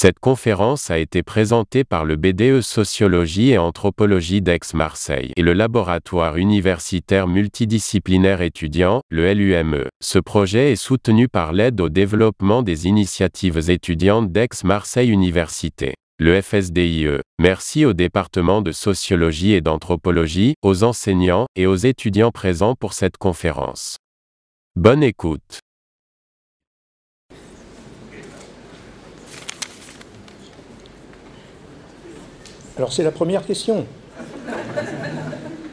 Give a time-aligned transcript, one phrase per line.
[0.00, 6.36] Cette conférence a été présentée par le BDE Sociologie et Anthropologie d'Aix-Marseille et le Laboratoire
[6.36, 9.86] universitaire multidisciplinaire étudiant, le LUME.
[10.00, 17.08] Ce projet est soutenu par l'aide au développement des initiatives étudiantes d'Aix-Marseille Université le FSDIE.
[17.40, 23.16] Merci au département de sociologie et d'anthropologie, aux enseignants et aux étudiants présents pour cette
[23.16, 23.96] conférence.
[24.76, 25.58] Bonne écoute.
[32.78, 33.84] Alors c'est la première question.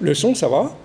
[0.02, 0.76] Le son, ça va?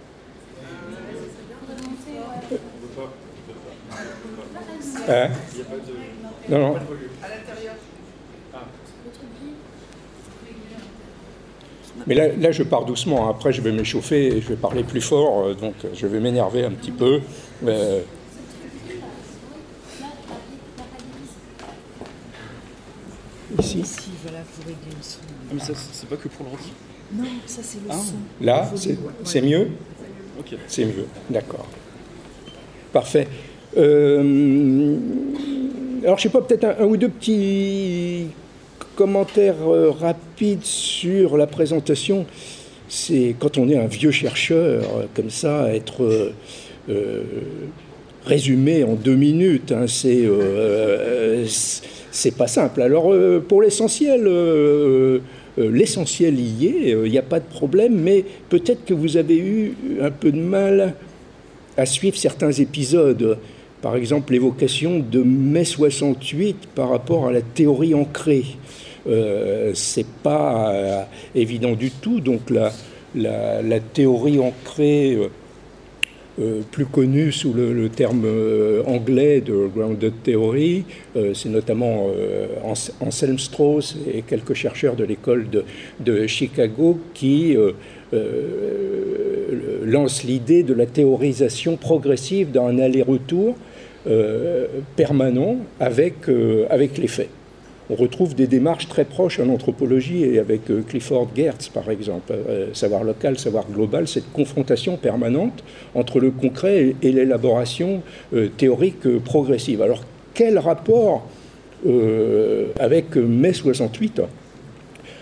[5.08, 5.28] Hein?
[6.50, 6.76] Non, non.
[12.06, 13.30] Mais là, je pars doucement.
[13.30, 15.46] Après, je vais m'échauffer et je vais parler plus fort.
[15.46, 17.20] Euh, donc, je vais m'énerver un petit peu.
[17.66, 18.02] Euh,
[23.58, 25.18] Ici Ici, voilà, pour régler le son.
[25.22, 26.72] Ah, mais ça, c'est pas que pour le l'ordi
[27.16, 27.94] Non, ça, c'est le Ah.
[27.94, 28.44] son.
[28.44, 28.70] là,
[29.24, 29.68] c'est mieux.
[30.66, 31.06] C'est mieux.
[31.28, 31.66] D'accord.
[32.92, 33.28] Parfait.
[33.76, 34.96] Euh,
[36.04, 38.26] alors, je sais pas, peut-être un, un ou deux petits
[38.96, 42.26] commentaires euh, rapides sur la présentation.
[42.88, 46.32] C'est quand on est un vieux chercheur, euh, comme ça, être euh,
[46.88, 47.22] euh,
[48.24, 52.82] résumé en deux minutes, hein, c'est euh, c'est- pas simple.
[52.82, 54.22] Alors, euh, pour l'essentiel,
[55.60, 59.74] l'essentiel y est, il n'y a pas de problème, mais peut-être que vous avez eu
[60.00, 60.94] un peu de mal
[61.76, 63.38] à suivre certains épisodes.
[63.82, 68.44] Par exemple, l'évocation de mai 68 par rapport à la théorie ancrée.
[69.06, 71.02] Euh, c'est pas euh,
[71.34, 72.20] évident du tout.
[72.20, 72.72] Donc la,
[73.14, 75.16] la, la théorie ancrée,
[76.40, 80.84] euh, plus connue sous le, terme euh, anglais de grounded theory,
[81.16, 82.06] euh, c'est notamment
[82.64, 87.56] Ans- Anselm Strauss et quelques chercheurs de l'école de, Chicago qui
[89.84, 93.56] lancent l'idée de la théorisation progressive d'un aller-retour
[94.96, 96.14] permanent avec,
[96.68, 97.28] avec les faits.
[97.90, 102.32] On retrouve des démarches très proches en anthropologie et avec euh, Clifford Geertz, par exemple,
[102.32, 105.64] euh, savoir local, savoir global, cette confrontation permanente
[105.96, 108.02] entre le concret et, l'élaboration
[108.32, 109.82] euh, théorique progressive.
[109.82, 111.26] Alors, quel rapport
[112.78, 114.20] avec mai 68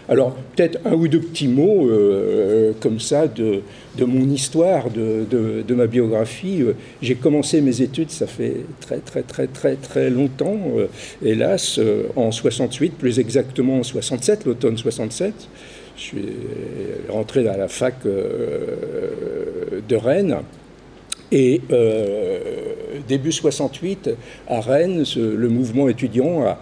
[0.08, 3.62] alors, peut-être un ou deux petits mots euh, comme ça de,
[4.00, 6.62] mon histoire, de, ma biographie.
[6.62, 10.86] Euh, J'ai commencé mes études, ça fait très, très, très, très, très longtemps, euh,
[11.22, 15.34] hélas, euh, en 68, plus exactement en 67, l'automne 67.
[15.98, 16.26] Je suis
[17.10, 20.38] rentré à la fac euh, de Rennes.
[21.30, 22.38] Et euh,
[23.06, 24.10] début 68,
[24.48, 26.58] à Rennes, le mouvement étudiant a,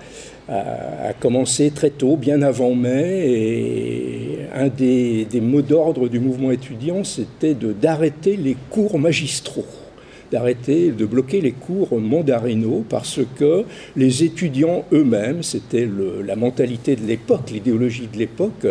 [0.48, 7.04] a- commencé très tôt, bien avant mai, et un des, mots d'ordre du mouvement étudiant,
[7.04, 9.64] c'était d'arrêter les cours magistraux
[10.30, 13.64] d'arrêter, de bloquer les cours mandarinaux parce que
[13.96, 15.88] les étudiants eux-mêmes, c'était
[16.24, 18.66] la mentalité de l'époque, l'idéologie de l'époque,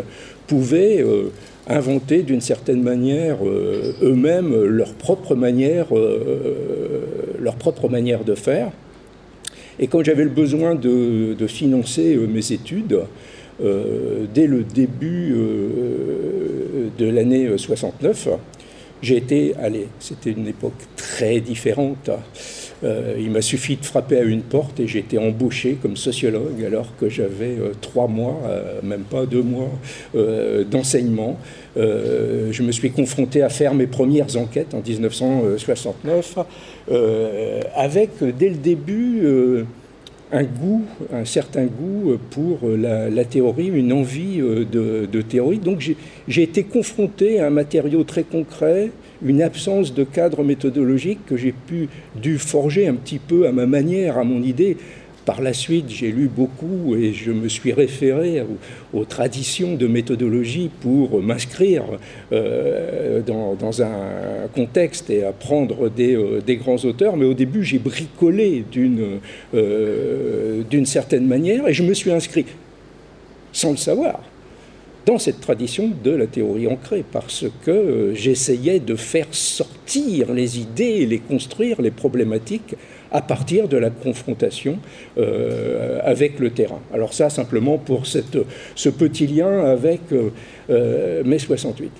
[0.47, 1.31] pouvaient euh,
[1.67, 4.89] inventer d'une certaine manière euh, eux-mêmes leur
[5.93, 7.05] euh,
[7.39, 8.71] leur propre manière de faire.
[9.79, 13.01] Et quand j'avais le besoin de, financer euh, mes études,
[13.63, 18.29] euh, dès le début euh, de l'année 69,
[19.01, 19.87] j'ai été allé.
[19.99, 22.09] C'était une époque très différente.
[22.85, 26.63] Euh, il m'a suffi de frapper à une porte et j'ai été embauché comme sociologue
[26.65, 29.71] alors que j'avais euh, trois mois, euh, même pas deux mois,
[30.69, 31.37] d'enseignement.
[31.75, 36.37] Je me suis confronté à faire mes premières enquêtes en 1969
[36.91, 39.23] euh, avec dès le début
[40.31, 45.59] un goût, un certain goût pour la, théorie, une envie de, de théorie.
[45.59, 45.95] Donc
[46.27, 48.91] j'ai été confronté à un matériau très concret,
[49.23, 53.65] une absence de cadre méthodologique que j'ai pu dû forger un petit peu à ma
[53.65, 54.77] manière, à mon idée.
[55.25, 58.43] Par la suite, j'ai lu beaucoup et je me suis référé
[58.93, 61.83] aux, traditions de méthodologie pour m'inscrire
[62.31, 67.17] euh, dans, un contexte et apprendre des, euh, des grands auteurs.
[67.17, 69.19] Mais au début, j'ai bricolé d'une
[69.55, 72.45] euh, certaine manière et je me suis inscrit,
[73.51, 74.21] sans le savoir,
[75.05, 80.59] dans cette tradition de la théorie ancrée, parce que euh, j'essayais de faire sortir les
[80.59, 82.75] idées les construire, les problématiques,
[83.11, 84.79] à partir de la confrontation
[85.17, 86.81] euh, avec le terrain.
[86.93, 90.31] Alors ça, simplement pour ce petit lien avec euh,
[90.69, 91.91] euh, mai 68.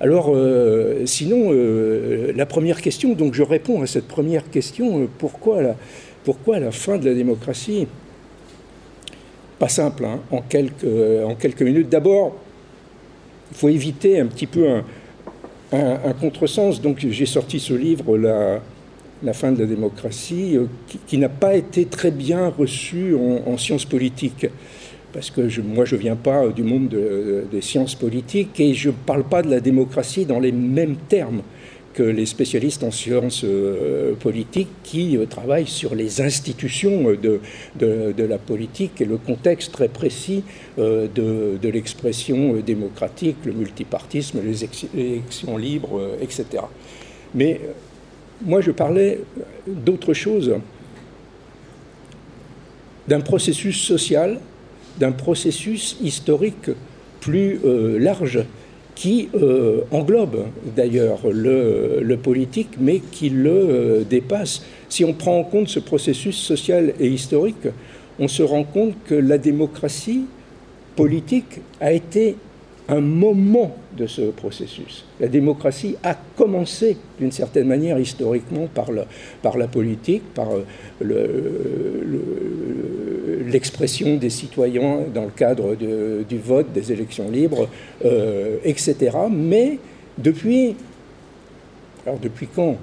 [0.00, 0.36] Alors,
[1.04, 1.52] sinon,
[2.34, 5.62] la première question, donc je réponds à cette première question, pourquoi
[6.58, 7.86] la fin de la démocratie?
[9.62, 10.84] Pas simple hein, en, quelques,
[11.24, 11.88] en quelques minutes.
[11.88, 12.34] D'abord,
[13.52, 14.66] il faut éviter un petit peu
[15.72, 16.80] un, contresens.
[16.80, 20.66] Donc j'ai sorti ce livre, La, fin de la démocratie, euh,
[21.06, 24.48] qui, n'a pas été très bien reçu en, sciences politiques.
[25.12, 26.88] Parce que moi, je ne viens pas du monde
[27.52, 31.42] des sciences politiques et je ne parle pas de la démocratie dans les mêmes termes
[31.92, 37.40] que les spécialistes en sciences euh, politiques qui euh, travaillent sur les institutions de,
[37.76, 40.44] de, la politique et le contexte très précis
[40.78, 46.64] euh, de, de l'expression démocratique, le multipartisme, les élections libres, etc.
[47.34, 47.60] Mais
[48.44, 49.20] moi, je parlais
[49.66, 50.54] d'autre chose,
[53.08, 54.40] d'un processus social,
[54.98, 56.70] d'un processus historique
[57.20, 57.58] plus
[57.98, 58.44] large
[58.94, 60.46] qui euh, englobe
[60.76, 64.62] d'ailleurs le, politique, mais qui le euh, dépasse.
[64.88, 67.68] Si on prend en compte ce processus social et historique,
[68.18, 70.26] on se rend compte que la démocratie
[70.96, 72.36] politique a été
[72.92, 75.04] un moment de ce processus.
[75.18, 78.90] La démocratie a commencé d'une certaine manière historiquement par,
[79.40, 80.48] par la politique, par
[81.02, 82.04] euh,
[83.46, 87.68] l'expression des citoyens dans le cadre du vote, des élections libres,
[88.04, 89.16] euh, etc.
[89.30, 89.78] Mais
[90.18, 90.76] depuis,
[92.06, 92.76] alors depuis quand?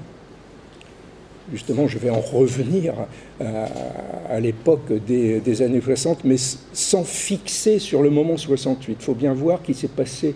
[1.52, 2.94] Justement, je vais en revenir
[3.40, 6.36] à, l'époque des, années 60, mais
[6.74, 8.98] sans fixer sur le moment 68.
[9.00, 10.36] Il faut bien voir qu'il s'est passé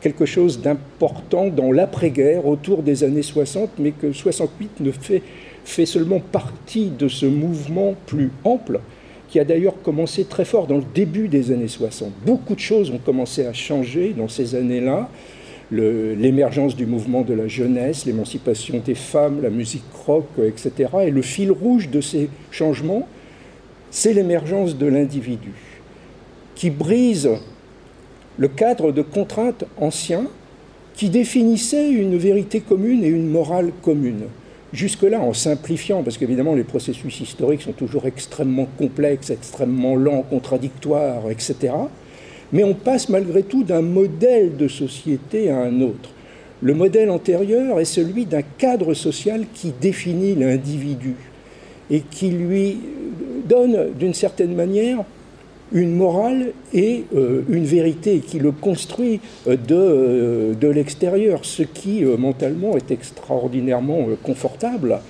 [0.00, 5.22] quelque chose d'important dans l'après-guerre, autour des années 60, mais que 68 ne fait,
[5.64, 8.80] fait seulement partie de ce mouvement plus ample
[9.34, 12.10] qui a d'ailleurs commencé très fort dans le début des années 60.
[12.24, 15.08] Beaucoup de choses ont commencé à changer dans ces années-là
[15.70, 20.90] l'émergence du mouvement de la jeunesse, l'émancipation des femmes, la musique rock, etc.
[21.06, 23.08] Et le fil rouge de ces changements,
[23.90, 25.52] c'est l'émergence de l'individu,
[26.54, 27.30] qui brise
[28.36, 30.26] le cadre de contraintes anciens
[30.94, 34.24] qui définissaient une vérité commune et une morale commune.
[34.72, 41.30] Jusque-là, en simplifiant, parce qu'évidemment les processus historiques sont toujours extrêmement complexes, extrêmement lents, contradictoires,
[41.30, 41.72] etc
[42.52, 46.10] mais on passe malgré tout d'un modèle de société à un autre.
[46.62, 51.14] Le modèle antérieur est celui d'un cadre social qui définit l'individu
[51.90, 52.78] et qui lui
[53.46, 55.04] donne d'une certaine manière
[55.72, 61.62] une morale et euh, une vérité qui le construit euh, de, euh, de l'extérieur, ce
[61.62, 65.00] qui mentalement est extraordinairement confortable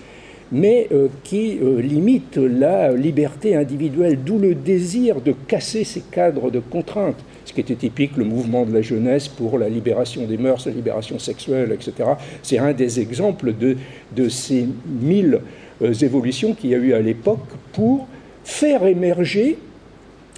[0.52, 6.50] mais euh, qui euh, limite la liberté individuelle, d'où le désir de casser ces cadres
[6.50, 10.36] de contraintes, ce qui était typique, le mouvement de la jeunesse pour la libération des
[10.36, 12.10] mœurs, la libération sexuelle, etc.
[12.42, 15.40] C'est un des exemples de, ces mille
[15.82, 18.06] euh, évolutions qu'il y a eu à l'époque pour
[18.44, 19.58] faire émerger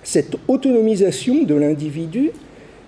[0.03, 2.31] cette autonomisation de l'individu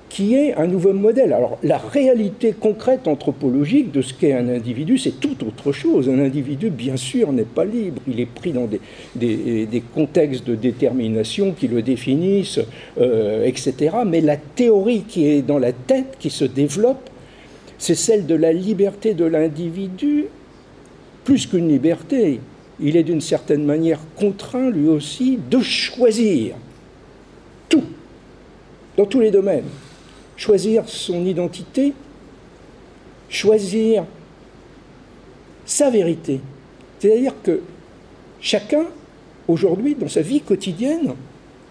[0.09, 1.33] qui est un nouveau modèle.
[1.33, 6.09] Alors la réalité concrète anthropologique de ce qu'est un individu, c'est tout autre chose.
[6.09, 8.01] Un individu, bien sûr, n'est pas libre.
[8.09, 8.69] Il est pris dans
[9.17, 12.61] des, contextes de détermination qui le définissent,
[13.01, 13.97] euh, etc.
[14.07, 17.11] Mais la théorie qui est dans la tête, qui se développe,
[17.79, 20.25] c'est celle de la liberté de l'individu,
[21.25, 22.41] plus qu'une liberté.
[22.81, 26.55] Il est d'une certaine manière contraint, lui aussi, de choisir
[27.69, 27.85] tout,
[28.97, 29.65] dans tous les domaines
[30.39, 31.93] choisir son identité,
[33.29, 34.05] choisir
[35.67, 36.41] sa vérité.
[36.99, 37.61] C'est-à-dire que
[38.41, 38.87] chacun,
[39.49, 41.13] aujourd'hui, dans sa vie quotidienne,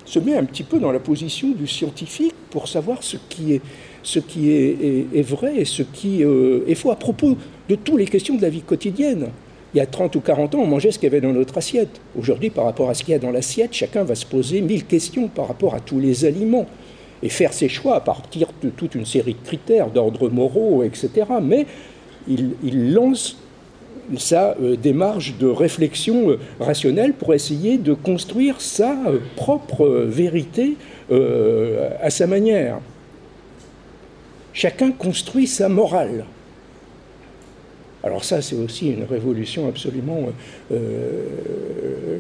[0.05, 5.21] se met un petit peu dans la position du scientifique pour savoir ce qui est,
[5.21, 8.50] vrai et ce qui euh, est faux à propos de toutes les questions de la
[8.50, 9.29] vie quotidienne.
[9.74, 11.57] Il y a 30 ou 40 ans, on mangeait ce qu'il y avait dans notre
[11.57, 12.00] assiette.
[12.17, 14.86] Aujourd'hui, par rapport à ce qu'il y a dans l'assiette, chacun va se poser mille
[14.86, 16.67] questions par rapport à tous les aliments
[17.24, 21.25] et faire ses choix à partir de toute une série de critères d'ordre moraux, etc.
[21.41, 21.65] Mais
[22.27, 23.38] il, lance
[24.17, 30.75] sa euh, démarche de réflexion euh, rationnelle pour essayer de construire sa euh, propre vérité
[32.01, 32.79] à sa manière.
[34.51, 36.25] Chacun construit sa morale.
[38.04, 40.30] Alors ça, c'est aussi une révolution absolument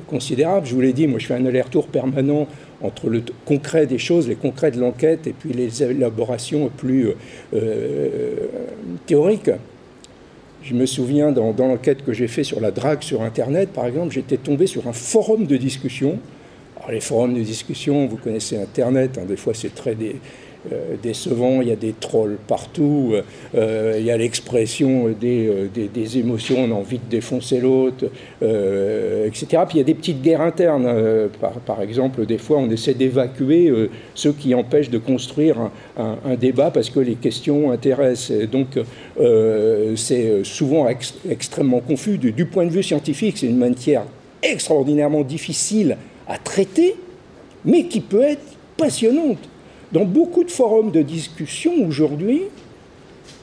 [0.07, 0.65] considérable.
[0.65, 2.47] Je vous l'ai dit, moi je fais un aller-retour permanent
[2.81, 7.09] entre le concret des choses, les concrets de l'enquête, et puis les élaborations plus
[7.53, 8.35] euh,
[9.05, 9.51] théoriques.
[10.63, 14.13] Je me souviens, dans, l'enquête que j'ai faite sur la drague sur Internet, par exemple,
[14.13, 16.19] j'étais tombé sur un forum de discussion.
[16.89, 20.13] les forums de discussion, vous connaissez Internet, hein, des fois c'est très euh,
[21.01, 23.13] décevant, il y a des trolls partout,
[23.55, 28.05] euh, il y a l'expression des, des, émotions, on a envie de défoncer l'autre,
[28.41, 29.63] etc.
[29.67, 30.87] Puis il y a des petites guerres internes.
[31.39, 33.71] Par, par, exemple, des fois on essaie d'évacuer
[34.13, 35.57] ceux qui empêchent de construire
[35.97, 38.47] un, débat parce que les questions intéressent.
[38.49, 38.79] donc
[39.95, 40.87] c'est souvent
[41.29, 42.17] extrêmement confus.
[42.17, 44.03] Du point de vue scientifique, c'est une matière
[44.43, 45.97] extraordinairement difficile
[46.27, 46.95] à traiter,
[47.65, 49.39] mais qui peut être passionnante.
[49.91, 52.41] Dans beaucoup de forums de discussion aujourd'hui,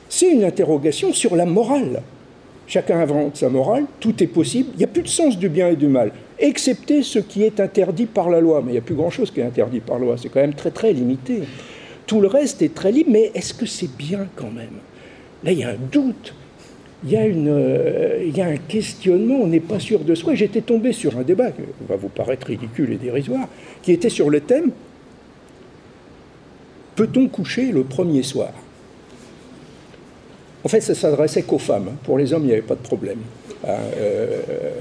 [0.08, 2.02] c'est une interrogation sur la morale.
[2.66, 5.68] Chacun invente sa morale, tout est possible, il n'y a plus de sens du bien
[5.68, 8.62] et du mal, excepté ce qui est interdit par la loi.
[8.62, 10.54] Mais il n'y a plus grand-chose qui est interdit par la loi, c'est quand même
[10.54, 11.42] très très limité.
[12.06, 14.78] Tout le reste est très libre, mais est-ce que c'est bien quand même?
[15.42, 16.34] Là, il y a un doute
[17.04, 20.14] il y, a une, euh, il y a un questionnement, on n'est pas sûr de
[20.14, 20.34] soi.
[20.34, 23.46] J'étais tombé sur un débat qui va vous paraître ridicule et dérisoire,
[23.82, 24.70] qui était sur le thème
[26.96, 28.52] Peut-on coucher le premier soir?
[30.62, 31.96] En fait, ça s'adressait qu'aux femmes.
[32.04, 33.18] Pour les hommes, il n'y avait pas de problème.
[33.66, 34.40] Hein, euh,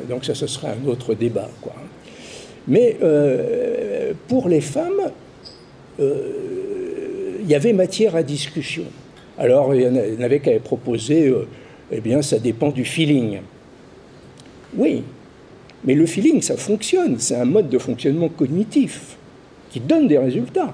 [0.10, 1.50] donc ça, ce serait un autre débat.
[1.62, 1.74] Quoi.
[2.68, 5.12] Mais euh, pour les femmes,
[6.00, 8.86] il y avait matière à discussion.
[9.38, 11.34] Alors, il y en avait qui avaient proposé
[11.92, 13.40] eh bien, ça dépend du feeling.
[14.76, 15.04] Oui,
[15.86, 19.18] mais le feeling, ça fonctionne, c'est un mode de fonctionnement cognitif
[19.70, 20.74] qui donne des résultats.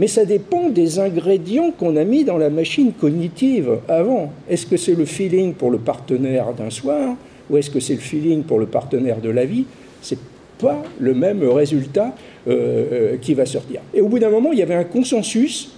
[0.00, 4.32] Mais ça dépend des ingrédients qu'on a mis dans la machine cognitive avant.
[4.48, 7.16] Est-ce que c'est le feeling pour le partenaire d'un soir
[7.50, 9.66] ou est-ce que c'est le feeling pour le partenaire de la vie?
[10.00, 10.18] C'est
[10.58, 12.14] pas le même résultat
[12.48, 13.82] euh, euh, qui va sortir.
[13.92, 15.72] Et au bout d'un moment, il y avait un consensus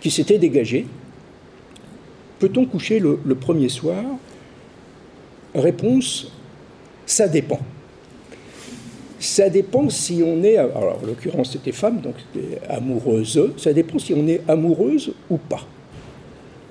[0.00, 0.86] qui s'était dégagé
[2.38, 4.04] Peut-on coucher le, premier soir?
[5.56, 6.30] Réponse,
[7.04, 7.58] ça dépend.
[9.18, 13.98] Ça dépend si on est, alors en l'occurrence c'était femme, donc c'était amoureuse, ça dépend
[13.98, 15.66] si on est amoureuse ou pas.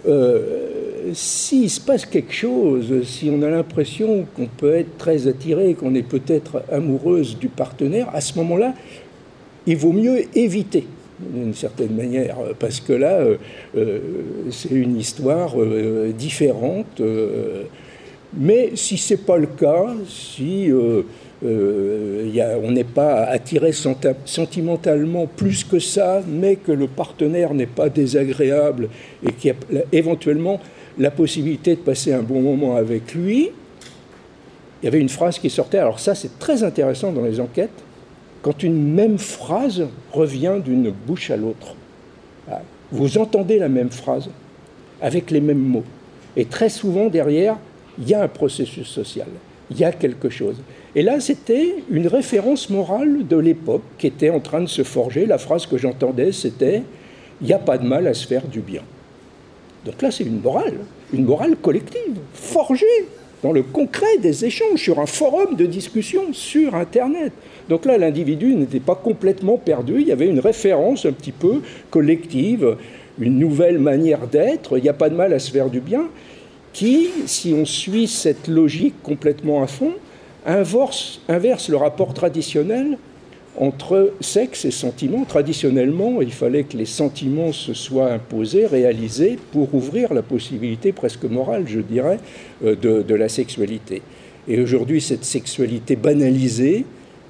[0.08, 5.74] Euh, s'il se passe quelque chose, si on a l'impression qu'on peut être très attiré,
[5.74, 8.74] qu'on est peut-être amoureuse du partenaire, à ce moment-là,
[9.66, 10.86] il vaut mieux éviter
[11.20, 13.38] d'une certaine manière, parce que là, euh,
[13.78, 14.00] euh,
[14.52, 17.02] c'est une histoire euh, différente.
[18.36, 20.70] mais si ce n'est pas le cas, si
[21.44, 28.90] on n'est pas attiré sentimentalement plus que ça, mais que le partenaire n'est pas désagréable
[29.28, 30.60] et qu'il y a éventuellement
[30.98, 33.50] la possibilité de passer un bon moment avec lui,
[34.82, 37.84] il y avait une phrase qui sortait, alors ça c'est très intéressant dans les enquêtes,
[38.42, 41.76] quand une même phrase revient d'une bouche à l'autre.
[42.52, 44.30] Ah, vous entendez la même phrase
[45.02, 45.86] avec les mêmes mots.
[46.36, 47.58] Et très souvent, derrière,
[47.98, 49.28] il y a un processus social,
[49.74, 50.56] il y a quelque chose.
[50.96, 55.26] Et là, c'était une référence morale de l'époque qui était en train de se forger.
[55.26, 56.84] La phrase que j'entendais, c'était
[57.42, 58.82] Il n'y a pas de mal à se faire du bien.
[59.86, 60.78] Donc là, c'est une morale,
[61.12, 62.86] une morale collective, forgée
[63.42, 67.34] dans le concret des échanges, sur un forum de discussion sur Internet.
[67.68, 71.62] Donc là, l'individu n'était pas complètement perdu, il y avait une référence un petit peu
[71.90, 72.78] collective,
[73.20, 76.06] une nouvelle manière d'être, il n'y a pas de mal à se faire du bien,
[76.74, 79.94] qui, si on suit cette logique complètement à fond,
[80.46, 81.22] inverse,
[81.70, 82.98] le rapport traditionnel
[83.58, 85.26] entre sexe et sentiment.
[85.26, 91.26] Traditionnellement, il fallait que les sentiments se soient imposés, réalisés, pour ouvrir la possibilité presque
[91.26, 92.20] morale, je dirais,
[92.66, 94.02] euh, de, la sexualité.
[94.48, 96.86] Et aujourd'hui, cette sexualité banalisée,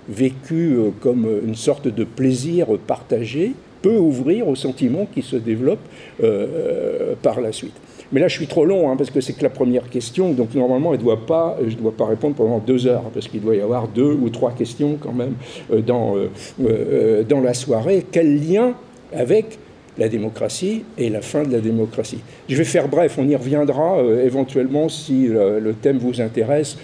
[0.07, 5.87] vécue euh, comme une sorte de plaisir partagé, peut ouvrir aux sentiments qui se développent
[6.23, 7.75] euh, par la suite.
[8.11, 10.53] Mais là, je suis trop long, hein, parce que c'est que la première question, donc
[10.55, 13.87] normalement, pas, je ne dois pas répondre pendant deux heures, parce qu'il doit y avoir
[13.87, 15.33] deux ou trois questions quand même
[15.71, 16.29] euh, dans, euh,
[16.61, 18.05] euh, dans la soirée.
[18.11, 18.73] Quel lien
[19.13, 19.57] avec
[19.97, 22.19] la démocratie et la fin de la démocratie?
[22.49, 26.77] Je vais faire bref, on y reviendra éventuellement si le, thème vous intéresse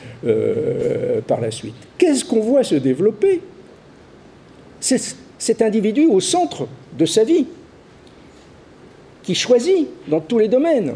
[1.27, 1.73] par la suite.
[1.97, 3.41] Qu'est-ce qu'on voit se développer?
[4.79, 7.47] C'est cet individu au centre de sa vie,
[9.23, 10.93] qui choisit dans tous les domaines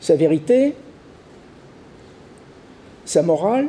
[0.00, 0.74] sa vérité,
[3.04, 3.68] sa morale,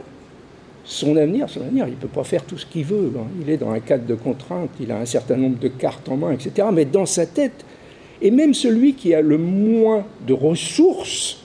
[0.83, 1.49] son avenir.
[1.49, 3.11] Son avenir, il ne peut pas faire tout ce qu'il veut.
[3.17, 3.27] Hein.
[3.41, 6.17] Il est dans un cadre de contraintes, il a un certain nombre de cartes en
[6.17, 6.67] main, etc.
[6.73, 7.63] Mais dans sa tête,
[8.21, 11.37] et même celui qui a le moins de ressources,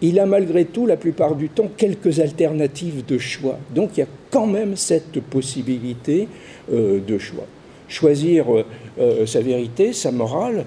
[0.00, 3.58] il a malgré tout, la plupart du temps, quelques alternatives de choix.
[3.74, 6.28] Donc il y a quand même cette possibilité
[6.72, 7.46] euh, de choix.
[7.88, 8.64] Choisir euh,
[9.00, 10.64] euh, sa vérité, sa morale,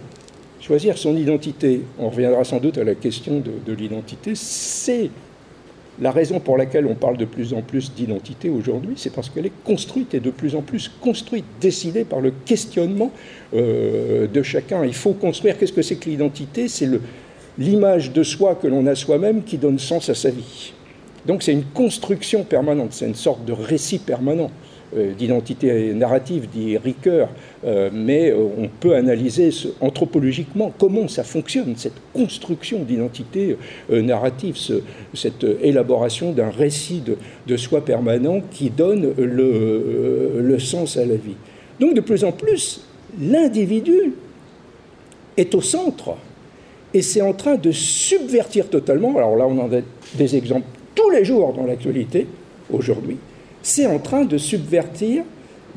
[0.62, 5.10] Choisir son identité, on reviendra sans doute à la question de, l'identité, c'est
[6.00, 9.48] La raison pour laquelle on parle de plus en plus d'identité aujourd'hui, c'est parce qu'elle
[9.48, 13.12] est construite et de plus en plus construite, décidée par le questionnement
[13.56, 14.86] euh, de chacun.
[14.86, 15.58] Il faut construire.
[15.58, 16.68] Qu'est-ce que c'est que l'identité?
[16.68, 16.90] C'est
[17.58, 20.74] l'image de soi que l'on a soi-même qui donne sens à sa vie.
[21.26, 24.52] Donc c'est une construction permanente, c'est une sorte de récit permanent.
[24.98, 27.30] Euh, d'identité narrative, dit Ricoeur,
[27.64, 33.56] euh, mais euh, on peut analyser anthropologiquement comment ça fonctionne, cette construction d'identité
[33.90, 34.58] narrative,
[35.14, 37.02] cette élaboration d'un récit
[37.48, 41.36] de, soi permanent qui donne le, le sens à la vie.
[41.80, 42.82] Donc de plus en plus,
[43.18, 44.14] l'individu
[45.38, 46.16] est au centre
[46.94, 49.82] et c'est en train de subvertir totalement, alors là on en a
[50.16, 52.28] des exemples tous les jours dans l'actualité
[52.70, 53.18] aujourd'hui,
[53.62, 55.24] c'est en train de subvertir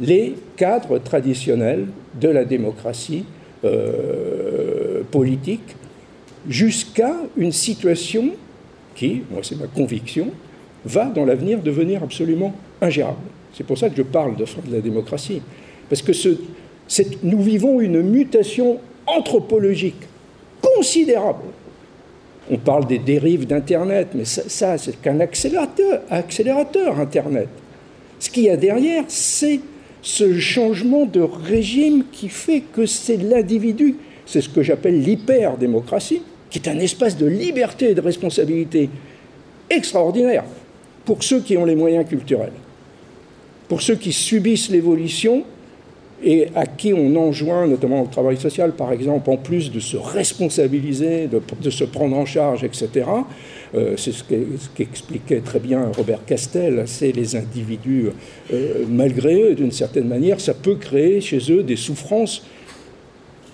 [0.00, 1.86] les cadres traditionnels
[2.20, 3.24] de la démocratie
[3.64, 5.76] euh, politique
[6.48, 8.30] jusqu'à une situation
[8.94, 10.28] qui, moi c'est ma conviction,
[10.84, 13.16] va dans l'avenir devenir absolument ingérable.
[13.56, 15.40] C'est pour ça que je parle de fin de la démocratie.
[15.88, 16.12] Parce que
[17.22, 20.02] nous vivons une mutation anthropologique
[20.60, 21.44] considérable.
[22.50, 27.48] On parle des dérives d'Internet, mais ça, ça c'est qu'un accélérateur, accélérateur, Internet.
[28.18, 29.60] Ce qu'il y a derrière, c'est
[30.02, 36.58] ce changement de régime qui fait que c'est l'individu, c'est ce que j'appelle l'hyper-démocratie, qui
[36.58, 38.88] est un espace de liberté et de responsabilité
[39.70, 40.44] extraordinaire
[41.04, 42.52] pour ceux qui ont les moyens culturels,
[43.68, 45.44] pour ceux qui subissent l'évolution
[46.22, 49.96] et à qui on enjoint, notamment au travail social par exemple, en plus de se
[49.96, 53.06] responsabiliser, de, se prendre en charge, etc.,
[53.96, 54.22] c'est ce
[54.74, 58.06] qu'expliquait très bien Robert Castel, c'est les individus,
[58.52, 62.44] euh, malgré eux, d'une certaine manière, ça peut créer chez eux des souffrances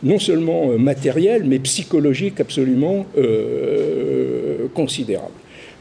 [0.02, 3.06] non seulement euh, matérielles, mais psychologiques absolument
[4.74, 5.30] considérables.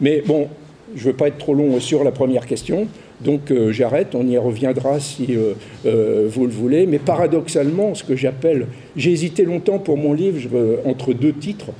[0.01, 0.47] Mais bon,
[0.95, 2.87] je ne veux pas être trop long sur la première question.
[3.21, 5.53] Donc euh, j'arrête, on y reviendra si euh,
[5.85, 6.85] euh, vous le voulez.
[6.85, 11.71] Mais paradoxalement, ce que j'appelle, j'ai hésité longtemps pour mon livre entre deux titres.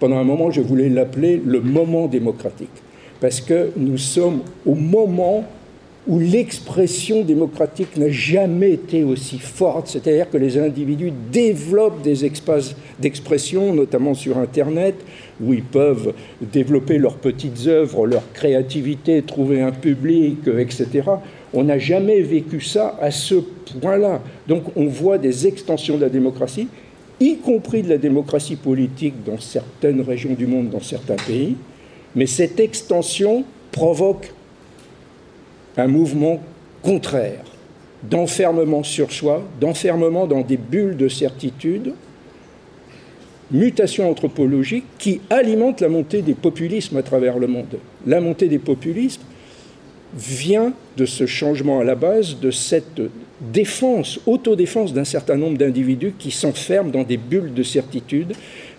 [0.00, 2.68] Pendant un moment, je voulais l'appeler le moment démocratique,
[3.20, 5.44] parce que nous sommes au moment
[6.06, 12.74] où l'expression démocratique n'a jamais été aussi forte, c'est-à-dire que les individus développent des espaces
[12.98, 14.94] d'expression, notamment sur Internet,
[15.40, 21.02] où ils peuvent développer leurs petites œuvres, leur créativité, trouver un public, etc.
[21.52, 23.34] On n'a jamais vécu ça à ce
[23.80, 24.22] point-là.
[24.46, 26.68] Donc on voit des extensions de la démocratie,
[27.20, 31.56] y compris de la démocratie politique dans certaines régions du monde, dans certains pays,
[32.14, 34.32] mais cette extension provoque
[35.76, 36.40] un mouvement
[36.82, 37.44] contraire
[38.02, 41.92] d'enfermement sur soi, d'enfermement dans des bulles de certitude,
[43.50, 47.78] mutation anthropologique qui alimente la montée des populismes à travers le monde.
[48.06, 49.22] La montée des populismes
[50.16, 53.00] vient de ce changement à la base, de cette
[53.40, 58.32] défense, autodéfense d'un certain nombre d'individus qui s'enferment dans des bulles de certitude,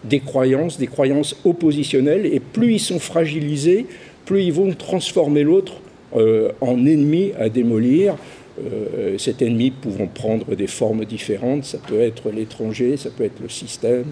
[0.03, 3.85] des croyances, des croyances oppositionnelles, et plus ils sont fragilisés,
[4.25, 5.73] plus ils vont transformer l'autre
[6.15, 8.15] euh, en ennemi à démolir.
[8.59, 13.39] Euh, cet ennemi pouvant prendre des formes différentes, ça peut être l'étranger, ça peut être
[13.41, 14.03] le système,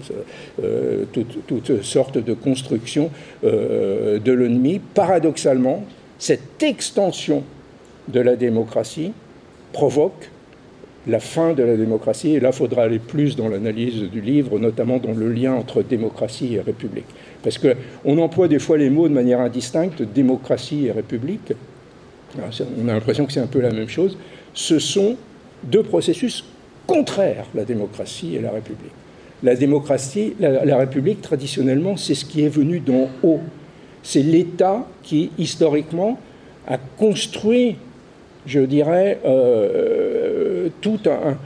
[0.62, 3.10] euh, toutes, sortes de constructions
[3.42, 4.80] de l'ennemi.
[4.94, 5.84] Paradoxalement,
[6.18, 7.42] cette extension
[8.08, 9.12] de la démocratie
[9.72, 10.30] provoque
[11.06, 14.58] la fin de la démocratie, et là, il faudra aller plus dans l'analyse du livre,
[14.58, 17.06] notamment dans le lien entre démocratie et république.
[17.42, 21.52] Parce qu'on emploie des fois les mots de manière indistincte, démocratie et république,
[22.36, 24.18] on a l'impression que c'est un peu la même chose,
[24.52, 25.16] ce sont
[25.62, 26.44] deux processus
[26.86, 28.92] contraires, la démocratie et la République.
[29.42, 33.40] La démocratie, la, République, traditionnellement, c'est ce qui est venu d'en haut.
[34.02, 36.18] C'est l'État qui, historiquement,
[36.66, 37.76] a construit,
[38.46, 41.36] je dirais, euh, tout un,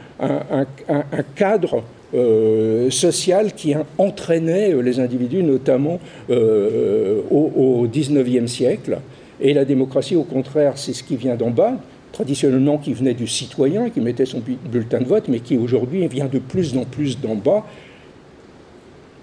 [1.35, 1.83] cadre
[2.15, 5.99] euh, social qui entraînait les individus, notamment
[6.31, 8.99] euh, au XIXe siècle.
[9.41, 11.75] Et la démocratie, au contraire, c'est ce qui vient d'en bas,
[12.12, 16.27] traditionnellement qui venait du citoyen, qui mettait son bulletin de vote, mais qui aujourd'hui vient
[16.27, 17.65] de plus en plus d'en bas,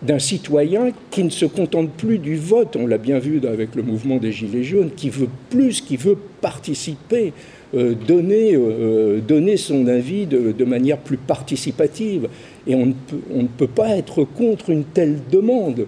[0.01, 3.83] d'un citoyen qui ne se contente plus du vote, on l'a bien vu avec le
[3.83, 7.33] mouvement des Gilets jaunes, qui veut plus, qui veut participer,
[7.75, 12.29] euh, donner, euh, donner son avis de, manière plus participative.
[12.65, 15.85] Et on ne peut pas être contre une telle demande.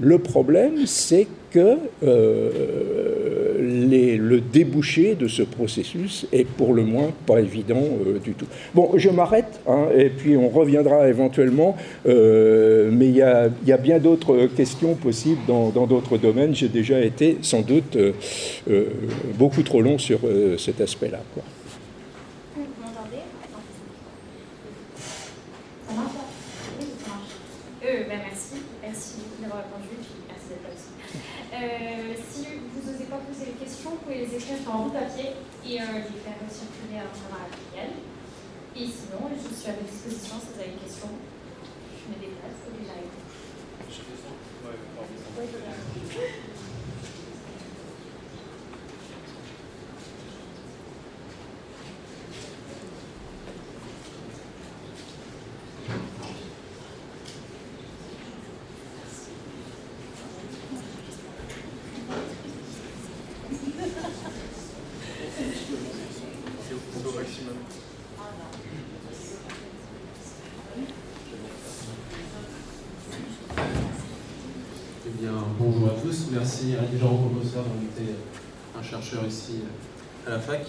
[0.00, 7.40] Le problème, c'est que euh, le débouché de ce processus est pour le moins pas
[7.40, 7.82] évident
[8.24, 8.46] du tout.
[8.74, 11.76] Bon, je m'arrête, hein, et puis on reviendra éventuellement,
[12.06, 16.54] mais il y a, bien d'autres questions possibles dans d'autres domaines.
[16.54, 17.98] J'ai déjà été sans doute
[19.38, 20.20] beaucoup trop long sur
[20.56, 21.20] cet aspect-là.
[34.14, 35.30] les écrire en bout papier
[35.72, 37.96] et les faire circuler à la filiale.
[38.76, 41.08] Et sinon, je suis à votre disposition si vous avez des questions.
[41.08, 43.08] Je me déplace et j'arrive.
[45.38, 46.51] merci
[78.82, 79.62] chercheur ici
[80.26, 80.66] à la fac.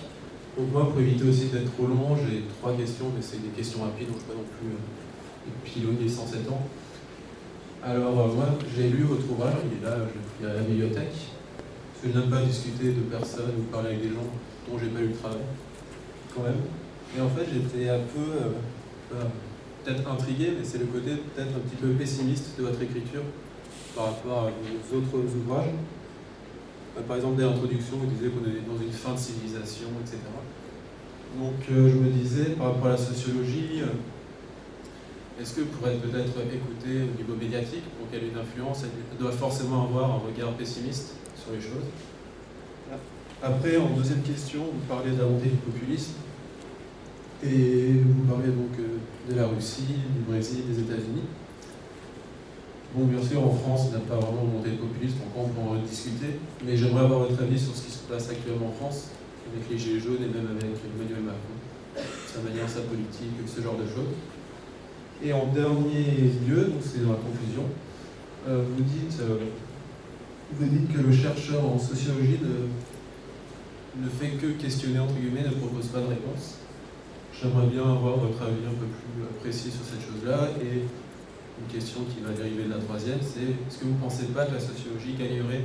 [0.57, 3.81] Donc moi, pour éviter aussi d'être trop long, j'ai trois questions, mais c'est des questions
[3.81, 6.61] rapides, donc pas non plus euh, pilonner 107 ans.
[7.83, 8.45] Alors euh, moi,
[8.75, 9.97] j'ai lu votre ouvrage, il est là,
[10.39, 11.15] il est à la bibliothèque.
[12.03, 14.29] je n'aime pas discuter de personnes ou parler avec des gens
[14.69, 15.41] dont j'ai pas eu le travail,
[16.35, 16.61] quand même.
[17.17, 19.25] Et en fait, j'étais un peu, euh,
[19.83, 23.23] peut-être intrigué, mais c'est le côté peut-être un petit peu pessimiste de votre écriture
[23.95, 25.73] par rapport à vos autres ouvrages.
[26.97, 30.19] Euh, par exemple, dès l'introduction, vous disiez qu'on est dans une fin de civilisation, etc.
[31.39, 36.01] Donc euh, je me disais, par rapport à la sociologie, euh, est-ce que pour être
[36.01, 40.19] peut-être écouté au niveau médiatique, pour qu'elle ait une influence, elle doit forcément avoir un
[40.19, 41.89] regard pessimiste sur les choses?
[43.41, 46.13] Après, en deuxième question, vous parlez de la montée du populisme.
[47.43, 48.71] Et vous parlez donc
[49.29, 51.23] de la Russie, du Brésil, des États-Unis.
[52.95, 55.67] Bon, bien sûr, en France, il n'a pas vraiment monté de populisme, encore on peut
[55.67, 59.09] en discuter, mais j'aimerais avoir votre avis sur ce qui se passe actuellement en France,
[59.49, 61.57] avec les Gilets jaunes et même avec Emmanuel Macron,
[62.29, 64.13] sa manière, sa politique, ce genre de choses.
[65.25, 67.65] Et en dernier lieu, donc c'est dans la conclusion,
[68.47, 69.41] euh, vous, dites, euh,
[70.53, 75.57] vous dites que le chercheur en sociologie ne, ne fait que questionner, entre guillemets, ne
[75.57, 76.61] propose pas de réponse.
[77.33, 80.85] J'aimerais bien avoir votre avis un peu plus précis sur cette chose-là et
[81.63, 84.45] une question qui va dériver de la troisième, c'est est-ce que vous ne pensez pas
[84.45, 85.63] que la sociologie gagnerait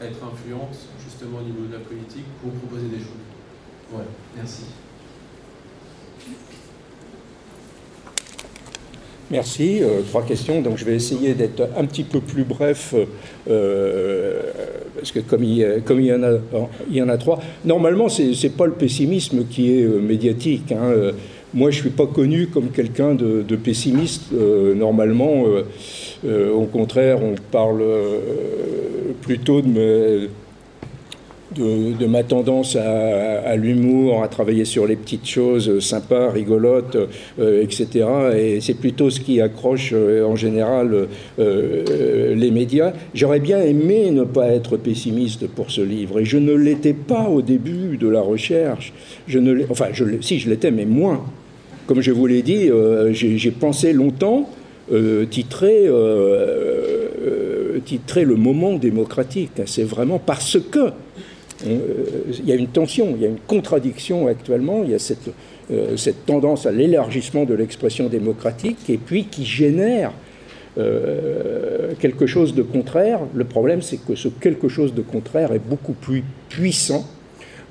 [0.00, 3.24] à être influente justement au niveau de la politique pour proposer des choses?
[3.90, 4.64] Voilà, merci.
[9.30, 9.80] Merci.
[9.80, 10.60] Euh, trois questions.
[10.60, 12.94] Donc, je vais essayer d'être un petit peu plus bref,
[13.48, 14.40] euh,
[14.96, 16.32] parce que comme il, y en a,
[16.88, 17.40] il y en a trois.
[17.64, 20.72] Normalement, ce n'est pas le pessimisme qui est euh, médiatique.
[20.72, 21.12] Hein.
[21.52, 24.32] Moi, je ne suis pas connu comme quelqu'un de, pessimiste.
[24.32, 25.64] Euh, normalement, euh,
[26.24, 27.82] euh, au contraire, on parle
[29.22, 30.28] plutôt de,
[32.06, 36.96] ma tendance à, l'humour, à travailler sur les petites choses sympas, rigolotes,
[37.40, 38.06] etc.
[38.36, 42.92] Et c'est plutôt ce qui accroche en général les médias.
[43.12, 47.28] J'aurais bien aimé ne pas être pessimiste pour ce livre, et je ne l'étais pas
[47.28, 48.92] au début de la recherche.
[49.68, 49.86] Enfin,
[50.20, 51.24] si je l'étais, mais moins.
[51.90, 54.48] Comme je vous l'ai dit, euh, j'ai pensé longtemps
[54.92, 59.50] euh, titrer, euh, titrer le moment démocratique.
[59.66, 60.92] C'est vraiment parce que
[61.66, 65.30] il y a une tension, il y a une contradiction actuellement, il y a cette,
[65.96, 70.12] cette tendance à l'élargissement de l'expression démocratique et puis qui génère
[71.98, 73.18] quelque chose de contraire.
[73.34, 77.04] Le problème, c'est que ce quelque chose de contraire est beaucoup plus puissant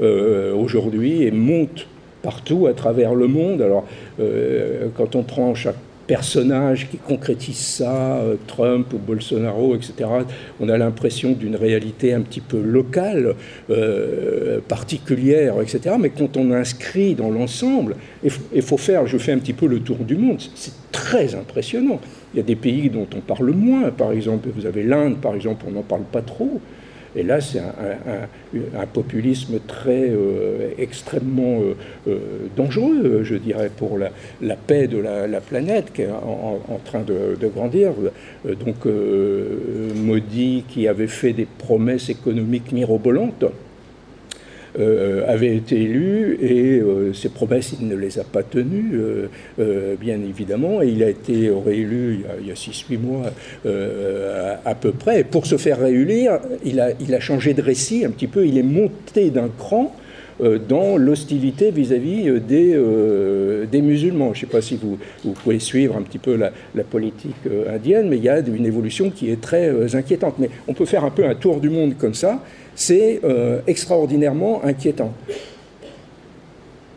[0.01, 1.87] aujourd'hui et monte
[2.21, 3.61] partout à travers le monde.
[3.61, 3.85] Alors,
[4.19, 5.75] euh, quand on prend chaque
[6.09, 10.09] personnage qui concrétise ça, euh, Trump ou Bolsonaro, etc.,
[10.59, 13.35] on a l'impression d'une réalité un petit peu locale,
[13.69, 15.97] euh, particulière, etc.
[15.99, 19.81] Mais quand on inscrit dans l'ensemble, il faut faire, je fais un petit peu le
[19.81, 22.01] tour du monde, c'est très impressionnant.
[22.33, 25.35] Il y a des pays dont on parle moins, par exemple, vous avez l'Inde, par
[25.35, 26.59] exemple, on n'en parle pas trop.
[27.15, 31.75] Et là, c'est un, populisme très euh, extrêmement euh,
[32.07, 32.17] euh,
[32.55, 37.91] dangereux, je dirais, pour la, paix de la, planète qui est en, train de, grandir.
[38.45, 38.85] Donc,
[39.95, 43.45] Modi, qui avait fait des promesses économiques mirobolantes,
[45.27, 46.81] avait été élu et
[47.13, 48.99] ses promesses, il ne les a pas tenues,
[49.99, 53.31] bien évidemment, et il a été réélu il y a 6-8 mois
[54.65, 55.23] à, peu près.
[55.23, 58.57] Pour se faire réélire, il a, il a changé de récit un petit peu, il
[58.57, 60.07] est monté d'un cran euh,
[60.39, 64.33] dans l'hostilité vis-à-vis euh, des, euh, des, musulmans.
[64.33, 66.51] Je ne sais pas si vous, vous, pouvez suivre un petit peu la,
[66.83, 67.35] politique
[67.69, 70.35] indienne, mais il y a une évolution qui est très inquiétante.
[70.39, 72.41] Mais on peut faire un peu un tour du monde comme ça,
[72.73, 73.21] c'est
[73.67, 75.13] extraordinairement inquiétant.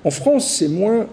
[0.05, 1.07] En France, c'est moins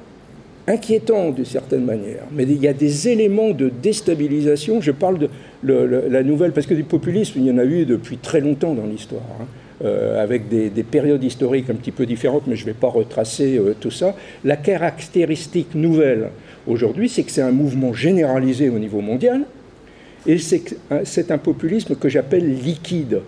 [0.68, 4.82] inquiétant d'une certaine manière, mais il y a des éléments de déstabilisation.
[4.82, 5.30] Je parle de
[5.64, 8.86] la nouvelle, parce que du populisme, il y en a eu depuis très longtemps dans
[8.86, 9.24] l'histoire.
[9.42, 9.46] Hein.
[9.86, 13.58] Euh, avec des, périodes historiques un petit peu différentes, mais je ne vais pas retracer
[13.58, 14.14] euh, tout ça.
[14.44, 16.32] La caractéristique nouvelle
[16.68, 19.44] aujourd'hui, c'est que c'est un mouvement généralisé au niveau mondial,
[20.28, 23.22] et c'est un populisme que j'appelle liquide.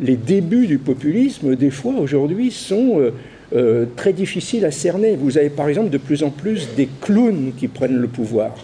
[0.00, 3.10] Les débuts du populisme, des fois, aujourd'hui, sont
[3.52, 5.16] euh, très difficiles à cerner.
[5.16, 8.54] Vous avez par exemple de plus en plus des clowns qui prennent le pouvoir,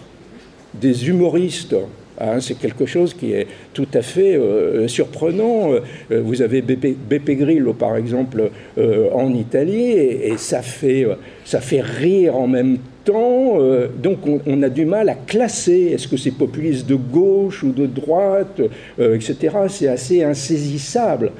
[0.73, 1.75] des humoristes
[2.19, 5.71] Hein, c'est quelque chose qui est tout à fait euh, surprenant.
[5.73, 11.05] Euh, vous avez Beppe, Grillo, par exemple, euh, en Italie, et, ça, fait,
[11.43, 13.59] ça fait rire en même temps.
[14.01, 17.85] donc on, a du mal à classer, est-ce que c'est populiste de gauche ou de
[17.85, 18.59] droite,
[18.99, 19.55] etc.
[19.69, 21.31] C'est assez insaisissable.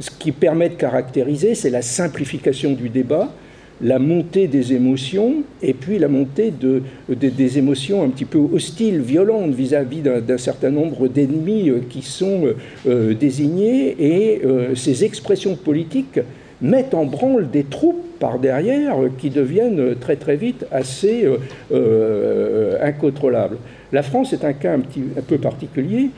[0.00, 3.32] Ce qui permet de caractériser, c'est la simplification du débat
[3.80, 9.00] la montée des émotions et puis la montée de, des émotions un petit peu hostiles,
[9.00, 14.42] violentes vis-à-vis d'un certain nombre d'ennemis euh, qui sont euh, euh, désignés et
[14.74, 16.20] ces expressions politiques
[16.60, 21.26] mettent en branle des troupes par derrière qui deviennent très très vite assez
[22.82, 23.58] incontrôlables.
[23.92, 26.10] La France est un cas un, petit, peu particulier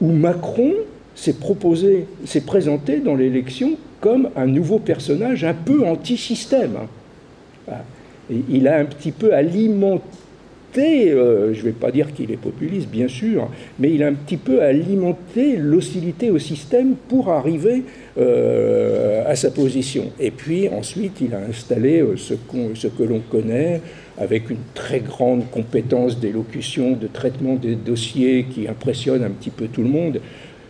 [0.00, 0.72] où Macron
[1.14, 6.78] s'est proposé, s'est présenté dans l'élection comme un nouveau personnage un peu anti-système.
[8.50, 10.02] Il a un petit peu alimenté,
[10.76, 14.12] euh, je ne vais pas dire qu'il est populiste, bien sûr, mais il a un
[14.12, 17.84] petit peu alimenté l'hostilité au système pour arriver
[18.18, 20.10] euh, à sa position.
[20.20, 22.34] Et puis ensuite, il a installé euh, ce,
[22.74, 23.80] ce que l'on connaît
[24.18, 29.68] avec une très grande compétence d'élocution, de traitement des dossiers qui impressionne un petit peu
[29.68, 30.20] tout le monde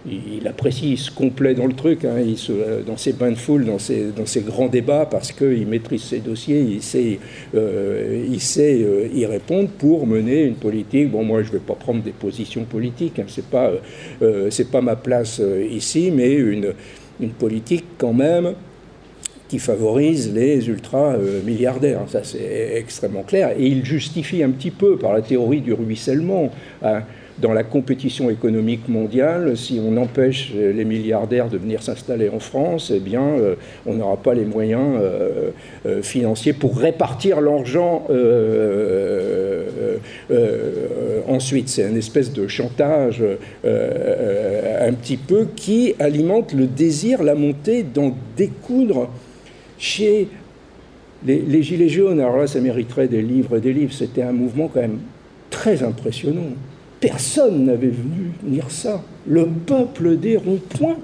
[0.06, 3.64] il, apprécie, il se complaît dans le truc, hein, se, dans ses bains de foule,
[3.64, 7.18] dans ses, grands débats, parce qu'il maîtrise ses dossiers, il sait,
[7.54, 8.26] euh,
[8.58, 11.10] euh, y répondre pour mener une politique.
[11.10, 13.72] Bon, moi, je ne vais pas prendre des positions politiques, hein, ce n'est pas,
[14.22, 14.50] euh,
[14.82, 16.72] ma place ici, mais une,
[17.38, 18.54] politique quand même
[19.48, 22.02] qui favorise les ultra-milliardaires.
[22.06, 23.54] Ça, c'est extrêmement clair.
[23.58, 26.52] Et il justifie un petit peu par la théorie du ruissellement.
[26.82, 27.02] Hein,
[27.40, 32.92] dans la compétition économique mondiale, si on empêche les milliardaires de venir s'installer en France,
[32.94, 33.54] eh bien, euh,
[33.86, 35.50] on n'aura pas les moyens euh,
[35.86, 38.06] euh, financiers pour répartir l'argent
[41.28, 41.68] ensuite.
[41.68, 43.22] C'est une espèce de chantage
[43.64, 49.08] un petit peu qui alimente le désir, la montée d'en découdre
[49.78, 50.28] chez
[51.24, 52.20] les, les, Gilets jaunes.
[52.20, 53.92] Alors là, ça mériterait des livres et des livres.
[53.92, 54.98] C'était un mouvement quand même
[55.50, 56.52] très impressionnant.
[57.00, 59.02] Personne n'avait venu venir ça.
[59.26, 60.98] Le peuple des ronds-points,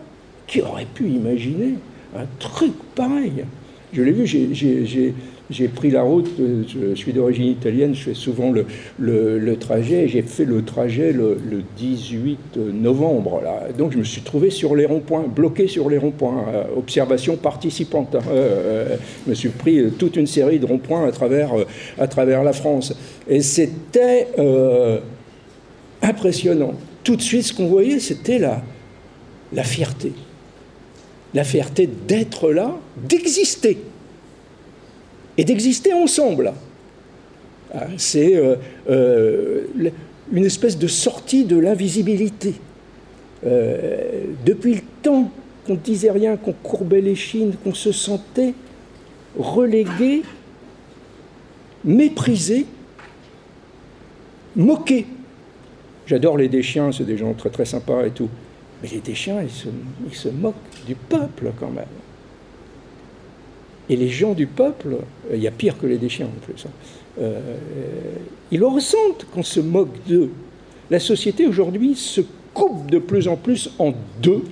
[0.46, 1.74] qui aurait pu imaginer
[2.16, 3.44] un truc pareil?
[3.92, 8.52] Je l'ai vu, j'ai pris la route, je, suis d'origine italienne, je fais souvent
[8.98, 11.38] le, trajet, j'ai fait le trajet le,
[11.76, 13.40] 18 novembre.
[13.78, 18.16] Donc je me suis trouvé sur les ronds-points, bloqué sur les ronds-points, euh, observation participante.
[18.16, 18.24] Hein.
[18.30, 21.52] Euh, euh, je me suis pris toute une série de ronds-points à, travers
[21.98, 22.92] à travers la France.
[23.28, 24.26] Et c'était
[26.04, 26.74] impressionnant.
[27.02, 30.12] Tout de suite, ce qu'on voyait, c'était la, fierté.
[31.34, 33.78] La fierté d'être là, d'exister.
[35.36, 36.52] Et d'exister ensemble.
[37.74, 38.56] Ah, c'est euh,
[38.88, 39.64] euh,
[40.32, 42.54] une espèce de sortie de l'invisibilité.
[43.44, 45.30] Euh, depuis le temps
[45.66, 48.54] qu'on ne disait rien, qu'on courbait les chines, qu'on se sentait
[49.36, 50.22] relégué,
[51.84, 52.66] méprisé,
[54.56, 55.06] moqué.
[56.06, 58.28] J'adore les Déchiens, c'est des gens très très sympas et tout.
[58.82, 59.68] Mais les Déchiens, ils se,
[60.06, 60.54] ils se moquent
[60.86, 61.84] du peuple quand même.
[63.88, 64.96] Et les gens du peuple,
[65.32, 66.70] il y a pire que les Déchiens en plus, hein,
[67.20, 67.40] euh,
[68.50, 70.30] ils le ressentent qu'on se moque d'eux.
[70.90, 74.42] La société aujourd'hui se coupe de plus en plus en deux.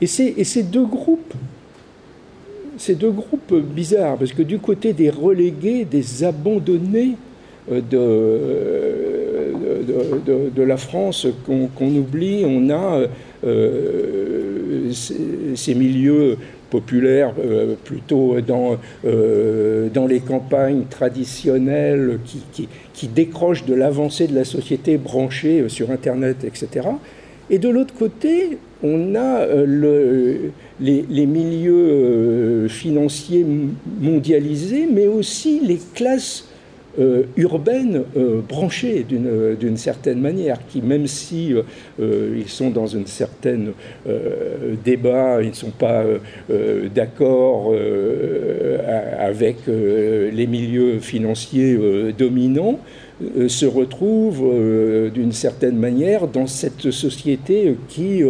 [0.00, 1.34] Et, et ces deux groupes,
[2.76, 7.16] ces deux groupes bizarres, parce que du côté des relégués, des abandonnés,
[7.70, 9.17] euh, de,
[9.86, 12.44] de, la France qu'on oublie.
[12.46, 13.06] On a
[13.44, 16.36] euh, ces, milieux
[16.70, 17.32] populaire,
[17.84, 25.68] plutôt dans, dans les campagnes traditionnelles qui, qui, décrochent de l'avancée de la société branchée
[25.68, 26.88] sur Internet, etc.
[27.48, 33.46] Et de l'autre côté, on a le, les, les, milieux financiers
[34.00, 36.47] mondialisés, mais aussi les classes
[36.98, 41.54] euh, urbaines euh, branchées d'une certaine manière, qui même si
[42.00, 43.58] euh, ils sont dans un certain
[44.84, 46.04] débat, ils ne sont pas
[46.94, 47.74] d'accord
[49.18, 51.78] avec les milieux financiers
[52.16, 52.80] dominants,
[53.48, 58.22] se retrouvent d'une certaine manière dans cette société qui,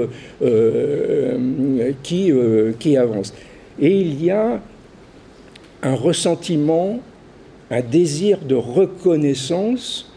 [2.02, 2.33] qui,
[2.78, 3.35] qui avance.
[3.81, 4.61] Et il y a
[5.83, 7.00] un ressentiment
[7.70, 10.11] un désir de reconnaissance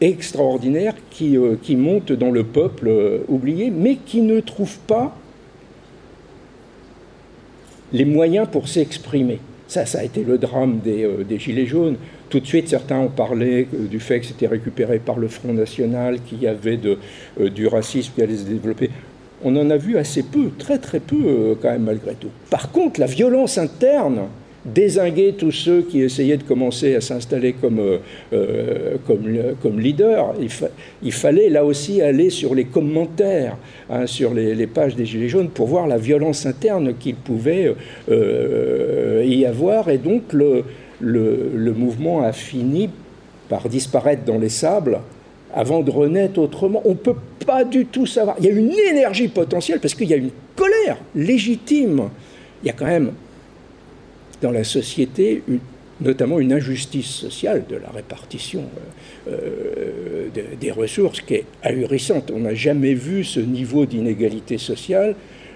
[0.00, 5.16] extraordinaire qui, euh, monte dans le peuple euh, oublié, mais qui ne trouve pas
[7.92, 9.40] les moyens pour s'exprimer.
[9.66, 11.96] Ça, ça a été le drame des, euh, Gilets jaunes.
[12.30, 16.20] Tout de suite, certains ont parlé du fait que c'était récupéré par le Front National,
[16.22, 18.90] qu'il y avait du racisme qui allait se développer.
[19.42, 22.28] On en a vu assez peu, très très peu quand même malgré tout.
[22.50, 24.28] Par contre, la violence interne,
[24.74, 27.98] désinguer tous ceux qui essayaient de commencer à s'installer comme, euh,
[28.32, 28.96] euh,
[29.62, 30.34] comme, leader.
[31.02, 33.56] Il, fallait là aussi aller sur les commentaires,
[33.90, 37.74] hein, sur les, pages des Gilets jaunes pour voir la violence interne qu'il pouvait
[38.10, 39.88] euh, y avoir.
[39.88, 40.64] Et donc le,
[41.00, 42.90] le, le, mouvement a fini
[43.48, 44.98] par disparaître dans les sables
[45.54, 46.82] avant de renaître autrement.
[46.84, 48.36] On ne peut pas du tout savoir.
[48.38, 52.10] Il y a une énergie potentielle parce qu'il y a une colère légitime.
[52.62, 53.12] Il y a quand même
[54.42, 55.42] dans la société,
[56.00, 58.64] notamment une injustice sociale de la répartition
[59.28, 60.28] euh, euh,
[60.60, 62.30] des ressources qui est ahurissante.
[62.34, 65.14] On n'a jamais vu ce niveau d'inégalité sociale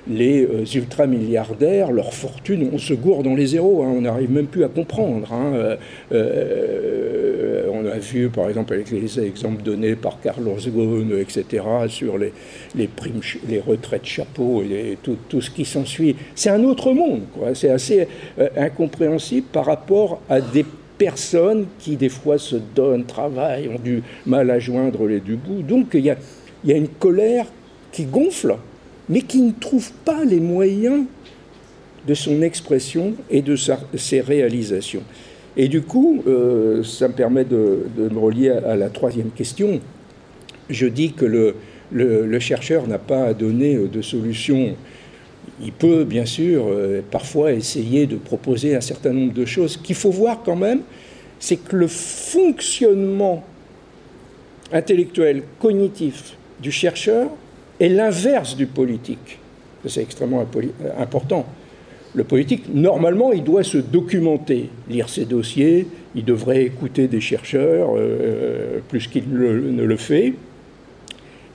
[0.09, 4.47] les euh, ultramilliardaires, leur fortune, on se gourde dans les zéros, hein, on n'arrive même
[4.47, 5.33] plus à comprendre.
[5.33, 5.53] Hein.
[5.55, 5.77] Euh,
[6.13, 12.19] euh, on a vu, par exemple, avec les exemples donnés par Carlos Ghosn, etc., sur
[12.19, 12.33] les,
[12.75, 16.17] les, primes, les retraites chapeau et tout, ce qui s'ensuit.
[16.35, 17.23] C'est un autre monde,
[17.55, 18.07] c'est assez
[18.57, 20.65] incompréhensible par rapport à des
[20.99, 25.63] personnes qui, des fois, se donnent, travaillent, ont du mal à joindre les deux bouts.
[25.63, 27.47] Donc, il y a une colère
[27.91, 28.57] qui gonfle
[29.09, 31.05] mais qui ne trouve pas les moyens
[32.07, 35.03] de son expression et de ses réalisations.
[35.57, 39.81] Et du coup, euh, ça me permet de, me relier à, la troisième question.
[40.71, 41.27] Je dis que
[41.93, 44.75] le, chercheur n'a pas à donner de solution.
[45.63, 49.77] Il peut, bien sûr, euh, parfois essayer de proposer un certain nombre de choses.
[49.77, 50.81] qu'il faut voir quand même,
[51.39, 53.45] c'est que le fonctionnement
[54.73, 57.29] intellectuel, cognitif du chercheur
[57.83, 59.39] est l'inverse du politique.
[59.87, 60.47] C'est extrêmement
[60.99, 61.45] important.
[62.15, 67.91] Le politique, normalement, il doit se documenter, lire ses dossiers, il devrait écouter des chercheurs
[67.97, 70.35] euh, plus qu'il ne le fait.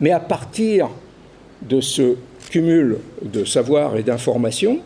[0.02, 0.90] Mais à partir
[1.62, 2.16] de ce
[2.50, 4.80] cumul de savoir et d'informations,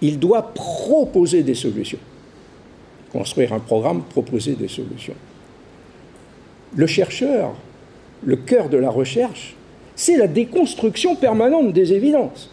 [0.00, 1.98] il doit proposer des solutions.
[3.12, 5.14] Construire un programme, proposer des solutions.
[6.74, 7.54] Le chercheur,
[8.24, 9.54] le cœur de la recherche,
[9.96, 12.50] c'est la déconstruction permanente des évidences.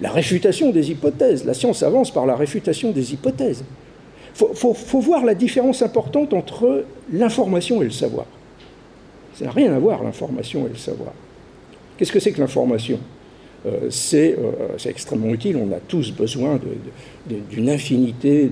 [0.00, 1.44] La réfutation des hypothèses.
[1.44, 3.64] La science avance par la réfutation des hypothèses.
[4.40, 8.26] Il faut, voir la différence importante entre l'information et le savoir.
[9.34, 11.12] Ça n'a rien à voir, l'information et le savoir.
[11.96, 13.00] Qu'est-ce que c'est que l'information?
[13.66, 15.56] Euh, euh, C'est extrêmement utile.
[15.56, 16.60] On a tous besoin
[17.26, 18.48] d'une infinité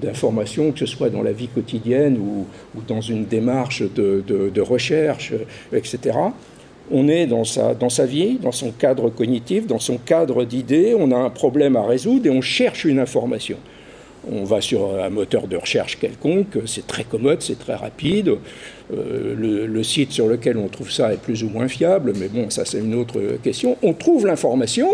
[0.00, 2.46] d'informations, que ce soit dans la vie quotidienne ou,
[2.88, 5.34] dans une démarche de recherche,
[5.74, 6.30] etc
[6.90, 11.16] on est dans sa, vie, dans son cadre cognitif, dans son cadre d'idées, on a
[11.16, 13.56] un problème à résoudre et on cherche une information.
[14.30, 18.36] On va sur un moteur de recherche quelconque, c'est très commode, c'est très rapide.
[18.92, 22.50] Euh, le, site sur lequel on trouve ça est plus ou moins fiable, mais bon,
[22.50, 23.76] ça c'est une autre question.
[23.82, 24.90] On trouve l'information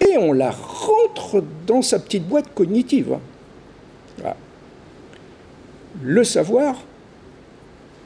[0.00, 3.16] et on la rentre dans sa petite boîte cognitive.
[6.02, 6.76] Le savoir,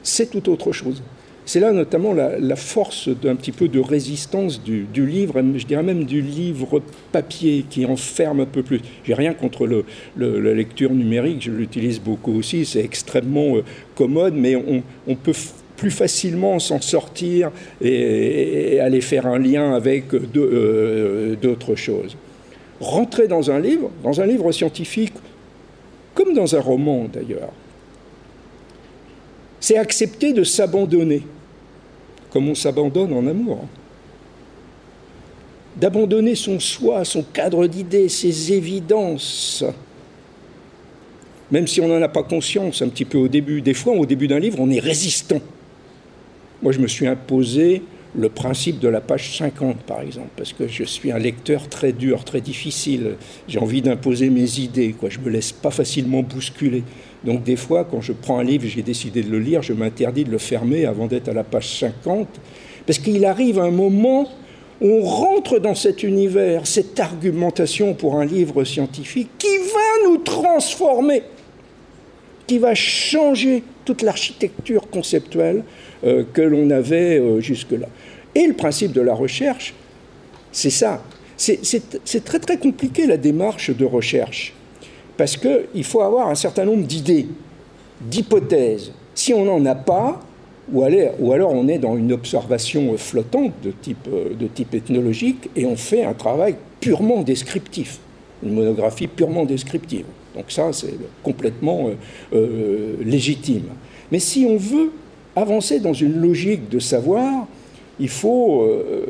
[0.01, 1.03] c'est tout autre chose.
[1.45, 6.05] C'est là notamment la, force d'un petit peu de résistance du, livre, je dirais même
[6.05, 8.79] du livre papier qui enferme un peu plus.
[9.03, 9.67] J'ai rien contre
[10.17, 13.63] la lecture numérique, je l'utilise beaucoup aussi, c'est extrêmement euh,
[13.95, 15.33] commode, mais on, peut
[15.77, 17.51] plus facilement s'en sortir
[17.81, 22.15] et, et, aller faire un lien avec euh, d'autres choses.
[22.79, 25.13] Rentrer dans un livre, dans un livre scientifique,
[26.13, 27.51] comme dans un roman d'ailleurs,
[29.61, 31.21] c'est accepter de s'abandonner,
[32.31, 33.67] comme on s'abandonne en amour.
[35.77, 39.63] d'abandonner son soi, son cadre d'idées, ses évidences,
[41.49, 43.61] même si on n'en a pas conscience un petit peu au début.
[43.61, 45.39] Des fois, au début d'un livre, on est résistant.
[46.61, 47.81] Moi, je me suis imposé
[48.13, 51.93] le principe de la page 50, par exemple, parce que je suis un lecteur très
[51.93, 53.15] dur, très difficile.
[53.47, 55.09] J'ai envie d'imposer mes idées, quoi.
[55.09, 56.83] Je me laisse pas facilement bousculer.
[57.23, 60.25] Donc des fois, quand je prends un livre, j'ai décidé de le lire, je m'interdis
[60.25, 62.27] de le fermer avant d'être à la page 50,
[62.85, 64.27] parce qu'il arrive un moment
[64.81, 70.17] où on rentre dans cet univers, cette argumentation pour un livre scientifique qui va nous
[70.17, 71.21] transformer,
[72.47, 75.63] qui va changer toute l'architecture conceptuelle
[76.03, 77.87] euh, que l'on avait euh, jusque-là.
[78.35, 79.73] Et le principe de la recherche,
[80.51, 81.03] c'est ça.
[81.37, 84.53] C'est très très compliqué la démarche de recherche,
[85.17, 87.27] parce qu'il faut avoir un certain nombre d'idées,
[88.01, 88.91] d'hypothèses.
[89.15, 90.21] Si on n'en a pas,
[90.71, 90.83] ou,
[91.31, 95.75] alors on est dans une observation flottante de type, euh, de type ethnologique, et on
[95.75, 97.99] fait un travail purement descriptif,
[98.43, 100.05] une monographie purement descriptive.
[100.35, 101.95] Donc ça, c'est complètement euh,
[102.33, 103.65] euh, légitime.
[104.11, 104.91] Mais si on veut
[105.35, 107.47] avancer dans une logique de savoir,
[108.01, 109.05] il faut, euh,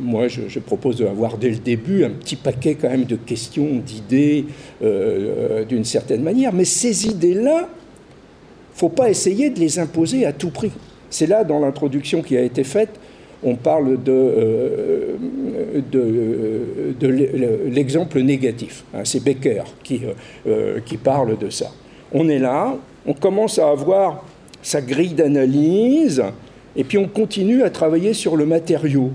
[0.00, 4.44] moi je, propose d'avoir dès le début un petit paquet quand même de questions, d'idées
[4.82, 7.68] euh, d'une certaine manière, mais ces idées-là,
[8.74, 10.70] faut pas essayer de les imposer à tout prix.
[11.10, 12.90] C'est là, dans l'introduction qui a été faite,
[13.42, 15.16] on parle de, euh,
[15.90, 17.08] de,
[17.68, 18.84] l'exemple négatif.
[18.94, 20.02] Hein, c'est Becker qui,
[20.84, 21.72] qui parle de ça.
[22.12, 24.24] On est là, on commence à avoir
[24.62, 26.22] sa grille d'analyse,
[26.76, 29.10] et puis on continue à travailler sur le matériau.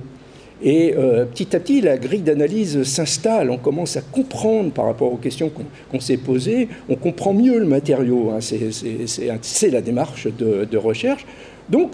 [0.63, 5.11] Et euh, petit à petit, la grille d'analyse s'installe, on commence à comprendre par rapport
[5.11, 5.51] aux questions
[5.91, 8.39] qu'on s'est posées, on comprend mieux le matériau, hein.
[8.41, 11.25] c'est la démarche de, de, recherche.
[11.69, 11.93] Donc,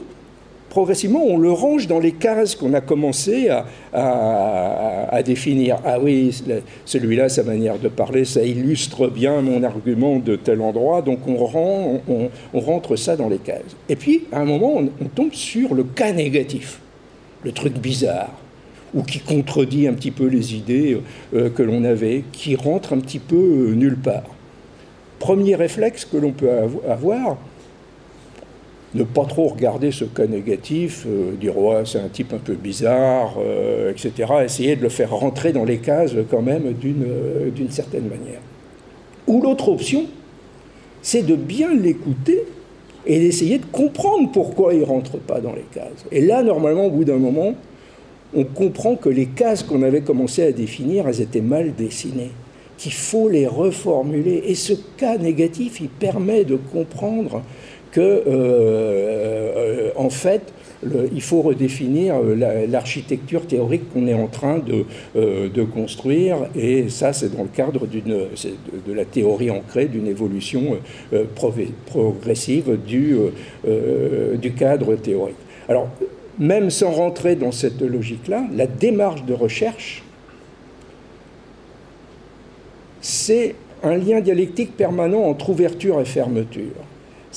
[0.69, 3.49] progressivement, on le range dans les cases qu'on a commencé
[3.93, 5.77] à, définir.
[5.83, 6.39] Ah oui,
[6.85, 12.59] celui-là, sa manière de parler, ça illustre bien mon argument de tel endroit, donc on,
[12.59, 13.75] rentre ça dans les cases.
[13.89, 16.79] Et puis, à un moment, on, tombe sur le cas négatif,
[17.43, 18.33] le truc bizarre,
[18.93, 21.01] ou qui contredit un petit peu les idées
[21.33, 24.23] euh, que l'on avait, qui rentre un petit peu euh, nulle part.
[25.19, 26.49] Premier réflexe que l'on peut
[26.87, 27.37] avoir,
[28.95, 31.53] ne pas trop regarder ce cas négatif, euh, dire
[31.85, 34.11] c'est un type un peu bizarre, euh, etc.
[34.45, 38.39] Essayer de le faire rentrer dans les cases quand même d'une euh, d'une certaine manière.
[39.27, 40.05] Ou l'autre option,
[41.01, 42.45] c'est de bien l'écouter
[43.05, 46.05] et d'essayer de comprendre pourquoi il ne rentre pas dans les cases.
[46.11, 47.53] Et là, normalement, au bout d'un moment,
[48.33, 52.31] on comprend que les cases qu'on avait commencé à définir, elles étaient mal dessinées,
[52.77, 54.43] qu'il faut les reformuler.
[54.47, 57.41] Et ce cas négatif, il permet de comprendre
[57.97, 60.53] que, euh, euh, en fait,
[61.11, 67.35] il faut redéfinir euh, l'architecture théorique qu'on est en train de, construire, et ça, c'est
[67.35, 70.77] dans le cadre de, de, la théorie ancrée d'une évolution
[71.33, 75.35] progressive du cadre théorique.
[75.67, 75.89] Alors,
[76.37, 80.03] même sans rentrer dans cette logique-là, la démarche de recherche,
[83.01, 86.86] c'est un lien dialectique permanent entre ouverture et fermeture.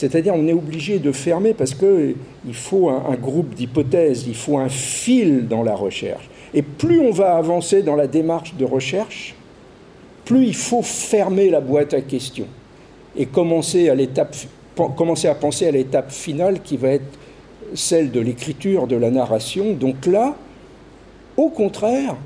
[0.00, 2.14] C'est-à-dire on est obligé de fermer parce qu'il
[2.54, 6.30] faut un, groupe d'hypothèses, il faut un fil dans la recherche.
[6.54, 9.34] Et plus on va avancer dans la démarche de recherche,
[10.24, 12.46] plus il faut fermer la boîte à questions
[13.14, 17.18] et commencer à, commencer à penser à l'étape finale qui va être
[17.74, 19.74] celle de l'écriture, de la narration.
[19.74, 20.34] Donc là,
[21.36, 22.16] au contraire,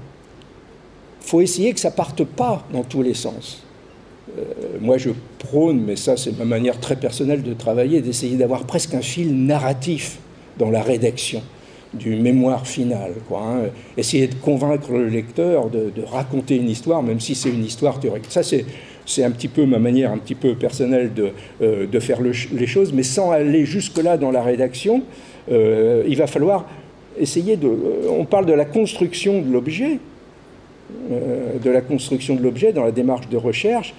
[1.22, 3.63] il faut essayer que ça parte pas dans tous les sens.
[4.38, 4.42] Euh,
[4.80, 8.94] moi, je prône, mais ça, c'est ma manière très personnelle de travailler, d'essayer d'avoir presque
[8.94, 10.18] un fil narratif
[10.58, 11.42] dans la rédaction
[11.92, 13.12] du mémoire final.
[13.32, 13.62] Hein.
[13.96, 18.24] Essayer de convaincre le lecteur de, raconter une histoire, même si c'est une histoire théorique.
[18.28, 18.64] Ça, c'est,
[19.22, 21.30] un petit peu ma manière un petit peu personnelle de,
[21.62, 25.02] euh, faire les choses, mais sans aller jusque-là dans la rédaction,
[25.52, 26.66] euh, il va falloir
[27.18, 27.70] essayer de...
[28.10, 29.98] on parle de la construction de l'objet,
[31.10, 33.94] de la construction de l'objet dans la démarche de recherche,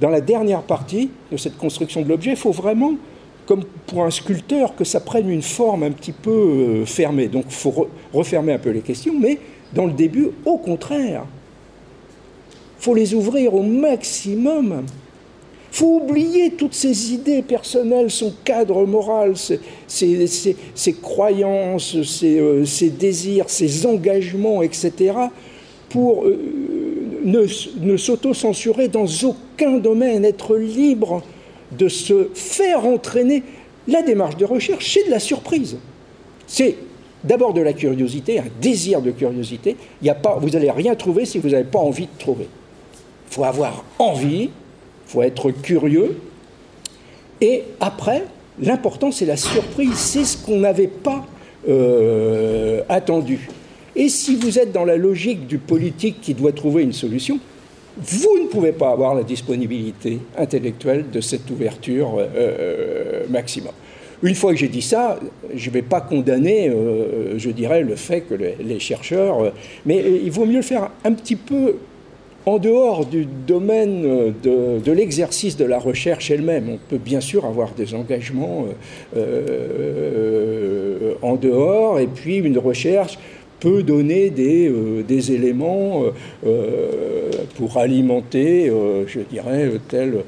[0.00, 2.94] dans la dernière partie de cette construction de l'objet, il faut vraiment,
[3.46, 7.28] comme pour un sculpteur, que ça prenne une forme un petit peu euh, fermée.
[7.28, 9.38] Donc il faut refermer un peu les questions, mais
[9.72, 11.24] dans le début, au contraire,
[12.78, 14.84] il faut les ouvrir au maximum.
[15.72, 19.58] Il faut oublier toutes ces idées personnelles, son cadre moral, ses,
[21.02, 25.14] croyances, euh, ses, désirs, ses engagements, etc.,
[25.88, 26.38] pour euh,
[27.24, 27.44] ne,
[27.80, 29.34] ne s'auto-censurer dans aucun
[29.80, 31.22] domaine, être libre
[31.72, 33.42] de se faire entraîner.
[33.88, 35.76] La démarche de recherche, c'est de la surprise.
[36.46, 36.76] C'est
[37.22, 39.76] d'abord de la curiosité, un désir de curiosité.
[40.02, 42.46] Il y a pas, vous n'allez rien trouver si vous n'avez pas envie de trouver.
[43.30, 44.50] Il faut avoir envie, il
[45.06, 46.18] faut être curieux.
[47.40, 48.24] Et après,
[48.60, 51.24] l'important, c'est la surprise, c'est ce qu'on n'avait pas
[51.68, 53.48] euh, attendu.
[53.96, 57.38] Et si vous êtes dans la logique du politique qui doit trouver une solution,
[57.96, 63.72] vous ne pouvez pas avoir la disponibilité intellectuelle de cette ouverture euh, euh, maximum.
[64.22, 65.20] Une fois que j'ai dit ça,
[65.54, 69.52] je ne vais pas condamner, euh, je dirais, le fait que les, chercheurs,
[69.84, 71.76] mais il vaut mieux le faire un petit peu
[72.46, 76.68] en dehors du domaine de, l'exercice de la recherche elle-même.
[76.68, 78.66] On peut bien sûr avoir des engagements
[81.22, 83.18] en dehors et puis une recherche
[83.64, 86.10] peut donner des, euh, éléments euh,
[86.46, 88.70] euh, pour alimenter,
[89.06, 90.24] je dirais, telle,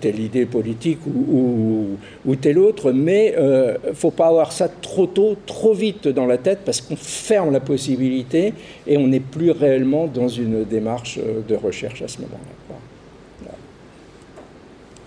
[0.00, 5.06] telle idée politique ou, ou, telle autre, mais il ne faut pas avoir ça trop
[5.06, 8.54] tôt, trop vite dans la tête, parce qu'on ferme la possibilité
[8.86, 12.76] et on n'est plus réellement dans une démarche de recherche à ce moment-là.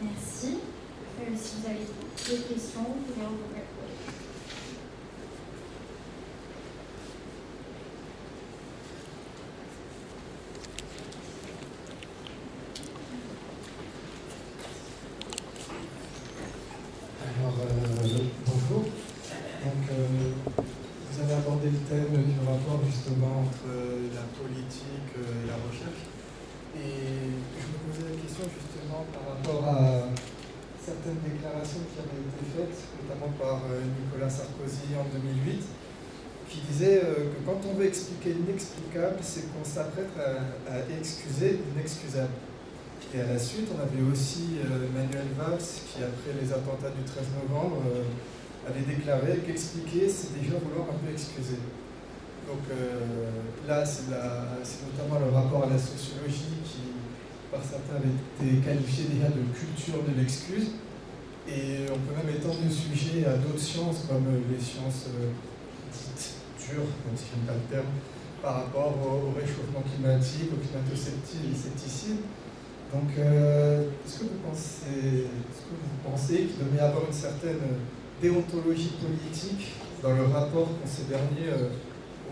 [0.04, 0.58] Merci.
[1.38, 3.52] si vous avez d'autres questions, vous pouvez en
[21.64, 26.10] le thème du rapport justement entre euh, la politique euh, et la recherche.
[26.74, 30.10] Et je me posais la question justement par rapport à
[30.82, 35.62] certaines déclarations qui avaient été faites, notamment par euh, Nicolas Sarkozy en 2008,
[36.50, 37.62] qui disait que quand
[38.22, 42.34] on veut expliquer l'inexplicable, c'est qu'on s'apprête à, excuser l'inexcusable.
[43.14, 44.60] Et à la suite, on avait aussi
[44.94, 47.82] Manuel Valls qui, après les attentats du 13 novembre,
[48.68, 51.58] avait déclaré qu'expliquer, c'est déjà vouloir un peu excuser.
[52.48, 56.94] Donc euh, là, c'est notamment le rapport à la sociologie qui,
[57.52, 58.16] par certains, avait
[58.50, 60.78] été qualifié déjà de culture de l'excuse.
[61.50, 65.10] Et on peut même étendre le sujet à d'autres sciences, comme les sciences
[66.80, 67.84] même si pas le
[68.42, 72.18] par rapport au, réchauffement climatique, au climato-scepticisme.
[72.92, 77.62] Donc, euh, est-ce que, vous pensez, que vous pensez qu'il devrait y avoir une certaine
[78.22, 81.70] déontologie politique dans le rapport qu'ont ces derniers euh,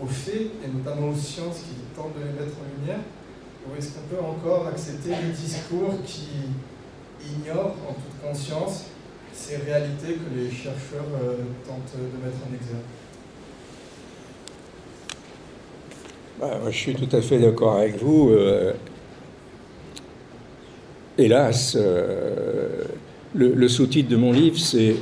[0.02, 3.00] aux faits, et notamment aux sciences qui tentent de les mettre en lumière?
[3.66, 6.50] Ou est-ce qu'on peut encore accepter le discours qui
[7.24, 8.86] ignore en toute conscience
[9.32, 11.36] ces réalités que les chercheurs euh,
[11.66, 12.99] tentent de mettre en exergue?
[16.40, 18.30] Bah, Je suis tout à fait d'accord avec vous.
[18.30, 18.72] Euh,
[21.18, 24.96] hélas, le, le sous-titre de mon livre, c'est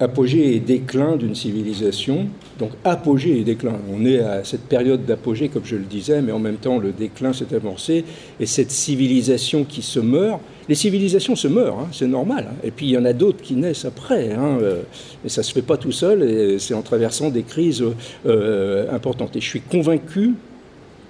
[0.00, 2.28] apogée et déclin d'une civilisation.
[2.60, 3.72] Donc apogée et déclin.
[3.90, 6.92] On est à cette période d'apogée, comme je le disais, mais en même temps le
[6.92, 8.04] déclin s'est amorcé.
[8.38, 12.48] Et cette civilisation qui se meurt, les civilisations se meurent, hein, c'est normal.
[12.50, 12.56] Hein.
[12.62, 14.32] Et puis il y en a d'autres qui naissent après.
[14.32, 14.82] Hein, euh,
[15.24, 17.82] et ça ne se fait pas tout seul, c'est en traversant des crises
[18.26, 19.34] euh, importantes.
[19.36, 20.34] Et je suis convaincu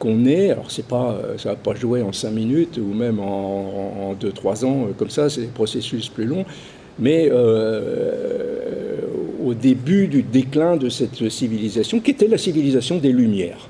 [0.01, 3.21] qu'on est, alors c'est pas, euh, ça va pas jouer en cinq minutes ou même
[3.21, 6.45] en, deux, trois ans, comme ça, c'est des processus plus longs,
[6.99, 8.50] mais euh,
[9.45, 13.69] au début du déclin de cette civilisation, qui était la civilisation des Lumières.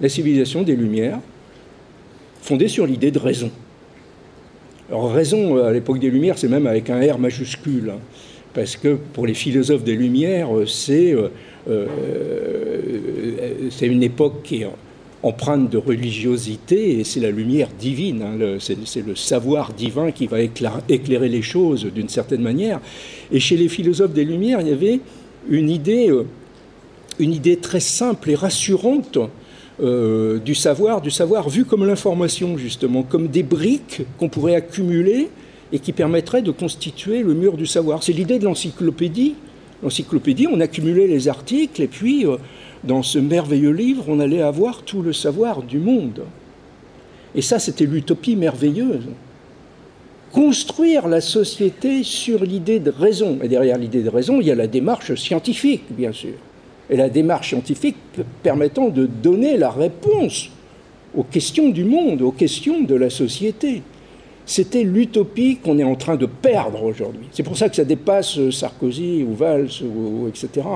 [0.00, 1.20] La civilisation des Lumières,
[2.42, 3.50] fondée sur l'idée de raison.
[4.88, 7.98] Alors raison, à l'époque des Lumières, c'est même avec un R majuscule, hein,
[8.54, 11.28] parce que pour les philosophes des Lumières, c'est euh,
[11.68, 12.78] euh,
[13.82, 14.68] une époque qui est
[15.22, 20.40] empreinte de religiosité, et c'est la lumière divine, hein, c'est le savoir divin qui va
[20.40, 22.80] éclairer, les choses d'une certaine manière.
[23.32, 25.00] Et chez les philosophes des Lumières, il y avait
[25.48, 26.24] une idée, euh,
[27.18, 29.18] une idée très simple et rassurante
[29.80, 35.28] euh, du savoir, du savoir vu comme l'information, justement, comme des briques qu'on pourrait accumuler
[35.72, 38.02] et qui permettraient de constituer le mur du savoir.
[38.02, 39.34] C'est l'idée de l'encyclopédie.
[39.82, 42.36] L'encyclopédie, on accumulait les articles et puis euh,
[42.84, 46.22] dans ce merveilleux livre, on allait avoir tout le savoir du monde.
[47.34, 49.06] Et ça, c'était l'utopie merveilleuse.
[50.32, 53.38] Construire la société sur l'idée de raison.
[53.42, 56.34] Et derrière l'idée de raison, il y a la démarche scientifique, bien sûr.
[56.90, 57.96] Et la démarche scientifique
[58.42, 60.50] permettant de donner la réponse
[61.16, 63.82] aux questions du monde, aux questions de la société.
[64.48, 67.26] C'était l'utopie qu'on est en train de perdre aujourd'hui.
[67.32, 69.68] C'est pour ça que ça dépasse Sarkozy ou Valls,
[70.26, 70.66] etc.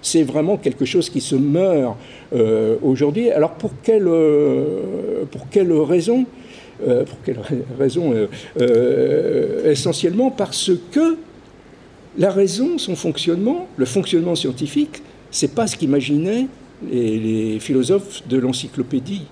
[0.00, 1.94] C'est vraiment quelque chose qui se meurt
[2.32, 3.30] euh, aujourd'hui.
[3.30, 6.24] Alors pour quelle, euh, pour quelle raison
[6.88, 7.40] euh, Pour quelle
[7.78, 8.14] raison
[9.66, 11.18] Essentiellement parce que
[12.16, 16.46] la raison, son fonctionnement, le fonctionnement scientifique, c'est pas ce qu'imaginaient
[16.90, 19.26] les, philosophes de l'encyclopédie.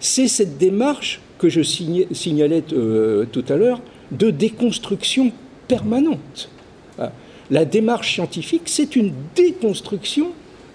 [0.00, 3.80] C'est cette démarche que je signalais euh, tout à l'heure
[4.10, 5.32] de déconstruction
[5.68, 6.50] permanente.
[6.98, 7.12] Ah,
[7.50, 10.28] la démarche scientifique, c'est une déconstruction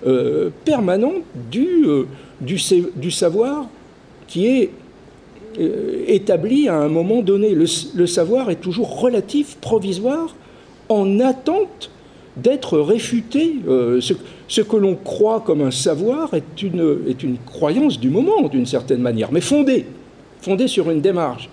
[0.07, 2.05] euh, permanente du, euh,
[2.41, 3.67] du, savoir
[4.27, 4.71] qui est
[6.07, 7.53] établi à un moment donné.
[7.53, 10.35] Le, savoir est toujours relatif, provisoire,
[10.89, 11.91] en attente
[12.37, 13.57] d'être réfuté.
[13.67, 14.13] ce,
[14.47, 18.65] ce que l'on croit comme un savoir est une, est une croyance du moment, d'une
[18.65, 19.85] certaine manière, mais fondée,
[20.43, 21.49] fondée sur une démarche.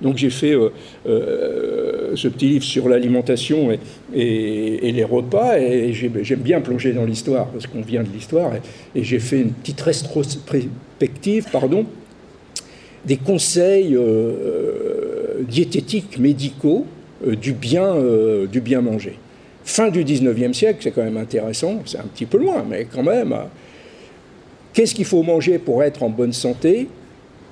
[0.00, 0.70] Donc j'ai fait euh,
[1.06, 3.70] euh, ce petit livre sur l'alimentation
[4.12, 8.52] et, les repas, et j'aime bien plonger dans l'histoire, parce qu'on vient de l'histoire,
[8.94, 11.86] et, j'ai fait une petite rétrospective pardon,
[13.04, 16.86] des conseils euh, diététiques médicaux
[17.40, 17.96] du, bien,
[18.50, 19.18] du bien manger.
[19.64, 23.02] Fin du 19e siècle, c'est quand même intéressant, c'est un petit peu loin, mais quand
[23.02, 23.34] même.
[24.74, 26.88] Qu'est-ce qu'il faut manger pour être en bonne santé?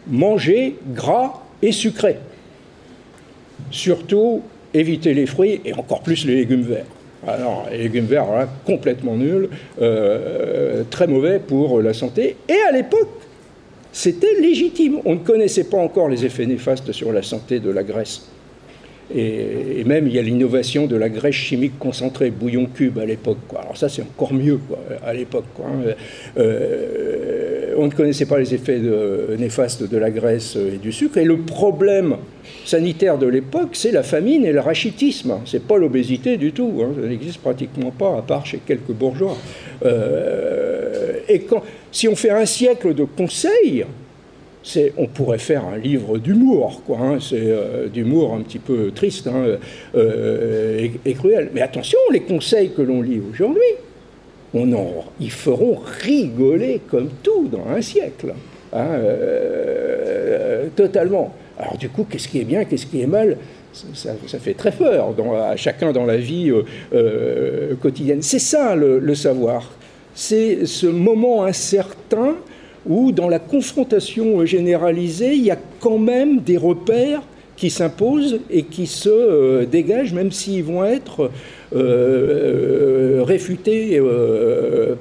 [0.08, 2.16] Manger gras et sucré.
[3.70, 4.42] Surtout,
[4.74, 6.86] éviter les fruits et encore plus les légumes verts.
[7.26, 9.48] Alors, les légumes verts, complètement nuls,
[9.80, 12.36] euh, très mauvais pour la santé.
[12.48, 13.08] Et à l'époque,
[13.92, 14.98] c'était légitime.
[15.04, 18.22] On ne connaissait pas encore les effets néfastes sur la santé de la graisse.
[19.14, 23.38] Et, même, il y a l'innovation de la graisse chimique concentrée, bouillon cube à l'époque.
[23.58, 24.60] Alors ça, c'est encore mieux
[25.04, 25.44] à l'époque.
[25.60, 25.92] Hein.
[26.38, 28.80] Euh, on ne connaissait pas les effets
[29.38, 31.18] néfastes de la graisse et du sucre.
[31.18, 32.16] Et le problème
[32.64, 35.40] sanitaire de l'époque, c'est la famine et le rachitisme.
[35.44, 36.82] C'est pas l'obésité du tout.
[36.82, 36.92] Hein.
[37.00, 39.36] Ça n'existe pratiquement pas, à part chez quelques bourgeois.
[39.84, 43.84] Euh, et quand, si on fait un siècle de conseils,
[44.96, 46.98] on pourrait faire un livre d'humour, quoi.
[47.00, 47.18] Hein.
[47.20, 49.58] c'est euh, d'humour un petit peu triste hein,
[49.94, 51.50] euh, et, cruel.
[51.54, 53.60] Mais attention, les conseils que l'on lit aujourd'hui,
[54.54, 58.34] on en, ils feront rigoler comme tout dans un siècle,
[58.72, 61.34] hein, euh, totalement.
[61.58, 63.38] Alors du coup, qu'est-ce qui est bien, qu'est-ce qui est mal?
[63.94, 66.52] Ça, fait très peur à chacun dans la vie
[67.80, 68.20] quotidienne.
[68.20, 69.70] C'est ça le savoir.
[70.14, 72.36] C'est ce moment incertain
[72.86, 77.22] où dans la confrontation généralisée, il y a quand même des repères
[77.56, 81.30] qui s'imposent et qui se euh, dégagent, même s'ils vont être
[81.74, 84.00] euh, euh, réfutés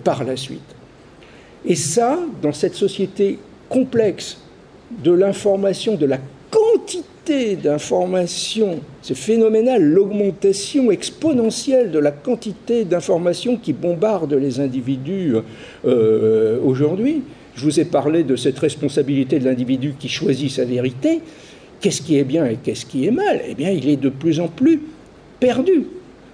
[0.03, 0.59] par la suite.
[1.65, 4.37] Et ça, dans cette société complexe
[5.03, 6.19] de l'information, de la
[6.51, 15.35] quantité d'informations, c'est phénoménal, l'augmentation exponentielle de la quantité d'informations qui bombardent les individus
[15.83, 17.21] aujourd'hui,
[17.55, 21.21] je vous ai parlé de cette responsabilité de l'individu qui choisit sa vérité.
[21.79, 23.41] Qu'est-ce qui est bien et qu'est-ce qui est mal?
[23.47, 24.81] Eh bien, il est de plus en plus
[25.39, 25.85] perdu.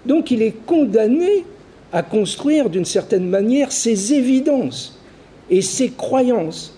[0.06, 1.46] Donc, il est condamné
[1.92, 5.00] à construire d'une certaine manière ses évidences
[5.50, 6.78] et ses croyances.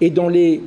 [0.00, 0.62] Et dans les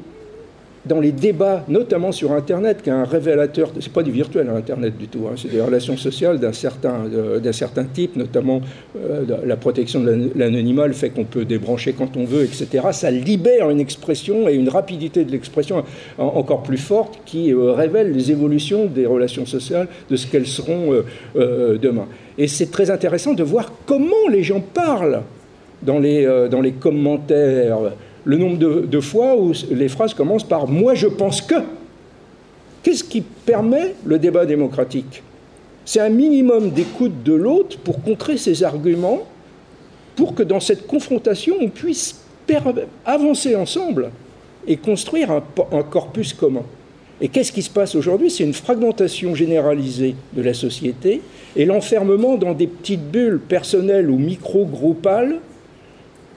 [0.89, 4.55] dans les débats, notamment sur Internet, qui est un révélateur, c'est pas du virtuel hein,
[4.57, 8.61] Internet du tout, hein, c'est des relations sociales d'un certain, euh, certain type, notamment
[8.97, 12.87] euh, la protection de l'anonymat, le fait qu'on peut débrancher quand on veut, etc.
[12.91, 15.83] Ça libère une expression et une rapidité de l'expression
[16.17, 21.03] encore plus forte qui euh, révèle les évolutions des relations sociales, de ce qu'elles seront
[21.35, 22.07] demain.
[22.37, 25.21] Et c'est très intéressant de voir comment les gens parlent
[25.83, 27.77] dans les, dans les commentaires
[28.26, 31.55] le nombre de, fois où les phrases commencent par moi je pense que.
[32.82, 35.22] Qu'est-ce qui permet le débat démocratique?
[35.84, 39.24] C'est un minimum d'écoute de l'autre pour contrer ses arguments,
[40.15, 42.22] pour que dans cette confrontation, on puisse
[43.05, 44.11] avancer ensemble
[44.65, 46.63] et construire un, un corpus commun.
[47.22, 48.32] Et qu'est-ce qui se passe aujourd'hui?
[48.32, 51.22] C'est une fragmentation généralisée de la société
[51.55, 55.39] et l'enfermement dans des petites bulles personnelles ou micro-groupales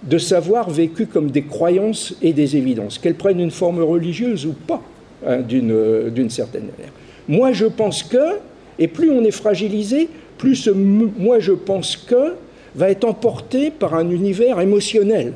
[0.03, 4.53] de savoir vécu comme des croyances et des évidences, qu'elles prennent une forme religieuse ou
[4.53, 4.83] pas,
[5.27, 6.93] hein, euh, d'une certaine manière.
[7.29, 8.39] Moi, je pense que,
[8.79, 12.35] et plus on est fragilisé, plus ce moi, je pense que
[12.75, 15.35] va être emporté par un univers émotionnel,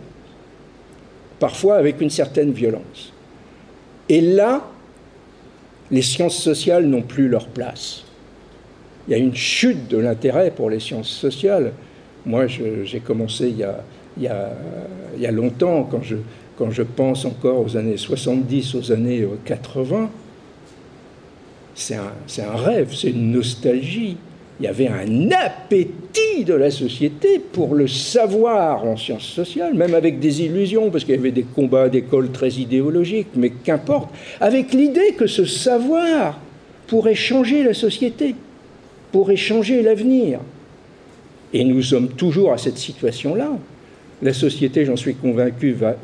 [1.38, 3.12] parfois avec une certaine violence.
[4.08, 4.68] Et là,
[5.90, 8.02] les sciences sociales n'ont plus leur place.
[9.06, 11.72] Il y a une chute de l'intérêt pour les sciences sociales.
[12.24, 13.84] Moi, j'ai commencé il y a
[14.16, 20.06] il y a, longtemps, quand je, pense encore aux années 70, aux années 80, euh,
[21.74, 24.16] c'est un, un, rêve, c'est une nostalgie.
[24.58, 29.94] Il y avait un appétit de la société pour le savoir en sciences sociales, même
[29.94, 34.08] avec des illusions, parce qu'il y avait des combats d'école très idéologiques, mais qu'importe,
[34.40, 36.40] avec l'idée que ce savoir
[36.86, 38.34] pourrait changer la société,
[39.12, 40.40] pourrait changer l'avenir.
[41.52, 43.50] Et nous sommes toujours à cette situation-là
[44.22, 45.94] La société, j'en suis convaincu, va,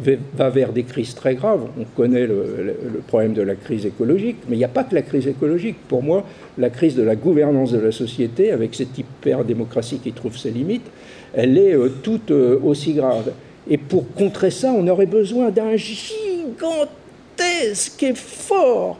[0.51, 1.63] vers des crises très graves.
[1.81, 4.95] On connaît le, le, problème de la crise écologique, mais il n'y a pas que
[4.95, 5.77] la crise écologique.
[5.89, 6.27] Pour moi,
[6.59, 10.87] la crise de la gouvernance de la société, avec cette hyper-démocratie qui trouve ses limites,
[11.33, 13.33] elle est euh, toute euh, aussi grave.
[13.69, 16.83] Et pour contrer ça, on aurait besoin d'un gigantesque
[18.03, 18.99] effort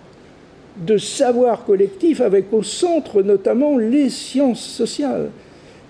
[0.77, 5.29] de savoir collectif avec au centre notamment les sciences sociales.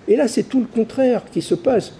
[0.08, 1.92] Et là, c'est tout le contraire qui se passe.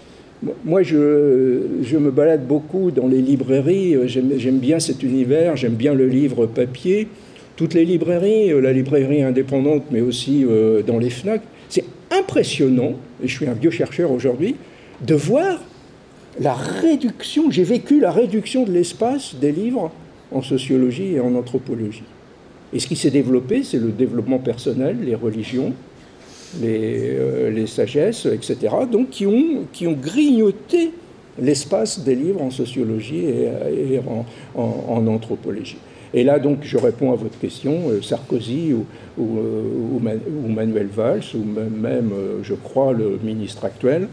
[0.65, 6.09] Moi, je, me balade beaucoup dans les librairies, j'aime bien cet univers, j'aime bien le
[6.09, 7.07] livre papier.
[7.55, 12.95] Toutes les librairies, euh, la librairie indépendante, mais aussi euh, dans les FNAC, c'est impressionnant,
[13.23, 14.57] et je suis un vieux chercheur aujourd'hui,
[15.07, 15.61] de voir
[16.41, 19.93] la réduction, j'ai vécu la réduction de l'espace des livres
[20.33, 22.05] en sociologie et en anthropologie.
[22.73, 25.75] Et ce qui s'est développé, c'est le développement personnel, les religions,
[26.61, 28.57] les, euh, les, sagesses, etc.,
[28.91, 30.91] donc qui ont, grignoté
[31.41, 34.01] l'espace des livres en sociologie et,
[34.55, 35.79] en, anthropologie.
[36.15, 38.85] Et là, donc, je réponds à votre question, euh, Sarkozy ou,
[39.19, 39.63] euh,
[40.45, 42.11] ou, Manuel Valls, ou même,
[42.43, 44.09] je crois, le ministre actuel,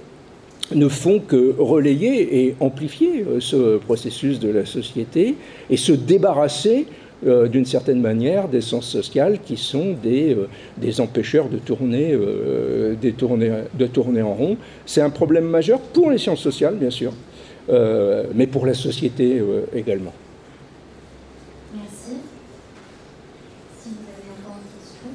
[0.73, 5.35] ne font que relayer et amplifier ce processus de la société
[5.69, 6.85] et se débarrasser
[7.27, 10.47] euh, d'une certaine manière des sens sociales qui sont des, euh,
[10.77, 14.55] des empêcheurs de tourner, euh, des tourner, de tourner en rond.
[14.85, 17.11] C'est un problème majeur pour les sciences sociales, bien sûr,
[18.33, 19.43] mais pour la société
[19.75, 20.13] également.
[21.75, 22.21] Merci.
[23.77, 25.09] Si vous avez encore une question.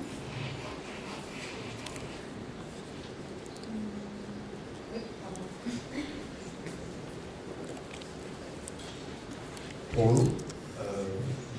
[9.97, 10.44] Bonjour.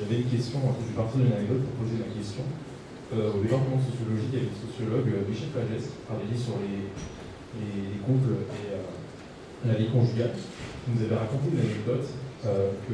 [0.05, 2.45] J'avais une question, je vais partir d'une anecdote pour poser ma question.
[3.09, 6.37] Euh, au département de sociologie, il y avait le sociologue euh, Michel Pagès qui travaillait
[6.37, 6.93] sur les,
[7.57, 8.85] les, couples et euh,
[9.65, 10.37] la vie conjugale.
[10.85, 12.05] Il nous avait raconté une anecdote
[12.45, 12.93] que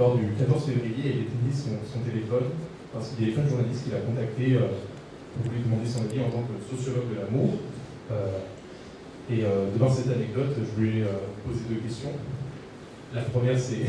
[0.00, 2.56] lors du 14 février, il éteignit son, son téléphone
[2.88, 6.24] parce qu'il y avait plein de journalistes qui l'a contacté pour lui demander son avis
[6.24, 7.60] en tant que sociologue de l'amour.
[9.28, 11.04] et devant cette anecdote, je voulais
[11.44, 12.16] poser deux questions.
[13.12, 13.84] La première, c'est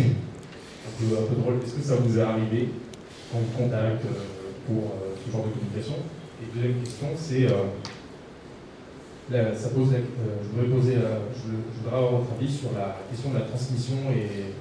[0.90, 1.56] un peu, drôle.
[1.64, 2.70] Est-ce que ça vous est arrivé
[3.32, 4.26] vous contacte euh,
[4.66, 5.96] pour euh, ce genre de communication?
[6.42, 7.70] Et deuxième question, c'est euh,
[9.56, 13.46] ça pose je, voudrais poser, je, voudrais avoir votre avis sur la question de la
[13.46, 14.56] transmission et,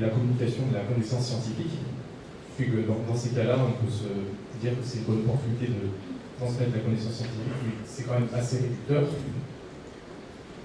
[0.00, 1.78] la communication de la connaissance scientifique.
[2.56, 4.10] Puis que dans, ces cas-là, on peut se
[4.60, 5.90] dire que c'est une bonne opportunité de
[6.38, 9.02] transmettre la connaissance scientifique, mais c'est quand même assez réducteur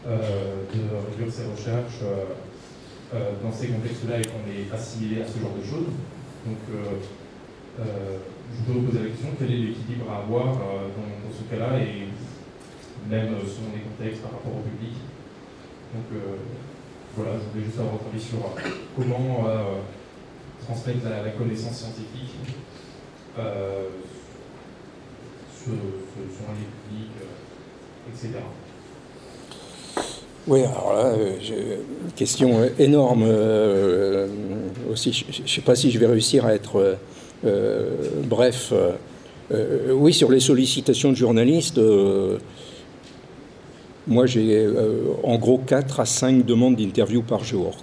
[0.05, 0.82] de
[1.12, 2.01] réduire ses recherches
[3.12, 5.89] dans ces contextes-là et qu'on est assimilé à ce genre de choses.
[6.45, 7.01] Donc, euh,
[7.82, 8.18] euh,
[8.53, 12.07] je voudrais vous poser la question, quel est l'équilibre à avoir dans, ce cas-là et
[13.10, 14.93] même selon les contextes par rapport au public.
[15.93, 16.05] Donc
[17.16, 18.39] voilà, je voulais juste avoir votre avis sur
[18.95, 19.47] comment
[20.66, 22.36] transmettre la, connaissance scientifique
[25.55, 27.18] sur, sur, les publics,
[28.10, 28.41] etc.
[30.48, 31.36] Oui, alors là, euh,
[32.06, 34.28] une question énorme euh,
[34.92, 35.12] aussi.
[35.12, 36.98] Je ne sais pas si je vais réussir à être
[37.46, 37.86] euh,
[38.24, 38.74] bref.
[39.92, 41.80] oui, sur les sollicitations de journalistes,
[44.08, 44.68] moi j'ai
[45.24, 47.76] en gros 4 à 5 demandes d'interview par jour.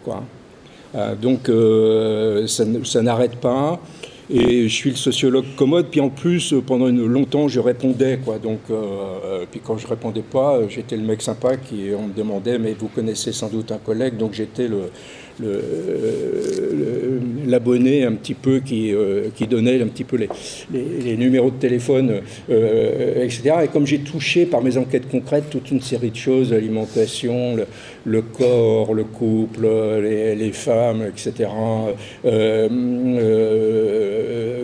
[1.21, 1.51] Donc
[2.47, 3.81] ça n'arrête pas.
[4.29, 5.87] Et je suis le sociologue commode.
[5.87, 8.19] Puis en plus, pendant une, longtemps, je répondais.
[8.25, 8.39] Quoi.
[8.39, 8.75] Donc, euh,
[9.25, 12.75] euh, puis quand je répondais pas, j'étais le mec sympa qui on me demandait, mais
[12.79, 14.17] vous connaissez sans doute un collègue.
[14.17, 14.91] Donc j'étais le,
[17.47, 22.21] l'abonné un petit peu qui, euh, qui donnait un petit peu les, numéros de téléphone,
[22.51, 23.57] euh, etc.
[23.65, 27.57] Et comme j'ai touché par mes enquêtes concrètes toute une série de choses, l'alimentation,
[28.05, 29.69] le, corps, le couple,
[30.03, 31.51] les, femmes, etc.
[32.25, 32.69] Euh,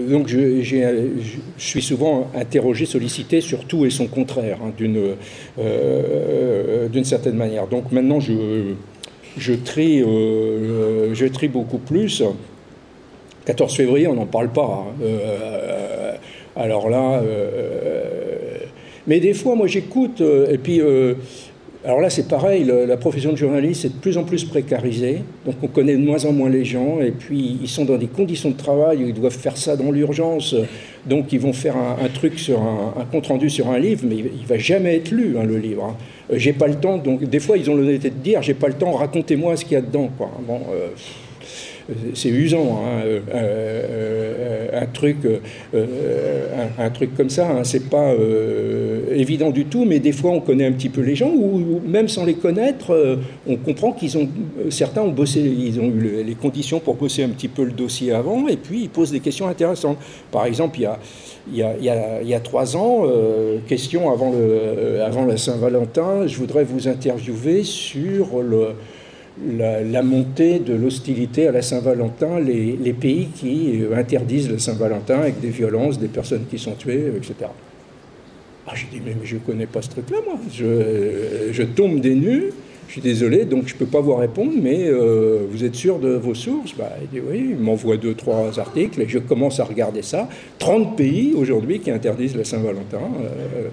[0.09, 0.63] donc je,
[1.59, 5.17] suis souvent interrogé, sollicité sur tout et son contraire, hein, d'une
[6.93, 7.67] d'une certaine manière.
[7.67, 8.33] Donc maintenant je
[9.37, 12.23] je trie, euh, je trie beaucoup plus.
[13.47, 14.87] 14 février, on n'en parle pas.
[14.87, 15.03] Hein.
[15.03, 16.13] Euh,
[16.55, 18.59] alors là, euh,
[19.07, 20.81] mais des fois, moi j'écoute, et puis,
[21.85, 25.57] alors là c'est pareil, la profession de journaliste est de plus en plus précarisée, donc
[25.63, 28.51] on connaît de moins en moins les gens, et puis ils sont dans des conditions
[28.51, 30.55] de travail où ils doivent faire ça dans l'urgence,
[31.07, 34.43] donc ils vont faire un, truc sur un, compte rendu sur un livre, mais il,
[34.43, 35.85] ne va jamais être lu, hein, le livre.
[35.85, 35.97] Hein.
[36.33, 38.69] Euh, j'ai pas le temps, donc des fois ils ont l'honnêteté de dire j'ai pas
[38.69, 40.09] le temps, racontez-moi ce qu'il y a dedans.
[40.17, 40.31] Quoi.
[40.47, 40.89] Bon, euh,
[42.15, 45.17] c'est usant, hein, euh, euh, un, truc,
[46.79, 48.13] un, truc comme ça, hein, c'est pas
[49.11, 52.09] évident du tout, mais des fois on connaît un petit peu les gens, ou, même
[52.09, 54.29] sans les connaître, on comprend qu'ils ont,
[54.71, 58.13] certains ont bossé, ils ont eu les conditions pour bosser un petit peu le dossier
[58.13, 59.99] avant, et puis ils posent des questions intéressantes.
[60.31, 60.99] Par exemple, il y a
[61.53, 63.05] y, a, y a, trois ans,
[63.67, 68.69] question avant, le, avant la Saint-Valentin, je voudrais vous interviewer sur le,
[69.41, 75.49] la, montée de l'hostilité à la Saint-Valentin, les, pays qui interdisent la Saint-Valentin avec des
[75.49, 77.51] violences, des personnes qui sont tuées, etc.
[78.67, 80.39] Ah, j'ai dit, mais, je ne connais pas ce truc-là, moi.
[80.53, 82.53] Je, tombe des nues,
[82.87, 85.99] je suis désolé, donc je ne peux pas vous répondre, mais euh, vous êtes sûr
[85.99, 86.75] de vos sources?
[86.77, 90.29] Bah, Il dit, oui, m'envoie deux, trois articles, et je commence à regarder ça.
[90.61, 93.01] 30 pays aujourd'hui qui interdisent la Saint-Valentin.
[93.01, 93.69] Euh,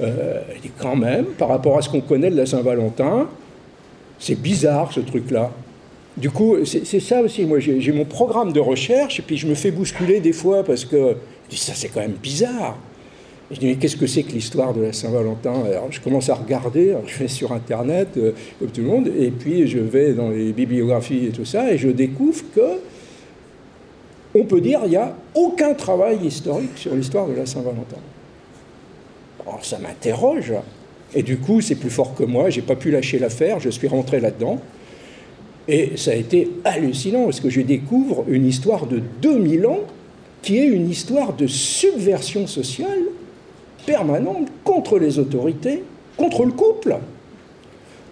[0.00, 3.28] euh, il dit, quand même, par rapport à ce qu'on connaît de la Saint-Valentin,
[4.22, 5.50] c'est bizarre ce truc-là.
[6.16, 7.44] Du coup, c'est ça aussi.
[7.44, 10.84] Moi, j'ai mon programme de recherche et puis je me fais bousculer des fois parce
[10.84, 11.16] que
[11.46, 12.78] je dis ça, c'est quand même bizarre.
[13.50, 15.64] je dis mais qu'est-ce que c'est que l'histoire de la Saint-Valentin?
[15.64, 19.30] Alors je commence à regarder, je vais sur Internet euh, comme tout le monde et
[19.32, 22.78] puis je vais dans les bibliographies et tout ça et je découvre que
[24.34, 28.00] on peut dire il n'y a aucun travail historique sur l'histoire de la Saint-Valentin.
[29.44, 30.52] Alors ça m'interroge.
[31.14, 33.88] Et du coup, c'est plus fort que moi, j'ai pas pu lâcher l'affaire, je suis
[33.88, 34.60] rentré là-dedans.
[35.68, 39.80] Et ça a été hallucinant, parce que je découvre une histoire de 2000 ans
[40.42, 42.98] qui est une histoire de subversion sociale
[43.86, 45.84] permanente contre les autorités,
[46.16, 46.96] contre le couple.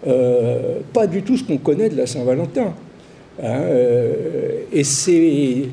[0.07, 2.73] Euh, pas du tout ce qu'on connaît de la Saint-Valentin.
[3.43, 5.65] Hein, euh, et c'est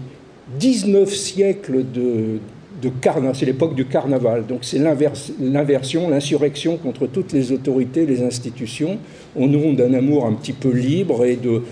[0.59, 2.39] 19 siècles de,
[2.83, 2.91] de
[3.35, 4.47] c'est l'époque du carnaval.
[4.47, 8.99] Donc c'est l'inversion, l'insurrection contre toutes les autorités, les institutions,
[9.37, 11.63] au nom d'un amour un petit peu libre et de,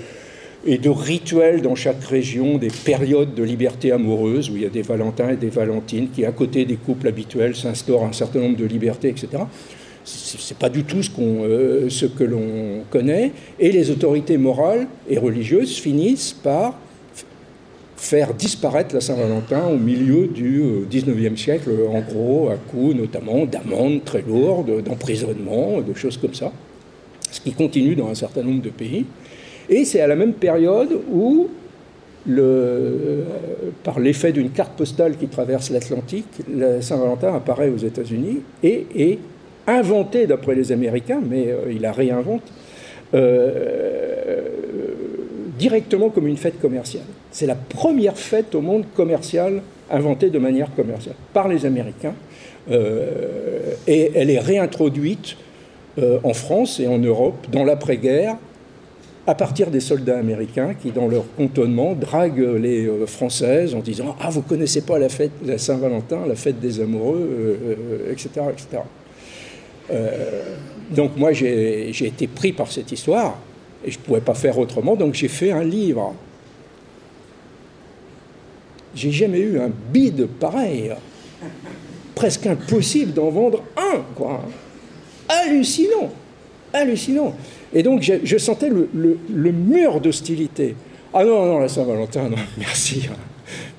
[0.66, 4.70] et de rituels dans chaque région, des périodes de liberté amoureuse, où il y a
[4.70, 8.57] des Valentins et des Valentines, qui à côté des couples habituels s'instaurent un certain nombre
[8.57, 9.28] de libertés, etc.
[10.04, 13.32] C'est pas du tout ce, euh, ce que l'on connaît.
[13.59, 16.78] Et les autorités morales et religieuses finissent par
[17.97, 23.47] faire disparaître la Saint-Valentin au milieu du XIXe euh, siècle, en gros, à coup notamment
[23.47, 26.53] d'amendes très lourdes, d'emprisonnement, de choses comme ça,
[27.30, 29.07] ce qui continue dans un certain nombre de pays.
[29.68, 31.49] Et c'est à la même période où,
[32.26, 33.24] le, euh,
[33.82, 39.18] par l'effet d'une carte postale qui traverse l'Atlantique, la Saint-Valentin apparaît aux États-Unis et est
[39.66, 42.53] inventé d'après les Américains, mais euh, il la réinvente,
[45.59, 47.04] directement comme une fête commerciale.
[47.30, 52.14] C'est la première fête au monde commerciale inventée de manière commerciale par les Américains.
[52.70, 55.36] Euh, et elle est réintroduite
[55.98, 58.36] euh, en France et en Europe dans l'après-guerre
[59.28, 64.16] à partir des soldats américains qui, dans leur cantonnement, draguent les euh, Françaises en disant
[64.20, 67.76] Ah, vous connaissez pas la fête, la Saint-Valentin, la fête des amoureux,
[68.11, 68.28] etc.
[68.52, 68.82] etc.
[70.90, 73.38] donc, moi, j'ai été pris par cette histoire
[73.85, 76.14] et je ne pouvais pas faire autrement, donc j'ai fait un livre.
[78.95, 80.93] J'ai jamais eu un bide pareil.
[82.14, 84.43] Presque impossible d'en vendre un, quoi.
[85.29, 86.11] Hallucinant.
[86.72, 87.35] Hallucinant.
[87.74, 90.74] Et donc je, sentais le, le mur d'hostilité.
[91.12, 93.09] Ah non, non, la Saint-Valentin, non, merci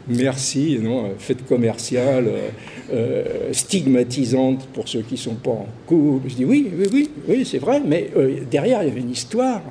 [0.09, 2.49] merci, non, fête commerciale, euh,
[2.93, 6.29] euh, stigmatisante pour ceux qui ne sont pas en couple.
[6.29, 9.11] Je dis oui, oui, oui, oui c'est vrai, mais euh, derrière, il y avait une
[9.11, 9.61] histoire.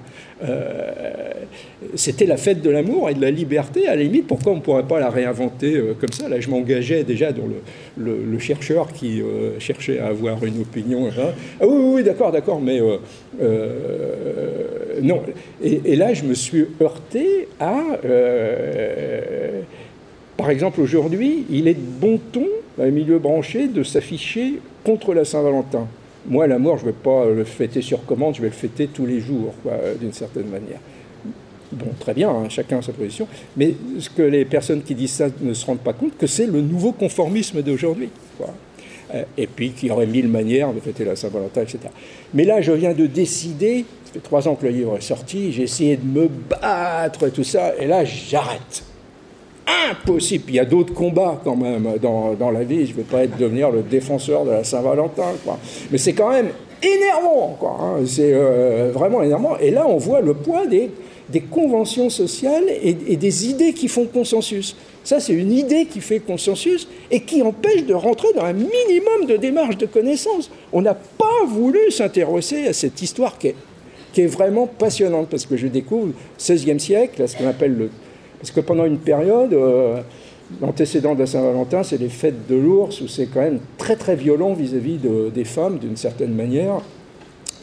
[1.94, 4.60] C'était la fête de l'amour et de la liberté, à la limite, pourquoi on ne
[4.60, 6.28] pourrait pas la réinventer comme ça?
[6.28, 7.44] Là, je m'engageais déjà dans
[7.96, 9.22] le, chercheur qui
[9.58, 11.06] cherchait à avoir une opinion.
[11.06, 11.32] Hein.
[11.58, 12.80] Ah oui, oui, d'accord, d'accord, mais
[15.02, 15.22] non.
[15.62, 17.82] Et, là, je me suis heurté à
[20.36, 25.14] par exemple, aujourd'hui, il est de bon ton, dans les milieux branchés, de s'afficher contre
[25.14, 25.86] la Saint-Valentin.
[26.28, 28.88] Moi, la mort, je ne vais pas le fêter sur commande, je vais le fêter
[28.88, 29.54] tous les jours,
[30.00, 30.80] d'une certaine manière.
[31.72, 33.26] Bon, très bien, hein, chacun a sa position,
[33.56, 36.46] mais ce que les personnes qui disent ça ne se rendent pas compte, que c'est
[36.46, 38.08] le nouveau conformisme d'aujourd'hui.
[39.14, 41.78] Euh, et puis qu'il y aurait mille manières de fêter la Saint-Valentin, etc.
[42.34, 45.52] Mais là, je viens de décider, ça fait trois ans que le livre est sorti,
[45.52, 48.84] j'ai essayé de me battre et tout ça, et là, j'arrête
[49.90, 50.44] impossible.
[50.48, 52.86] Il y a d'autres combats quand même dans, dans la vie.
[52.86, 55.34] Je ne vais pas devenir le défenseur de la Saint-Valentin.
[55.90, 56.50] Mais c'est quand même
[56.82, 57.56] énervant.
[57.58, 58.04] Quoi, hein.
[58.06, 59.56] C'est euh, vraiment énervant.
[59.58, 60.90] Et là, on voit le poids des,
[61.28, 64.76] des conventions sociales et, des idées qui font consensus.
[65.04, 69.26] Ça, c'est une idée qui fait consensus et qui empêche de rentrer dans un minimum
[69.28, 70.50] de démarche de connaissance.
[70.72, 73.54] On n'a pas voulu s'intéresser à cette histoire qui est,
[74.12, 77.90] qui est vraiment passionnante parce que je découvre 16e siècle, ce qu'on appelle le
[78.38, 80.00] Parce que pendant une période, euh,
[80.60, 84.52] l'antécédent de Saint-Valentin, c'est les fêtes de l'ours, où c'est quand même très très violent
[84.52, 86.80] vis-à-vis de, des femmes, d'une certaine manière.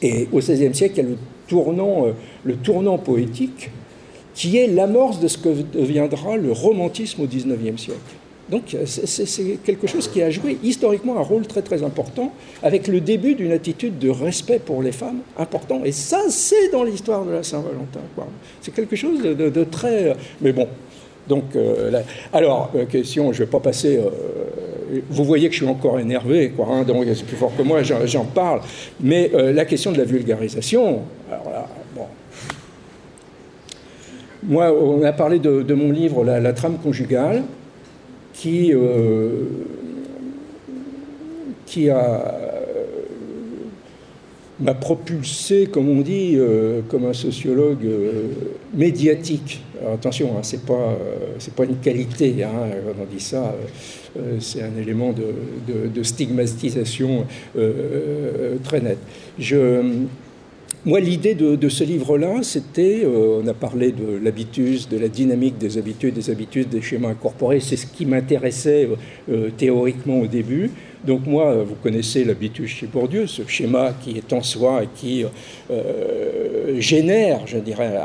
[0.01, 2.11] Et au XVIe siècle, il y a euh,
[2.43, 3.69] le tournant poétique,
[4.34, 7.99] qui est l'amorce de ce que deviendra le romantisme au XIXe siècle.
[8.49, 12.99] Donc c'est quelque chose qui a joué historiquement un rôle très très important, avec le
[12.99, 15.81] début d'une attitude de respect pour les femmes important.
[15.85, 18.01] Et ça, c'est dans l'histoire de la Saint-Valentin.
[18.61, 20.15] C'est quelque chose de, très...
[20.41, 20.67] Mais bon,
[21.27, 22.01] donc, euh,
[22.33, 23.97] alors, euh, question, je ne vais pas passer...
[23.97, 27.63] Euh, vous voyez que je suis encore énervé, quoi, hein, donc c'est plus fort que
[27.63, 28.61] moi, j'en parle.
[29.01, 30.99] Mais la question de la vulgarisation,
[31.31, 32.03] alors là, bon,
[34.43, 37.41] moi, on a parlé de, mon livre la, trame conjugale
[38.34, 39.45] qui, euh,
[41.91, 42.39] a
[44.59, 48.27] m'a propulsé, comme on dit, euh, comme un sociologue euh,
[48.73, 49.61] médiatique.
[49.81, 50.97] Alors attention, hein, c'est pas
[51.39, 52.43] c'est pas une qualité.
[52.43, 52.51] Hein,
[52.99, 53.55] on dit ça,
[54.39, 57.25] c'est un élément de, de stigmatisation
[58.63, 58.99] très net.
[59.38, 60.05] Je
[60.86, 65.57] moi, l'idée de, ce livre-là, c'était, euh, on a parlé de l'habitus, de la dynamique
[65.57, 68.89] des habitudes, des habitudes, des schémas incorporés, c'est ce qui m'intéressait
[69.31, 70.71] euh, théoriquement au début.
[71.04, 75.26] Donc moi, vous connaissez l'habitus chez Bourdieu, ce schéma qui est en soi et qui
[75.70, 77.99] euh, génère, je dirais,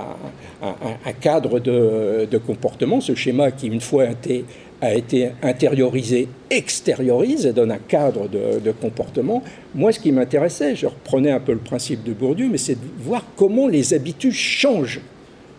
[0.62, 4.44] un, cadre de, de, comportement, ce schéma qui, une fois été
[4.80, 9.42] a été intériorisé, extériorise et donne un cadre de, comportement.
[9.74, 12.86] Moi, ce qui m'intéressait, je reprenais un peu le principe de Bourdieu, mais c'est de
[13.00, 15.00] voir comment les habitudes changent,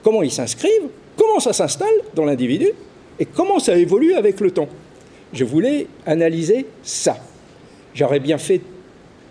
[0.04, 2.68] comment ils s'inscrivent, comment ça s'installe dans l'individu
[3.20, 4.70] et comment ça évolue avec le temps.
[5.34, 7.18] Je voulais analyser ça.
[7.94, 8.62] J'aurais bien fait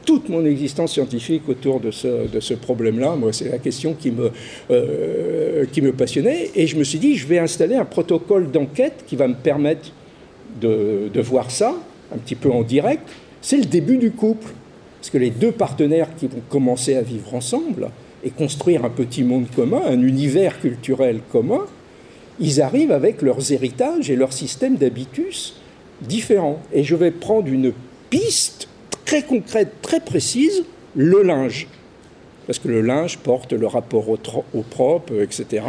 [0.05, 3.15] toute mon existence scientifique autour de ce, problème-là.
[3.17, 4.31] Moi, c'est la question qui me,
[4.71, 6.51] euh, qui me passionnait.
[6.55, 9.93] Et je me suis dit, je vais installer un protocole d'enquête qui va me permettre
[10.61, 11.75] de, de voir ça
[12.15, 13.07] un petit peu en direct.
[13.43, 14.49] C'est le début du couple.
[14.99, 17.91] Parce que les deux partenaires qui vont commencer à vivre ensemble
[18.25, 21.67] et construire un petit monde commun, un univers culturel commun,
[22.41, 25.55] ils arrivent avec leurs héritages et leurs systèmes d'habitus
[26.03, 26.61] différents.
[26.73, 27.73] Et je vais prendre une
[28.11, 28.69] piste
[29.05, 31.67] très concrète, très précise, le linge.
[32.47, 35.63] Parce que le linge porte le rapport au, propre, etc.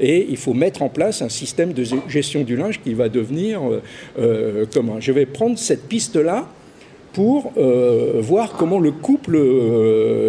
[0.00, 3.60] Et il faut mettre en place un système de gestion du linge qui va devenir
[3.62, 3.82] euh,
[4.18, 4.96] euh, commun.
[4.98, 6.48] Je vais prendre cette piste-là
[7.12, 9.36] pour euh, voir comment le couple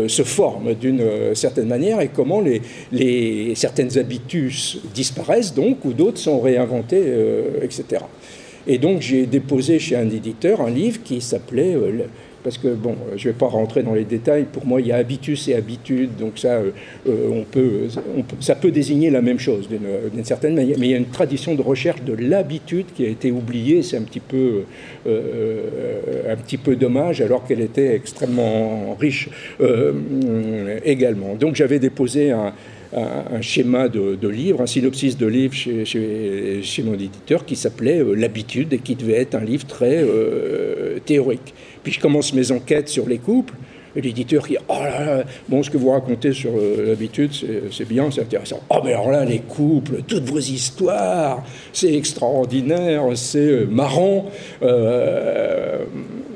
[0.08, 2.62] se forme d'une certaine manière et comment les,
[2.92, 4.54] les, certaines habitudes
[4.94, 7.12] disparaissent donc ou d'autres sont réinventées,
[7.64, 8.04] etc.
[8.68, 11.76] Et donc j'ai déposé chez un éditeur un livre qui s'appelait
[12.46, 14.92] parce que, bon, je ne vais pas rentrer dans les détails, pour moi, il y
[14.92, 16.70] a habitus et habitude, donc ça, euh,
[17.10, 17.88] euh, on peut,
[18.40, 21.56] ça peut désigner la même chose d'une certaine manière, mais il y a une tradition
[21.56, 24.62] de recherche de l'habitude qui a été oubliée, c'est un petit peu,
[25.08, 25.62] euh,
[26.32, 29.30] un petit peu dommage, alors qu'elle était extrêmement riche
[30.84, 31.34] également.
[31.34, 32.54] Donc j'avais déposé un,
[33.42, 38.96] schéma de, livre, un synopsis de livre chez, mon éditeur qui s'appelait L'habitude et qui
[38.96, 40.06] devait être un livre très
[41.06, 41.54] théorique.
[41.84, 43.54] Puis je commence mes enquêtes sur les couples.
[43.96, 47.32] Et l'éditeur qui dit Oh là là, bon, ce que vous racontez sur euh, l'habitude,
[47.72, 48.60] c'est bien, c'est intéressant.
[48.70, 54.26] Oh, mais alors là, les couples, toutes vos histoires, c'est extraordinaire, c'est euh, marrant.
[54.62, 55.86] Euh,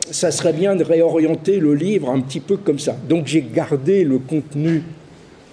[0.10, 2.96] ça serait bien de réorienter le livre un petit peu comme ça.
[3.08, 4.84] Donc j'ai gardé le contenu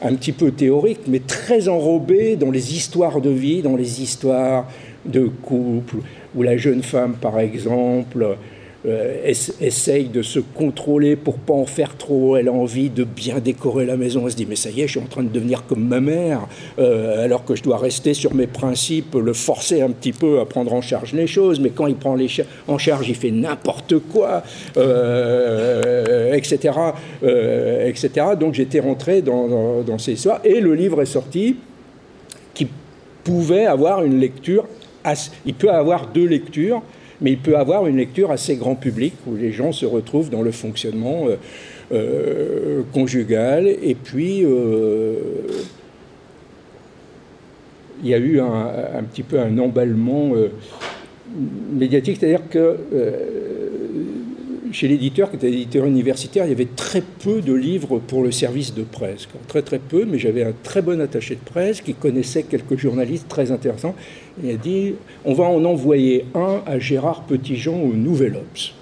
[0.02, 4.68] un petit peu théorique, mais très enrobé dans les histoires de vie, dans les histoires
[5.04, 5.96] de couple,
[6.34, 8.36] où la jeune femme, par exemple,
[8.86, 12.36] euh, essaye de se contrôler pour pas en faire trop.
[12.36, 14.22] Elle a envie de bien décorer la maison.
[14.26, 16.00] Elle se dit mais ça y est, je suis en train de devenir comme ma
[16.00, 16.46] mère,
[16.78, 20.44] euh, alors que je dois rester sur mes principes, le forcer un petit peu à
[20.44, 21.58] prendre en charge les choses.
[21.58, 22.28] Mais quand il prend les
[22.68, 24.42] en charge, il fait n'importe quoi,
[24.76, 26.74] etc.,
[27.24, 28.10] euh, etc.
[28.38, 31.56] Donc j'étais rentré dans, dans ces histoires et le livre est sorti
[32.54, 32.68] qui
[33.24, 34.66] pouvait avoir une lecture.
[35.44, 36.82] Il peut avoir deux lectures
[37.20, 40.42] mais il peut avoir une lecture assez grand public où les gens se retrouvent dans
[40.42, 41.36] le fonctionnement euh,
[41.92, 43.66] euh, conjugal.
[43.66, 45.14] Et puis, euh,
[48.02, 50.32] il y a eu un, petit peu un emballement
[51.72, 52.76] médiatique, c'est-à-dire que
[54.72, 58.30] chez l'éditeur, qui était éditeur universitaire, il y avait très peu de livres pour le
[58.30, 59.28] service de presse.
[59.48, 63.28] Très très peu, mais j'avais un très bon attaché de presse qui connaissait quelques journalistes
[63.28, 63.94] très intéressants.
[64.42, 64.94] Il a dit,
[65.24, 68.74] on va en envoyer un à Gérard Petitjean au Nouvel Obs.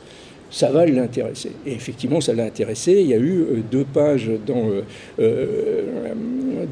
[0.51, 1.51] Ça va l'intéresser.
[1.67, 2.93] Et effectivement, ça l'a intéressé.
[3.01, 4.83] Il y a eu euh, deux pages dans, euh,
[5.19, 5.83] euh,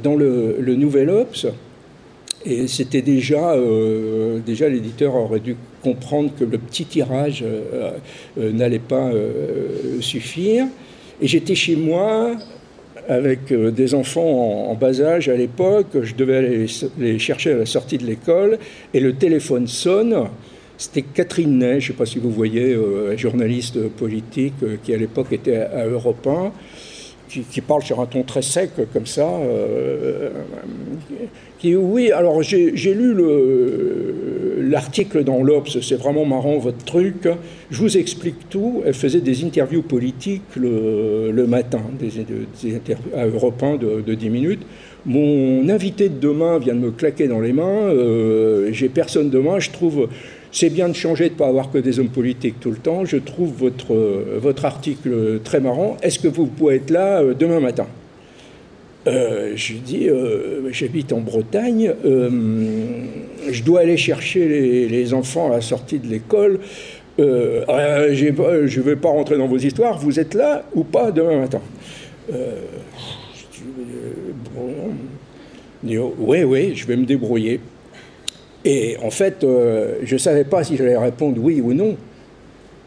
[0.02, 1.46] dans le, le Nouvel Obs
[2.44, 7.92] Et c'était déjà, euh, déjà l'éditeur aurait dû comprendre que le petit tirage euh,
[8.38, 9.10] euh, n'allait pas
[10.00, 10.66] suffire.
[11.20, 12.36] Et j'étais chez moi
[13.08, 15.86] avec des enfants en, bas âge à l'époque.
[16.02, 16.66] Je devais aller
[16.98, 18.58] les, chercher à la sortie de l'école
[18.92, 20.28] et le téléphone sonne.
[20.78, 22.76] C'était Catherine Ney, je ne sais pas si vous voyez,
[23.16, 26.52] journaliste politique qui à l'époque était à Europe 1
[27.40, 30.30] qui, parle sur un ton très sec comme ça, euh,
[31.58, 33.14] qui oui, alors j'ai lu
[34.68, 37.28] l'article dans l'Obs, c'est vraiment marrant votre truc,
[37.70, 42.20] je vous explique tout, elle faisait des interviews politiques le, matin, des,
[42.74, 44.62] interviews à Europe 1 de, de, 10 minutes.
[45.04, 49.58] Mon invité de demain vient de me claquer dans les mains, euh, j'ai personne demain,
[49.58, 50.08] je trouve
[50.52, 53.06] c'est bien de changer, de ne pas avoir que des hommes politiques tout le temps.
[53.06, 55.96] Je trouve votre, euh, article très marrant.
[56.02, 57.86] Est-ce que vous pouvez être là euh, demain matin?
[59.06, 60.08] Euh, Je dis,
[60.70, 66.60] j'habite en Bretagne, je dois aller chercher les, enfants à la sortie de l'école.
[67.18, 71.60] je ne vais pas rentrer dans vos histoires, vous êtes là ou pas demain matin?
[75.84, 77.58] Oui, oui, je vais me débrouiller.
[78.64, 81.96] Et en fait, euh, je ne savais pas si j'allais répondre oui ou non.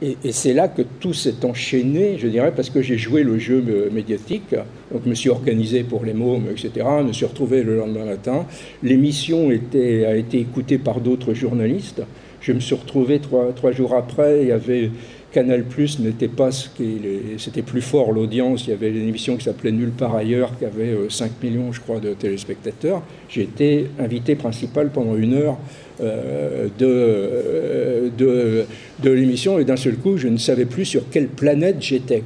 [0.01, 3.89] Et, c'est là que tout s'est enchaîné, je dirais, parce que j'ai joué le jeu
[3.91, 4.53] médiatique.
[4.91, 6.85] Donc, je me suis organisé pour les mômes, etc.
[6.99, 8.45] Je me suis retrouvé le lendemain matin.
[8.83, 12.01] L'émission a été écoutée par d'autres journalistes.
[12.41, 14.41] Je me suis retrouvé trois, trois jours après.
[14.41, 14.91] Il y avait
[15.35, 16.97] Canal Plus n'était pas ce qui
[17.39, 18.67] c'était plus fort l'audience.
[18.67, 21.73] Il y avait une émission qui s'appelait Nulle part ailleurs, qui avait 5 euh, millions,
[21.73, 23.01] je crois, de téléspectateurs.
[23.27, 25.57] J'ai été invité principal pendant une heure
[25.99, 28.65] euh, de, de,
[29.03, 32.23] de l'émission et d'un seul coup, je ne savais plus sur quelle planète j'étais.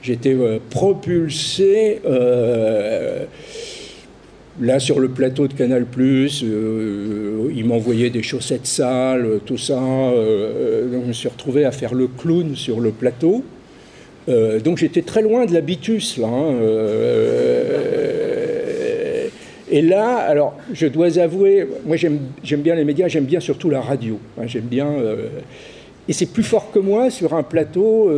[0.00, 2.00] J'étais euh, propulsé.
[4.60, 9.80] Là, sur le plateau de Canal+, euh, il m'envoyait des chaussettes sales, tout ça.
[9.80, 13.44] Euh, donc je me suis retrouvé à faire le clown sur le plateau.
[14.28, 16.28] Euh, donc j'étais très loin de l'habitus, là.
[16.28, 16.54] Hein,
[19.70, 23.80] et là, alors, je dois avouer, moi j'aime bien les médias, j'aime bien surtout la
[23.80, 24.18] radio.
[24.38, 24.86] Hein, j'aime bien...
[26.08, 28.10] et c'est plus fort que moi sur un plateau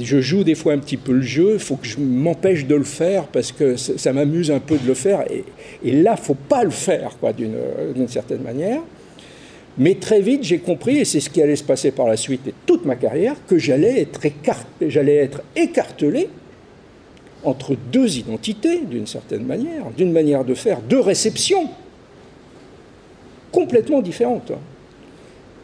[0.00, 2.74] je joue des fois un petit peu le jeu, il faut que je m'empêche de
[2.74, 5.24] le faire parce que ça, m'amuse un peu de le faire.
[5.30, 8.80] Et, là, il ne faut pas le faire, quoi, d'une certaine manière.
[9.78, 12.46] Mais très vite, j'ai compris, et c'est ce qui allait se passer par la suite
[12.48, 14.20] et toute ma carrière, que j'allais être,
[14.80, 16.28] j'allais être écartelé
[17.44, 21.68] entre deux identités, d'une certaine manière, d'une manière de faire, deux réceptions
[23.52, 24.52] complètement différentes.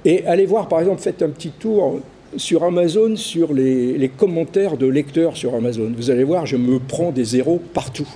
[0.05, 2.01] Et allez voir, par exemple, faites un petit tour
[2.37, 7.11] sur Amazon, sur les, commentaires de lecteurs sur Amazon, vous allez voir, je me prends
[7.11, 8.09] des zéros partout.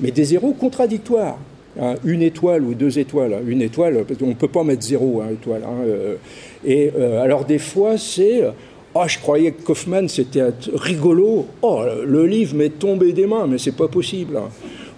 [0.00, 1.38] Mais des zéros contradictoires.
[1.78, 3.34] Hein, une étoile ou deux étoiles.
[3.34, 3.42] Hein.
[3.46, 5.62] Une étoile, qu'on ne peut pas mettre zéro, hein, étoile.
[5.86, 6.16] Euh.
[6.64, 8.42] et euh, alors des fois, c'est...
[8.94, 11.46] Oh, je croyais que Kaufman, c'était rigolo.
[11.60, 14.38] Oh, le livre m'est tombé des mains, mais c'est pas possible.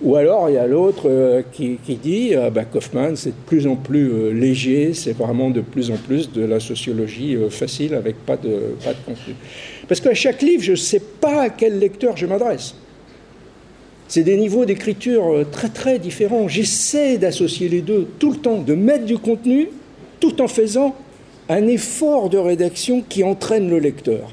[0.01, 3.67] Ou alors il y a l'autre euh, qui, dit euh, bah, Kaufman, c'est de plus
[3.67, 8.17] en plus euh, léger, c'est vraiment de plus en plus de la sociologie facile avec
[8.25, 9.35] pas de, pas de contenu.
[9.89, 12.75] Parce qu'à chaque livre, je ne sais pas à quel lecteur je m'adresse.
[14.07, 16.49] C'est des niveaux d'écriture très très différents.
[16.49, 19.69] J'essaie d'associer les deux tout le temps, de mettre du contenu
[20.21, 20.95] tout en faisant
[21.49, 24.33] un effort de rédaction qui entraîne le lecteur.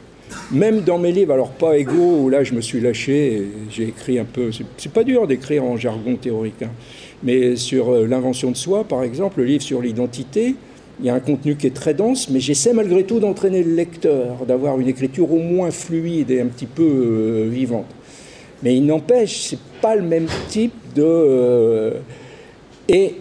[0.52, 4.20] Même dans mes livres, alors pas égaux, où là je me suis lâché, j'ai écrit
[4.20, 4.52] un peu.
[4.78, 6.70] C'est pas dur d'écrire en jargon théorique, hein.
[7.24, 10.56] mais sur euh, l'invention de soi, par exemple, le livre sur l'identité,
[11.00, 13.74] il y a un contenu qui est très dense, mais j'essaie malgré tout d'entraîner le
[13.74, 17.88] lecteur, d'avoir une écriture au moins fluide et un petit peu euh, vivante.
[18.64, 21.04] Mais il n'empêche, c'est pas le même type de.
[21.04, 21.92] Euh,
[22.88, 23.16] et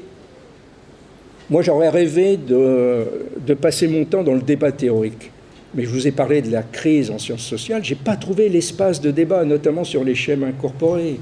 [1.48, 3.04] moi, j'aurais rêvé de,
[3.46, 5.30] de passer mon temps dans le débat théorique
[5.74, 8.48] mais je vous ai parlé de la crise en sciences sociales, je n'ai pas trouvé
[8.48, 11.18] l'espace de débat, notamment sur les schèmes incorporés.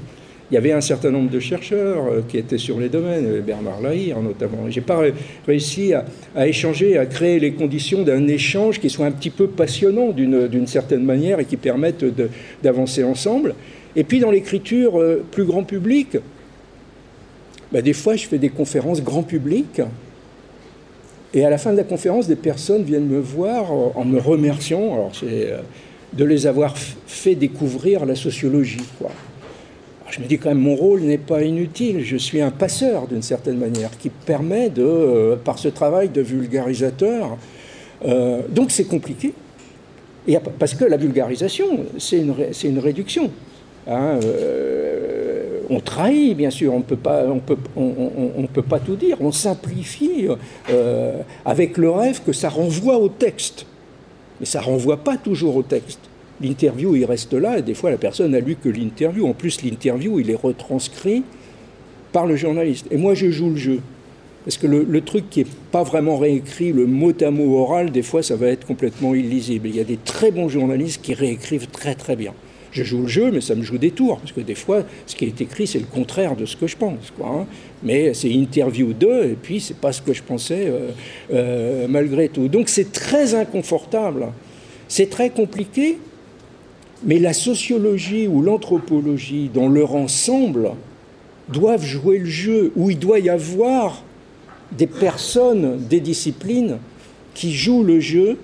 [0.51, 3.41] Il y avait un certain nombre de chercheurs euh, qui étaient sur les domaines, euh,
[3.41, 4.69] Bernard Lahire notamment.
[4.69, 5.01] Je n'ai pas
[5.47, 10.11] réussi à, échanger, à créer les conditions d'un échange qui soit un petit peu passionnant
[10.11, 12.05] d'une certaine manière et qui permette
[12.61, 13.55] d'avancer ensemble.
[13.95, 16.17] Et puis dans l'écriture euh, plus grand public,
[17.71, 19.81] bah, des fois je fais des conférences grand public
[21.33, 24.93] et à la fin de la conférence, des personnes viennent me voir en me remerciant.
[24.93, 25.59] Alors, euh,
[26.13, 28.83] de les avoir fait découvrir la sociologie.
[30.09, 32.03] Je me dis quand même, mon rôle n'est pas inutile.
[32.03, 36.21] Je suis un passeur, d'une certaine manière, qui permet, de, euh, par ce travail de
[36.21, 37.37] vulgarisateur,
[38.05, 39.33] euh, donc c'est compliqué.
[40.27, 43.31] Et, parce que la vulgarisation, c'est une, une, réduction.
[43.87, 44.19] Hein,
[45.73, 50.27] on trahit, bien sûr, on peut, pas, on peut, pas tout dire, on simplifie
[50.69, 53.65] euh, avec le rêve que ça renvoie au texte.
[54.39, 55.99] Mais ça renvoie pas toujours au texte.
[56.41, 59.27] L'interview, il reste là, et des fois, la personne n'a lu que l'interview.
[59.27, 61.23] En plus, l'interview, il est retranscrit
[62.11, 62.87] par le journaliste.
[62.91, 63.79] Et moi, je joue le jeu.
[64.45, 68.01] Parce que le, truc qui n'est pas vraiment réécrit, le mot à mot oral, des
[68.01, 69.69] fois, ça va être complètement illisible.
[69.69, 72.33] Il y a des très bons journalistes qui réécrivent très très bien.
[72.73, 75.15] Je joue le jeu, mais ça me joue des tours, parce que des fois, ce
[75.15, 77.13] qui est écrit, c'est le contraire de ce que je pense.
[77.15, 77.45] Quoi, hein.
[77.83, 80.89] Mais c'est interview 2, et puis c'est pas ce que je pensais euh,
[81.31, 82.47] euh, malgré tout.
[82.47, 84.27] Donc c'est très inconfortable,
[84.87, 85.99] c'est très compliqué,
[87.05, 90.71] mais la sociologie ou l'anthropologie, dans leur ensemble,
[91.49, 94.03] doivent jouer le jeu, où il doit y avoir
[94.71, 96.77] des personnes, des disciplines
[97.33, 98.37] qui jouent le jeu.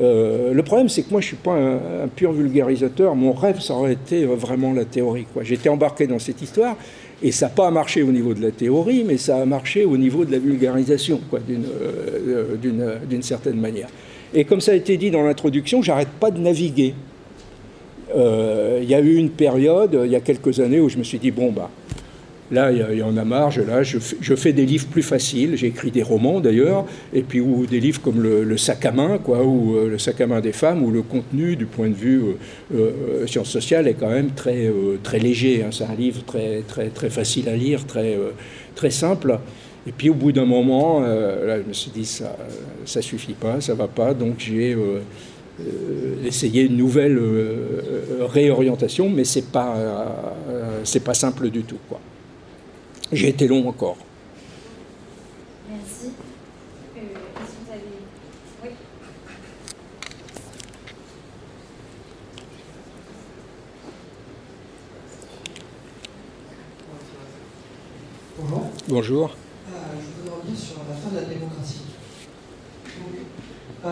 [0.00, 3.14] Euh, le problème, c'est que moi, je ne suis pas un, pur vulgarisateur.
[3.14, 5.26] Mon rêve, ça aurait été euh, vraiment la théorie.
[5.42, 6.76] J'étais embarqué dans cette histoire,
[7.22, 9.96] et ça n'a pas marché au niveau de la théorie, mais ça a marché au
[9.96, 12.56] niveau de la vulgarisation, euh,
[13.08, 13.88] d'une certaine manière.
[14.34, 16.94] Et comme ça a été dit dans l'introduction, j'arrête pas de naviguer.
[18.14, 21.18] Il y a eu une période, il y a quelques années, où je me suis
[21.18, 21.70] dit, bon, bah,
[22.52, 23.98] Là, il y en a marre, là, je,
[24.36, 28.00] fais des livres plus faciles, j'ai écrit des romans d'ailleurs, et puis ou des livres
[28.00, 30.92] comme le, sac à main, quoi, ou euh, le sac à main des femmes, où
[30.92, 32.32] le contenu, du point de vue euh,
[32.74, 35.64] euh sciences sociales, est quand même très, euh, très léger.
[35.64, 35.70] Hein.
[35.72, 38.16] C'est un livre très, très, très facile à lire, très,
[38.76, 39.40] très simple.
[39.84, 42.36] Et puis au bout d'un moment, là, je me suis dit, ça
[42.94, 44.76] ne suffit pas, ça va pas, donc j'ai
[46.24, 47.20] essayé une nouvelle
[48.20, 49.76] réorientation, mais c'est pas,
[50.82, 52.00] c'est pas simple du tout, quoi.
[53.12, 53.96] J'ai été long encore.
[55.70, 56.10] Merci.
[56.96, 57.00] Euh,
[57.36, 57.82] vous avez...
[58.64, 58.70] Oui.
[68.38, 68.62] Bonjour.
[68.88, 69.30] Bonjour.
[69.30, 71.82] Euh, je voudrais revenir sur la fin de la démocratie.
[73.84, 73.88] euh,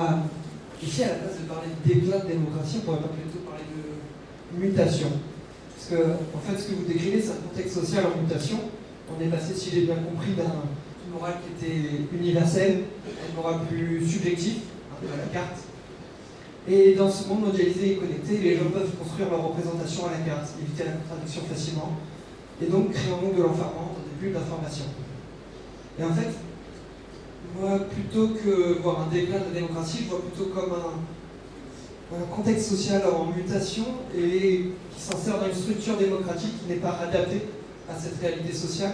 [0.83, 5.09] ici, à la place de parler d'éclat de démocratie, on pourrait plutôt parler de mutation.
[5.77, 8.59] Parce que, en fait, ce que vous décrivez, c'est un contexte social en mutation
[9.11, 10.65] on est passé, si j'ai bien compris, d'un
[11.13, 14.59] moral qui était universel à une morale plus subjective,
[14.93, 15.59] un peu à la carte.
[16.67, 20.19] Et dans ce monde mondialisé et connecté, les gens peuvent construire leur représentation à la
[20.19, 21.93] carte, éviter la contradiction facilement,
[22.63, 24.87] et donc créer un monde de l'enfermement dans des bulles d'information.
[25.99, 26.33] Et en fait,
[27.61, 30.95] moi, plutôt que voir un déclin de la démocratie, je vois plutôt comme un,
[32.35, 33.85] contexte social en mutation
[34.17, 37.43] et qui s'insère dans une structure démocratique qui n'est pas adaptée
[37.89, 38.93] à cette réalité sociale.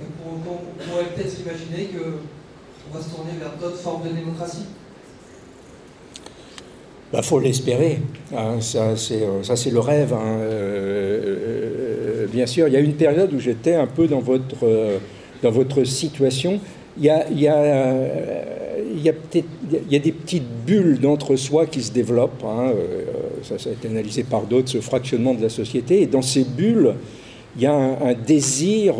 [0.00, 4.14] Et pour autant, on pourrait peut-être imaginer qu'on va se tourner vers d'autres formes de
[4.14, 4.64] démocratie.
[7.10, 8.00] Il bah, faut l'espérer.
[8.36, 10.12] Hein, ça, c'est, euh, ça, c'est le rêve.
[10.12, 10.38] Hein.
[10.40, 14.66] Euh, euh, bien sûr, il y a une période où j'étais un peu dans votre,
[15.42, 16.60] dans votre situation.
[16.98, 17.94] Il y a, il y a,
[18.94, 22.44] il y a, il y a des petites bulles d'entre-soi qui se développent.
[22.44, 22.72] Hein.
[23.42, 26.02] Ça, ça a été analysé par d'autres, ce fractionnement de la société.
[26.02, 26.94] Et dans ces bulles,
[27.58, 28.94] il y a un, désir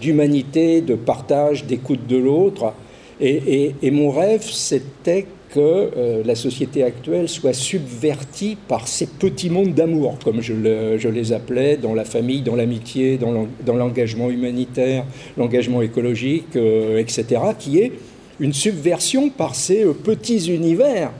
[0.00, 2.72] d'humanité, de, partage, d'écoute de l'autre.
[3.20, 9.74] Et, mon rêve, c'était que euh, la société actuelle soit subvertie par ces petits mondes
[9.74, 15.04] d'amour, comme je, les appelais, dans la famille, dans l'amitié, dans l'engagement humanitaire,
[15.38, 17.92] l'engagement écologique, euh, etc., qui est
[18.40, 21.12] une subversion par ces euh, petits univers.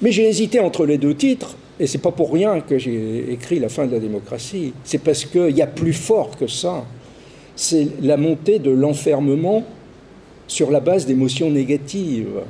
[0.00, 3.58] Mais j'ai hésité entre les deux titres, et c'est pas pour rien que j'ai écrit
[3.58, 4.72] La fin de la démocratie.
[4.84, 6.84] C'est parce qu'il y a plus fort que ça.
[7.54, 9.64] C'est la montée de l'enfermement
[10.46, 12.40] sur la base d'émotions négatives,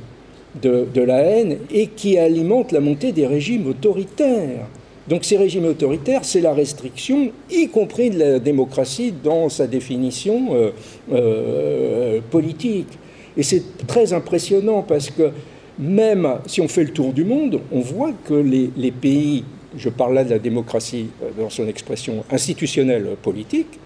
[0.61, 4.65] de, la haine, et qui alimente la montée des régimes autoritaires.
[5.07, 10.49] Donc ces régimes autoritaires, c'est la restriction, y compris de la démocratie dans sa définition
[10.53, 10.71] euh,
[11.11, 12.87] euh, politique.
[13.35, 15.31] Et c'est très impressionnant parce que
[15.79, 19.45] même si on fait le tour du monde, on voit que les, pays,
[19.77, 23.79] je parle là de la démocratie euh, dans son expression institutionnelle politique,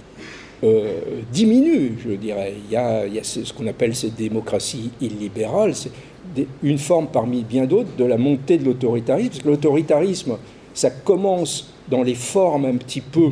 [0.63, 0.93] euh,
[1.31, 2.53] diminuent, je dirais.
[2.65, 5.91] Il y a, ce qu'on appelle ces démocraties illibérales, c'est
[6.63, 10.37] une forme parmi bien d'autres de la montée de l'autoritarisme, l'autoritarisme,
[10.73, 13.31] ça commence dans les formes un petit peu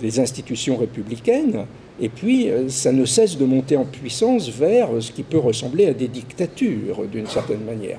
[0.00, 1.66] des institutions républicaines,
[2.00, 5.86] et puis, euh, ça ne cesse de monter en puissance vers ce qui peut ressembler
[5.86, 7.98] à des dictatures, d'une certaine manière.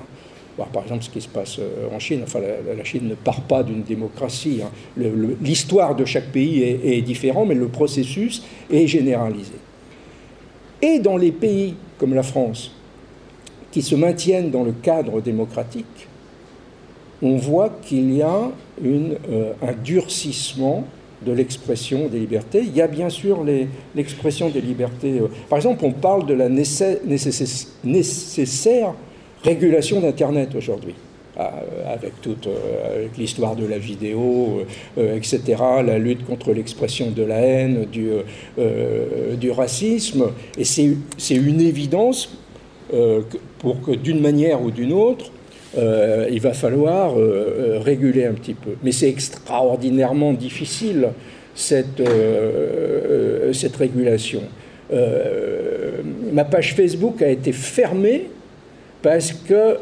[0.72, 3.62] par exemple, ce qui se passe euh, en Chine, enfin, la, Chine ne part pas
[3.62, 4.60] d'une démocratie.
[4.62, 4.70] Hein.
[5.40, 9.54] L'histoire de chaque pays est, différente, mais le processus est généralisé.
[10.82, 12.72] Et dans les pays comme la France,
[13.70, 16.08] qui se maintiennent dans le cadre démocratique,
[17.22, 18.50] on voit qu'il y a
[18.84, 20.84] euh, un durcissement
[21.24, 22.62] de l'expression des libertés.
[22.66, 23.44] Il y a bien sûr
[23.94, 25.18] l'expression des libertés.
[25.20, 28.92] euh, Par exemple, on parle de la nécess- nécess- nécessaire
[29.42, 30.94] régulation d'Internet aujourd'hui,
[31.38, 31.42] euh,
[31.92, 34.62] avec toute euh, l'histoire de la vidéo,
[34.98, 35.40] etc.,
[35.84, 40.26] la lutte contre l'expression de la haine, du, racisme.
[40.58, 42.36] Et c'est une évidence
[43.58, 45.30] pour que d'une manière ou d'une autre,
[45.76, 48.70] euh, il va falloir euh, euh, réguler un petit peu.
[48.82, 51.08] Mais c'est extraordinairement difficile,
[51.54, 52.02] cette,
[53.52, 54.42] cette régulation.
[56.32, 58.24] Ma page Facebook a été fermée
[59.00, 59.78] parce que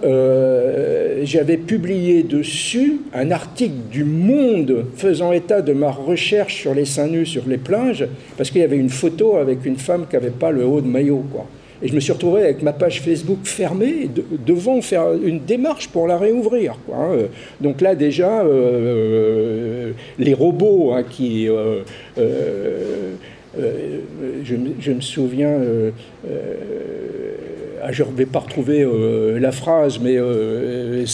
[1.24, 7.08] j'avais publié dessus un article du Monde faisant état de ma recherche sur les seins
[7.08, 8.06] nus sur les plages,
[8.36, 10.86] parce qu'il y avait une photo avec une femme qui n'avait pas le haut de
[10.86, 11.24] maillot.
[11.32, 11.48] Quoi.
[11.84, 14.08] Et je me suis retrouvé avec ma page Facebook fermée,
[14.46, 16.78] devant faire une démarche pour la réouvrir.
[16.90, 17.26] Hein.
[17.60, 21.46] Donc là, déjà, euh, les robots hein, qui...
[21.46, 21.80] euh,
[22.16, 23.12] euh,
[23.60, 23.98] euh,
[24.42, 25.90] je, me- souviens, euh,
[26.28, 27.34] euh,
[27.90, 31.04] je ne vais pas retrouver euh, la phrase, mais euh,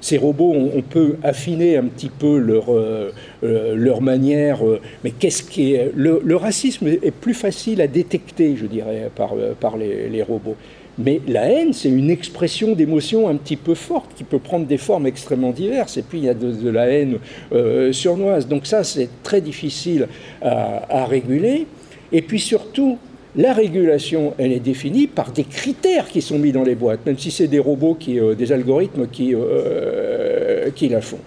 [0.00, 4.60] ces robots, on, peut affiner un petit peu leur, euh, manière.
[5.04, 5.92] mais qu'est-ce qui est.
[5.94, 10.56] Le, racisme est plus facile à détecter, je dirais, par, les, robots.
[10.98, 14.76] Mais la haine, c'est une expression d'émotion un petit peu forte qui peut prendre des
[14.76, 15.96] formes extrêmement diverses.
[15.96, 17.18] Et puis il y a de, la haine
[17.52, 18.48] euh, surnoise.
[18.48, 20.08] Donc ça, c'est très difficile
[20.42, 21.66] à réguler.
[22.12, 22.98] Et puis surtout,
[23.36, 27.18] la régulation, elle est définie par des critères qui sont mis dans les boîtes, même
[27.18, 31.20] si c'est des robots, qui, euh, des algorithmes qui, euh, qui la font.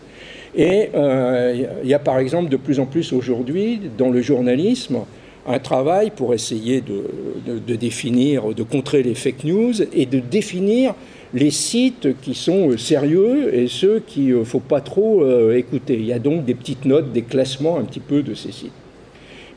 [0.56, 5.00] Et euh, il y a par exemple de plus en plus aujourd'hui dans le journalisme
[5.48, 10.94] un travail pour essayer de, définir, de contrer les fake news et de définir
[11.34, 15.96] les sites qui sont sérieux et ceux qu'il ne faut pas trop écouter.
[15.96, 18.83] Il y a donc des petites notes, des classements un petit peu de ces sites.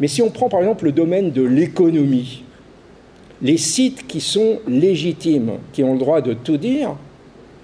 [0.01, 2.45] Mais si on prend par exemple le domaine de l'économie,
[3.43, 6.97] les sites qui sont légitimes, qui ont le droit de tout dire,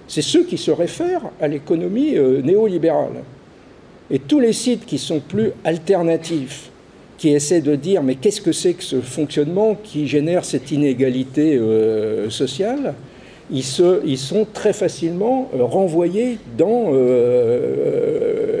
[0.07, 3.23] c'est ceux qui se réfèrent à l'économie euh, néolibérale.
[4.11, 6.69] Et tous les sites qui sont plus alternatifs,
[7.17, 11.55] qui essaient de dire mais qu'est-ce que c'est que ce fonctionnement qui génère cette inégalité
[11.55, 12.93] euh, sociale,
[13.51, 16.91] ils, sont très facilement euh, renvoyés dans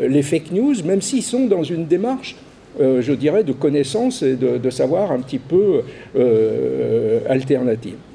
[0.07, 2.35] les fake news, même s'ils sont dans une démarche,
[2.79, 5.81] euh, je dirais, de connaissance et de, savoir un petit peu
[6.15, 7.19] euh.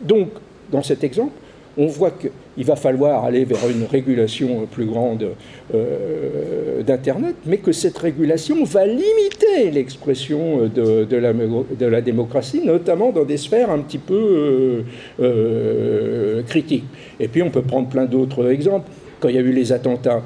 [0.02, 0.28] Donc,
[0.70, 1.32] dans cet exemple,
[1.78, 5.28] on voit qu'il va falloir aller vers une régulation plus grande
[5.72, 13.36] euh, d'Internet, mais que cette régulation va limiter l'expression de, la, démocratie, notamment dans des
[13.36, 14.82] sphères un petit peu
[15.20, 16.85] euh, critiques.
[17.20, 18.90] Et puis on peut prendre plein d'autres exemples.
[19.20, 20.22] Quand il y a eu les attentats,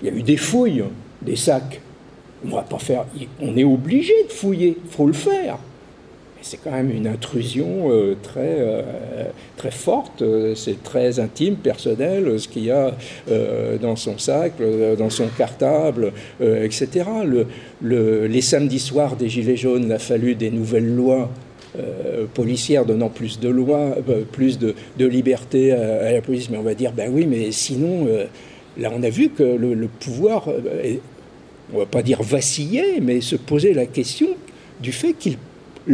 [0.00, 0.84] il y a eu des fouilles,
[1.20, 1.80] des sacs.
[2.44, 5.58] On est obligé de fouiller, il faut le faire.
[6.40, 8.82] C'est quand même une intrusion euh, très, euh,
[9.56, 12.92] très forte, euh, c'est très intime, personnel, ce qu'il y a
[13.80, 14.52] dans son sac,
[14.98, 16.88] dans son cartable, etc.
[17.24, 17.46] Le-
[17.82, 21.28] le- les samedis soirs des Gilets jaunes, il a fallu des nouvelles lois
[22.34, 23.96] policières donnant plus de lois,
[24.32, 26.50] plus de, liberté à, la police.
[26.50, 28.06] Mais on va dire, ben oui, mais sinon,
[28.78, 30.48] là on a vu que le, pouvoir,
[31.72, 34.28] on va pas dire vaciller, mais se poser la question
[34.80, 35.36] du fait qu'il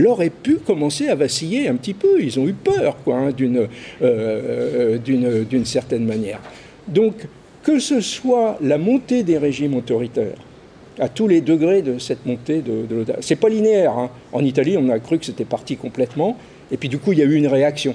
[0.06, 2.20] aurait pu commencer à vaciller un petit peu.
[2.20, 3.68] Ils ont eu peur, quoi, hein, d'une,
[4.02, 6.40] euh, d'une, certaine manière.
[6.88, 7.14] Donc,
[7.62, 10.36] que ce soit la montée des régimes autoritaires,
[10.98, 13.98] à tous les degrés de cette montée de, de l'autorité, c'est pas linéaire.
[13.98, 14.10] hein.
[14.32, 16.36] En Italie, on a cru que c'était parti complètement,
[16.70, 17.94] et puis du coup, il y a eu une réaction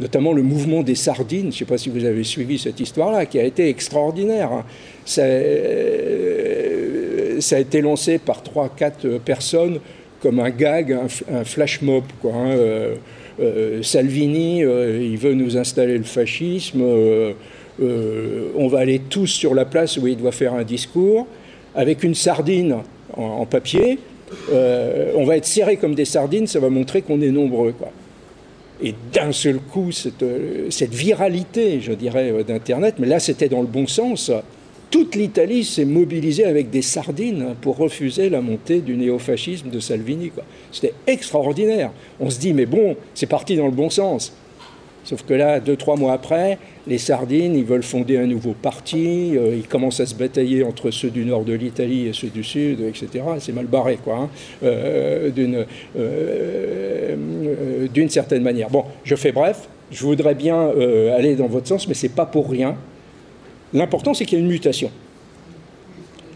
[0.00, 3.26] notamment le mouvement des sardines, je ne sais pas si vous avez suivi cette histoire-là,
[3.26, 4.50] qui a été extraordinaire.
[4.50, 4.64] hein.
[5.18, 6.49] Euh,
[7.40, 9.80] ça a été lancé par trois, quatre personnes
[10.20, 12.04] comme un gag, un, un flash mob.
[12.20, 12.50] Quoi, hein.
[12.50, 12.94] Euh,
[13.40, 16.82] euh, Salvini, euh, il veut nous installer le fascisme.
[16.82, 17.32] euh,
[17.82, 21.26] euh, on va aller tous sur la place où il doit faire un discours,
[21.74, 22.76] avec une sardine
[23.16, 23.98] en, papier.
[24.52, 27.74] Euh, on va être serrés comme des sardines, ça va montrer qu'on est nombreux.
[28.82, 33.60] Et d'un seul coup, cette, euh, viralité, je dirais, euh, d'Internet, mais là c'était dans
[33.60, 34.30] le bon sens,
[34.90, 40.32] toute l'Italie s'est mobilisée avec des sardines pour refuser la montée du néofascisme de Salvini.
[40.72, 41.92] C'était extraordinaire.
[42.18, 44.32] On se dit, mais bon, c'est parti dans le bon sens.
[45.04, 49.32] Sauf que là, deux, trois mois après, les sardines, ils veulent fonder un nouveau parti,
[49.34, 52.44] euh, ils commencent à se batailler entre ceux du nord de l'Italie et ceux du
[52.44, 53.24] sud, etc.
[53.38, 54.28] C'est mal barré, quoi, hein,
[54.62, 55.64] euh, d'une
[55.98, 57.16] euh,
[57.92, 58.68] d'une certaine manière.
[58.68, 60.68] Bon, je fais bref, je voudrais bien
[61.16, 62.76] aller dans votre sens, mais c'est pas pour rien.
[63.72, 64.90] L'important, c'est qu'il y a une mutation.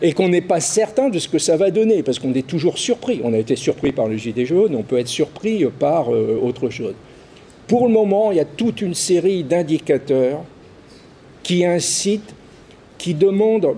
[0.03, 2.79] et qu'on n'est pas certain de ce que ça va donner, parce qu'on est toujours
[2.79, 3.21] surpris.
[3.25, 6.69] On a été surpris par le gilet jaune, on peut être surpris par euh, autre
[6.69, 6.95] chose.
[7.67, 10.43] Pour le moment, il y a toute une série d'indicateurs
[11.43, 12.35] qui incitent,
[12.99, 13.77] qui demandent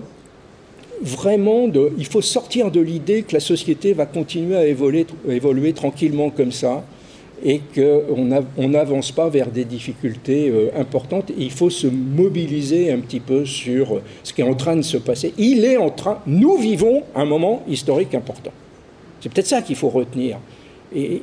[1.01, 1.91] vraiment de...
[1.97, 6.51] Il faut sortir de l'idée que la société va continuer à évoluer, évoluer tranquillement comme
[6.51, 6.83] ça
[7.43, 11.31] et qu'on n'avance pas vers des difficultés euh, importantes.
[11.37, 14.97] il faut se mobiliser un petit peu sur ce qui est en train de se
[14.97, 15.33] passer.
[15.37, 18.51] Il est en train, nous vivons un moment historique important.
[19.21, 20.37] C'est peut-être ça qu'il faut retenir.
[20.95, 21.21] Et,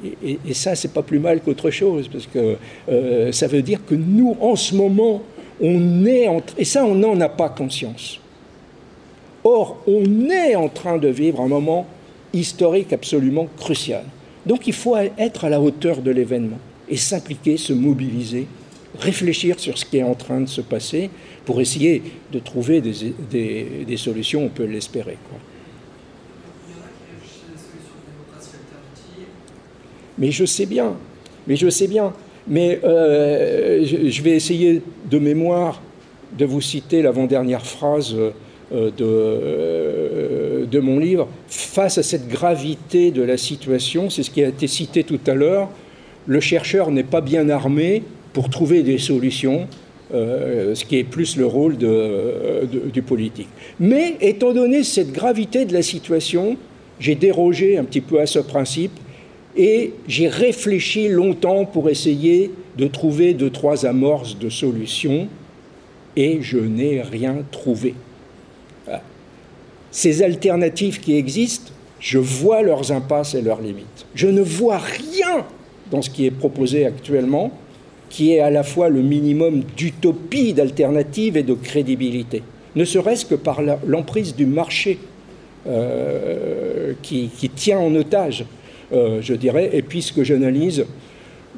[0.52, 2.56] ça, c'est pas plus mal qu'autre chose, parce que
[2.88, 5.22] euh, ça veut dire que nous, en ce moment,
[5.60, 8.20] on est en et ça, on n'en a pas conscience.
[9.42, 11.86] Or, on est en train de vivre un moment
[12.32, 14.04] historique absolument crucial.
[14.46, 16.58] Donc il faut être à la hauteur de l'événement
[16.88, 18.46] et s'impliquer, se mobiliser,
[18.98, 21.10] réfléchir sur ce qui est en train de se passer
[21.44, 22.02] pour essayer
[22.32, 25.16] de trouver des, solutions, on peut l'espérer.
[30.18, 30.94] Mais je sais bien,
[31.46, 32.12] mais je sais bien.
[32.46, 35.80] Mais euh, je, vais essayer de mémoire
[36.38, 40.33] de vous citer l'avant-dernière phrase euh, de, euh,
[40.74, 44.66] de, mon livre, face à cette gravité de la situation, c'est ce qui a été
[44.66, 45.70] cité tout à l'heure,
[46.26, 48.02] le chercheur n'est pas bien armé
[48.32, 49.68] pour trouver des solutions,
[50.12, 53.48] euh, ce qui est plus le rôle de, du politique.
[53.78, 56.56] Mais étant donné cette gravité de la situation,
[56.98, 58.92] j'ai dérogé un petit peu à ce principe
[59.56, 65.28] et j'ai réfléchi longtemps pour essayer de trouver deux, trois amorces de solutions
[66.16, 67.94] et je n'ai rien trouvé
[69.94, 74.06] ces alternatives qui existent, je vois leurs impasses et leurs limites.
[74.16, 75.46] Je ne vois rien
[75.92, 77.52] dans ce qui est proposé actuellement
[78.10, 82.42] qui est à la fois le minimum d'utopie, d'alternative et de crédibilité,
[82.74, 84.98] ne serait-ce que par l'emprise du marché
[85.68, 88.44] euh, qui, tient en otage,
[88.92, 90.84] euh, je dirais, et puis ce que j'analyse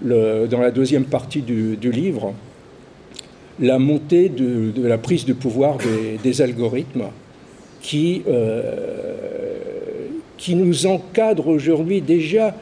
[0.02, 2.34] dans la deuxième partie du, livre,
[3.60, 5.78] la montée de, la prise de pouvoir
[6.22, 7.06] des algorithmes
[7.81, 12.55] qui, euh, qui nous encadre aujourd'hui déjà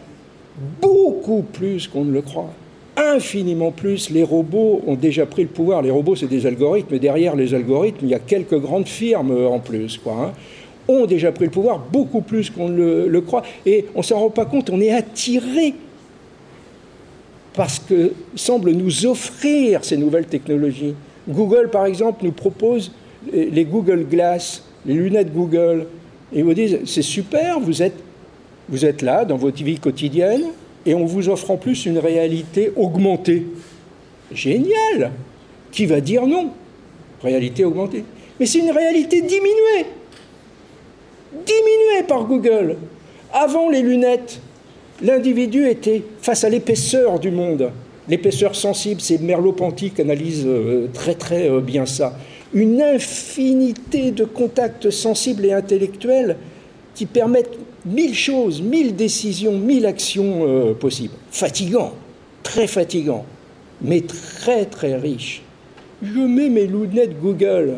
[0.81, 2.51] beaucoup plus qu'on ne le croit
[2.97, 4.11] infiniment plus.
[4.11, 5.83] Les robots ont déjà pris le pouvoir.
[5.83, 9.47] Les robots, c'est des algorithmes, mais derrière les algorithmes, il y a quelques grandes firmes
[9.47, 10.33] en plus, quoi, hein,
[10.87, 13.43] ont déjà pris le pouvoir beaucoup plus qu'on le, le, croit.
[13.67, 15.75] Et on ne s'en rend pas compte, on est attiré
[17.55, 20.95] parce que semblent nous offrir ces nouvelles technologies.
[21.29, 22.93] Google, par exemple, nous propose
[23.33, 25.87] les Google Glass, les lunettes Google,
[26.33, 27.97] et vous disent c'est super, vous êtes,
[28.69, 30.45] vous êtes là dans votre vie quotidienne,
[30.87, 33.47] et on vous offre en plus une réalité augmentée.
[34.33, 35.13] Génial
[35.73, 36.51] Qui va dire non?
[37.23, 38.05] Réalité augmentée.
[38.39, 39.87] Mais c'est une réalité diminuée.
[41.33, 42.77] Diminuée par Google.
[43.33, 44.41] Avant les lunettes,
[45.03, 47.71] l'individu était face à l'épaisseur du monde.
[48.09, 52.17] L'épaisseur sensible, c'est Merleau-Ponty qui analyse euh, très très euh, bien ça
[52.55, 56.37] une infinité de contacts sensibles et intellectuels
[56.95, 61.15] qui permettent mille choses, mille décisions, mille actions euh, possibles.
[61.31, 61.93] Fatigant,
[62.43, 63.27] très fatigant,
[63.83, 65.43] mais très très riche.
[66.03, 67.75] Je mets mes lunettes Google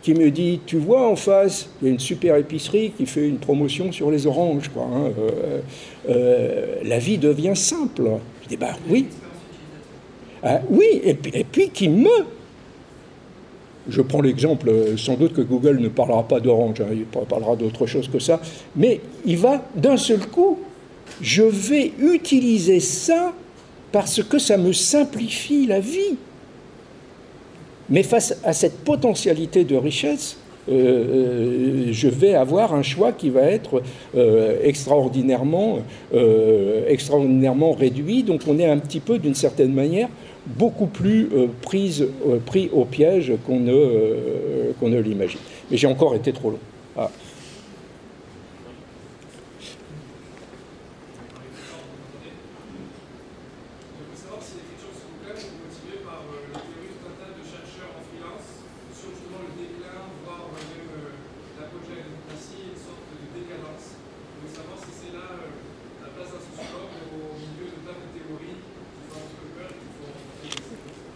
[0.00, 3.28] qui me dit, tu vois en face, il y a une super épicerie qui fait
[3.28, 4.70] une promotion sur les oranges.
[4.76, 5.60] Hein, euh,
[6.08, 8.02] euh, la vie devient simple.
[8.42, 9.06] Je dis, bah oui.
[10.42, 12.37] Ah, oui, et puis, et puis qui me
[13.88, 17.56] je prends l'exemple, euh, sans doute que Google ne parlera pas d'Orange, hein, il parlera
[17.56, 18.40] d'autre chose que ça,
[18.76, 20.58] mais il va d'un seul coup,
[21.20, 23.32] je vais utiliser ça
[23.90, 26.16] parce que ça me simplifie la vie.
[27.88, 30.36] Mais face à cette potentialité de richesse,
[30.68, 33.82] euh, euh, je vais avoir un choix qui va être
[34.62, 35.78] extraordinairement,
[36.86, 38.22] extraordinairement réduit.
[38.22, 40.10] Donc on est un petit peu, d'une certaine manière,
[40.56, 45.40] beaucoup plus euh, prise, euh, pris au piège qu'on ne, euh, qu'on ne l'imagine.
[45.70, 46.58] Mais j'ai encore été trop long.
[46.96, 47.10] Ah.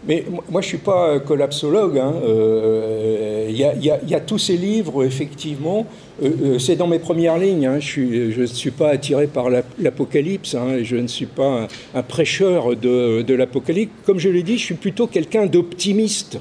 [0.07, 1.99] Mais moi, je ne suis pas collapsologue.
[1.99, 2.15] Hein.
[2.25, 5.87] Euh, il y, a tous ces livres, effectivement.
[6.23, 7.67] Euh, euh, c'est dans mes premières lignes.
[7.67, 7.79] Hein.
[7.79, 9.49] Je ne suis pas attiré par
[9.79, 10.55] l'apocalypse.
[10.55, 13.93] Hein, je ne suis pas un, prêcheur de, de l'apocalypse.
[14.05, 16.39] Comme je l'ai dit, je suis plutôt quelqu'un d'optimiste.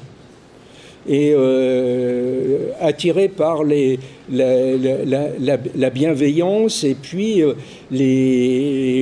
[1.08, 4.00] Et euh, attiré par les,
[4.30, 7.56] la, bienveillance et puis euh,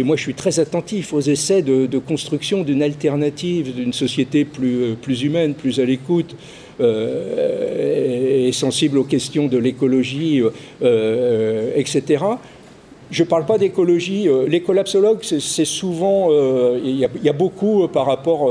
[0.04, 5.24] moi je suis très attentif aux essais de, construction d'une alternative, d'une société plus, plus
[5.24, 6.36] humaine, plus à l'écoute.
[6.80, 10.42] et sensible aux questions de l'écologie,
[11.76, 12.24] etc.
[13.12, 14.28] Je ne parle pas d'écologie.
[14.28, 16.28] Euh, les collapsologues, c'est souvent.
[16.30, 18.50] Euh, il y, a beaucoup euh, par rapport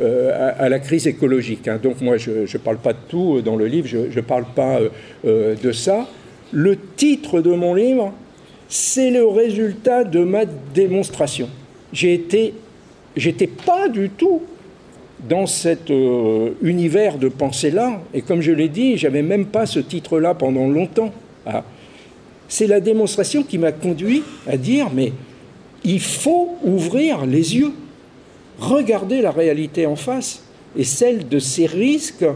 [0.00, 1.68] à, la crise écologique.
[1.68, 1.78] Hein.
[1.82, 4.78] Donc, moi, je ne parle pas de tout dans le livre, je ne parle pas
[5.24, 6.06] de ça.
[6.50, 8.12] Le titre de mon livre,
[8.68, 11.48] c'est le résultat de ma démonstration.
[11.92, 12.54] J'ai été.
[13.14, 14.40] J'étais pas du tout
[15.28, 15.92] dans cet
[16.62, 21.12] univers de pensée-là, et comme je l'ai dit, j'avais même pas ce titre-là pendant longtemps.
[21.44, 21.62] Ah.
[22.52, 25.14] C'est la démonstration qui m'a conduit à dire, mais
[25.84, 27.72] il faut ouvrir les yeux,
[28.58, 30.44] regarder la réalité en face
[30.76, 32.26] et celle de ces risques,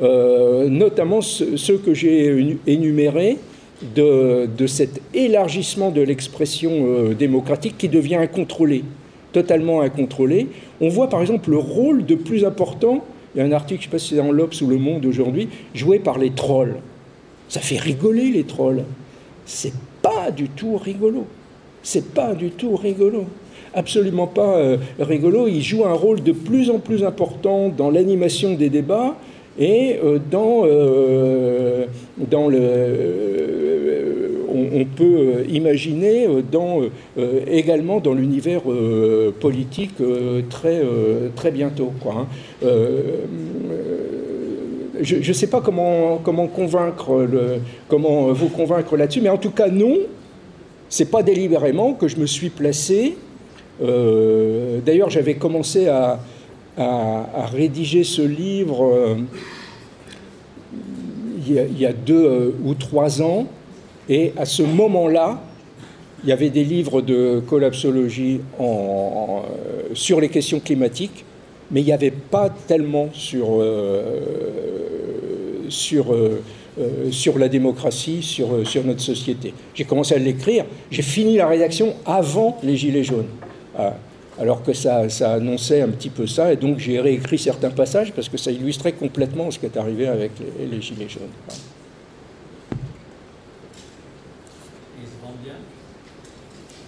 [0.00, 3.38] euh, notamment ceux que j'ai énumérés,
[3.96, 8.84] de, cet élargissement de l'expression euh, démocratique qui devient incontrôlé,
[9.32, 10.46] totalement incontrôlé.
[10.80, 13.88] On voit par exemple le rôle de plus important, il y a un article, je
[13.88, 16.76] ne sais pas si c'est dans l'Obs ou Le Monde aujourd'hui, joué par les trolls.
[17.48, 18.84] Ça fait rigoler les trolls
[19.46, 21.24] c'est pas du tout rigolo.
[21.82, 23.24] C'est pas du tout rigolo.
[23.72, 25.46] Absolument pas euh, rigolo.
[25.48, 29.14] Il joue un rôle de plus en plus important dans l'animation des débats
[29.58, 31.86] et euh, dans, euh,
[32.18, 32.58] dans le.
[34.48, 36.80] On, peut imaginer dans,
[37.46, 38.62] également dans l'univers
[39.38, 39.96] politique
[40.48, 40.80] très,
[41.34, 41.92] très bientôt.
[42.00, 42.26] Quoi,
[42.62, 42.68] hein
[45.00, 47.28] je ne sais pas comment, comment, convaincre
[47.88, 49.96] comment vous convaincre là-dessus, mais en tout cas, non,
[50.88, 53.16] c'est pas délibérément que je me suis placé.
[53.82, 56.20] Euh, d'ailleurs, j'avais commencé à,
[57.52, 59.14] rédiger ce livre euh,
[61.48, 63.46] il, y a, deux euh, ou trois ans,
[64.08, 65.40] et à ce moment-là,
[66.22, 68.40] il y avait des livres de collapsologie
[69.94, 71.25] sur les questions climatiques
[71.70, 74.12] mais il n'y avait pas tellement sur, euh,
[75.68, 76.42] sur, euh,
[76.78, 79.52] euh, sur la démocratie, sur, sur notre société.
[79.74, 83.28] J'ai commencé à l'écrire, j'ai fini la rédaction avant les Gilets jaunes,
[83.76, 83.94] ah,
[84.38, 88.12] alors que ça, ça, annonçait un petit peu ça, et donc j'ai réécrit certains passages
[88.12, 90.32] parce que ça illustrait complètement ce qui est arrivé avec
[90.70, 91.22] les, Gilets jaunes.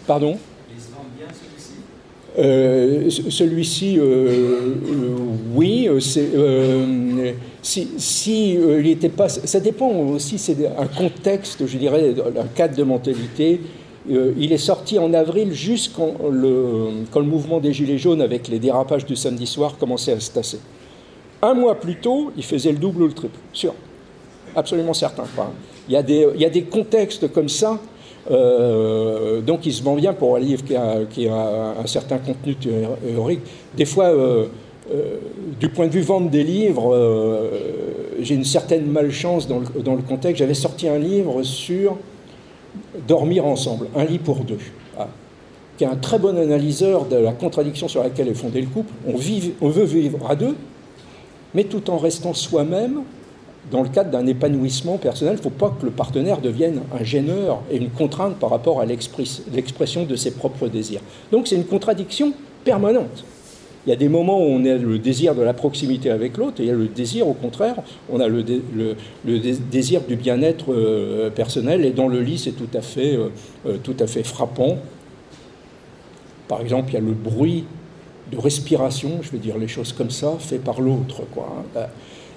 [0.06, 0.38] Pardon?
[2.38, 5.16] Euh, celui-ci, euh, euh,
[5.54, 5.88] oui,
[7.62, 12.84] si, il n'était pas, ça dépend aussi, c'est un contexte, je dirais, un cadre de
[12.84, 13.60] mentalité.
[14.08, 18.46] il est sorti en avril, juste quand le, quand le mouvement des Gilets jaunes, avec
[18.46, 20.60] les dérapages du samedi soir, commençait à se tasser.
[21.42, 23.74] Un mois plus tôt, il faisait le double ou le triple, sûr,
[24.54, 25.24] absolument certain.
[25.88, 27.80] Il y a des contextes comme ça
[28.30, 30.76] euh, donc il se vend bien pour un livre qui
[31.28, 33.40] a, un certain contenu théorique.
[33.76, 34.46] Des fois, euh,
[34.92, 35.16] euh,
[35.58, 37.50] du point de vue vente des livres,
[38.20, 40.38] j'ai une certaine malchance dans le, dans le contexte.
[40.38, 41.96] J'avais sorti un livre sur
[43.06, 44.58] Dormir ensemble, un lit pour deux,
[44.98, 45.08] ah,
[45.76, 48.92] qui est un très bon analyseur de la contradiction sur laquelle est fondé le couple.
[49.06, 49.14] On,
[49.60, 50.54] on veut vivre à deux,
[51.54, 53.02] mais tout en restant soi-même
[53.70, 57.04] dans le cadre d'un épanouissement personnel, il ne faut pas que le partenaire devienne un
[57.04, 61.00] gêneur et une contrainte par rapport à l'expression de ses propres désirs.
[61.32, 62.32] Donc c'est une contradiction
[62.64, 63.24] permanente.
[63.86, 66.60] Il y a des moments où on a le désir de la proximité avec l'autre
[66.60, 67.76] et il y a le désir, au contraire,
[68.10, 68.44] on a le,
[69.70, 73.28] désir du bien-être euh, personnel et dans le lit, c'est tout, à fait, euh,
[73.66, 74.78] euh, tout à fait frappant.
[76.48, 77.64] Par exemple, il y a le bruit
[78.30, 81.22] de respiration, je vais dire les choses comme ça, fait par l'autre.
[81.32, 81.64] Quoi.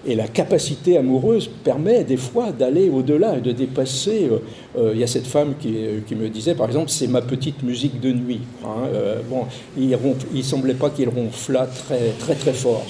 [0.06, 4.30] Et la capacité amoureuse permet des fois d'aller au-delà et de dépasser.
[4.32, 4.40] Euh,
[4.78, 5.76] euh, il y a cette femme qui,
[6.07, 8.41] qui me disait, par exemple, c'est ma petite musique de nuit.
[8.65, 9.45] Hein, euh, bon,
[9.78, 12.84] il ne semblait pas qu'il ronflât très très très fort.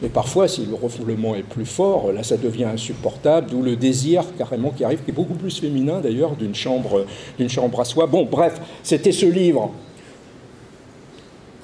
[0.00, 3.50] Mais parfois, si le ronflement est plus fort, là, ça devient insupportable.
[3.50, 7.04] D'où le désir carrément qui arrive, qui est beaucoup plus féminin d'ailleurs d'une chambre,
[7.36, 8.06] d'une chambre à soi.
[8.06, 9.72] Bon, bref, c'était ce livre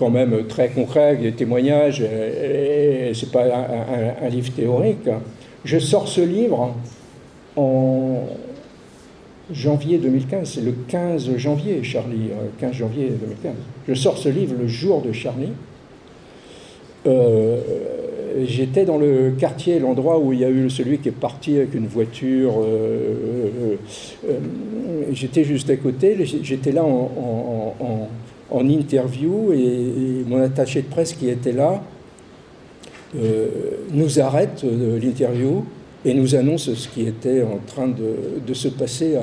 [0.01, 5.09] quand même très concret, des témoignages, et, c'est pas un, livre théorique.
[5.63, 6.75] Je sors ce livre
[7.55, 8.25] en
[9.53, 13.53] janvier 2015, c'est le 15 janvier, Charlie, 15 euh, janvier 2015.
[13.89, 15.53] Je sors ce livre le jour de Charlie.
[17.07, 17.59] Euh,
[18.47, 21.75] j'étais dans le quartier, l'endroit où il y a eu celui qui est parti avec
[21.75, 22.55] une voiture.
[22.63, 23.77] Euh,
[25.13, 28.09] j'étais juste à côté, j'étais là en
[28.53, 31.83] interview et, mon attaché de presse qui était là
[33.93, 34.65] nous arrête
[35.03, 35.65] l'interview
[36.05, 39.17] et nous annonce ce qui était en train de, se passer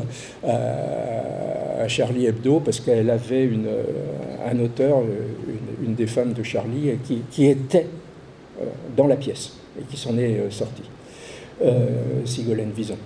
[0.43, 3.69] à, Charlie Hebdo, parce qu'elle avait une,
[4.45, 4.99] un auteur,
[5.81, 6.91] une, des femmes de Charlie,
[7.31, 7.87] qui était
[8.95, 10.83] dans la pièce et qui s'en est sortie,
[12.25, 12.97] Sigolène Vison.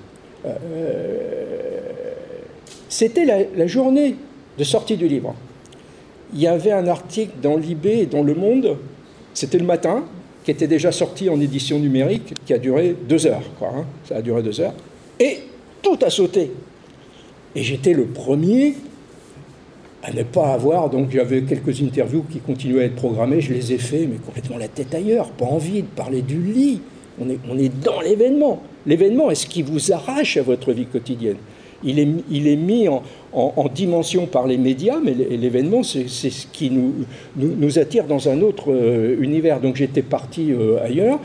[2.91, 4.15] C'était la, journée
[4.57, 5.33] de sortie du livre.
[6.33, 8.77] Il y avait un article dans Libé et dans Le Monde,
[9.33, 10.03] c'était le matin,
[10.43, 13.43] qui était déjà sorti en édition numérique, qui a duré deux heures.
[13.59, 13.85] Quoi, hein.
[14.07, 14.73] Ça a duré deux heures.
[15.19, 15.39] Et
[15.81, 16.51] tout a sauté.
[17.55, 18.75] Et j'étais le premier
[20.03, 20.89] à ne pas avoir.
[20.89, 23.41] Donc j'avais quelques interviews qui continuaient à être programmées.
[23.41, 25.29] Je les ai fait, mais complètement la tête ailleurs.
[25.31, 26.81] Pas envie de parler du lit.
[27.19, 28.63] On est, on est dans l'événement.
[28.85, 31.37] L'événement est ce qui vous arrache à votre vie quotidienne
[31.83, 31.99] il
[32.47, 33.01] est, mis en,
[33.73, 36.93] dimension par les médias, mais l'événement, c'est ce qui nous,
[37.35, 39.59] nous, attire dans un autre euh, univers.
[39.59, 41.19] Donc j'étais parti euh, ailleurs.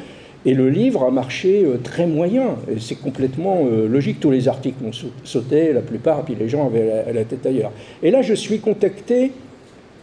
[0.44, 2.56] Et le livre a marché euh, très moyen.
[2.78, 4.20] C'est complètement logique.
[4.20, 4.92] Tous les articles ont
[5.24, 7.72] sauté, la plupart, et puis les gens avaient la, la tête ailleurs.
[8.02, 9.32] Et là, je suis contacté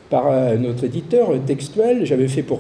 [0.10, 2.06] par notre éditeur textuel.
[2.06, 2.60] J'avais fait pour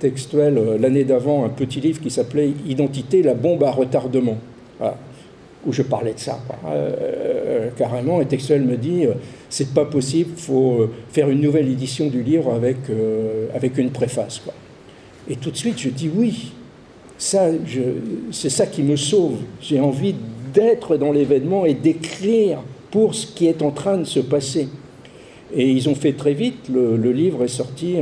[0.00, 4.38] textuel l'année d'avant un petit livre qui s'appelait Identité, la bombe à retardement.
[4.80, 4.96] Voilà
[5.68, 8.20] où je parlais de ça, euh, euh, carrément.
[8.22, 9.12] Et Textuel me dit euh,
[9.50, 12.76] c'est pas possible, faut faire une nouvelle édition du livre avec,
[13.54, 14.38] avec une préface.
[14.38, 14.54] Quoi.
[15.28, 16.52] Et tout de suite, je dis oui,
[17.18, 17.48] ça,
[18.30, 19.40] c'est ça qui me sauve.
[19.60, 20.14] J'ai envie
[20.54, 24.68] d'être dans l'événement et d'écrire pour ce qui est en train de se passer.
[25.54, 27.96] Et ils ont fait très vite, le, livre est sorti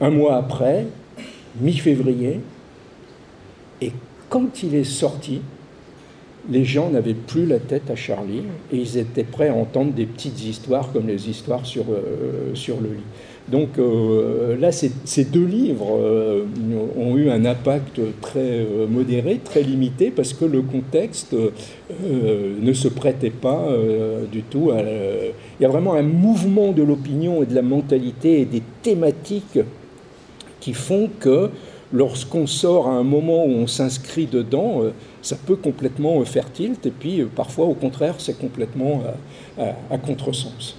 [0.00, 0.86] un mois après,
[1.60, 2.40] mi-février,
[3.80, 3.92] et
[4.28, 5.40] quand il est sorti,
[6.50, 8.42] les gens n'avaient plus la tête à Charlie
[8.72, 12.80] et ils étaient prêts à entendre des petites histoires comme les histoires sur, euh, sur
[12.80, 13.02] le lit.
[13.48, 16.44] Donc euh, là, ces, deux livres euh,
[16.96, 23.30] ont eu un impact très modéré, très limité, parce que le contexte ne se prêtait
[23.30, 23.66] pas
[24.30, 24.70] du tout.
[25.58, 29.58] Il y a vraiment un mouvement de l'opinion et de la mentalité et des thématiques
[30.60, 31.50] qui font que
[31.92, 34.82] lorsqu'on sort à un moment où on s'inscrit dedans,
[35.22, 39.02] ça peut complètement faire tilt, et puis euh, parfois au contraire c'est complètement
[39.58, 40.76] euh, à, contresens.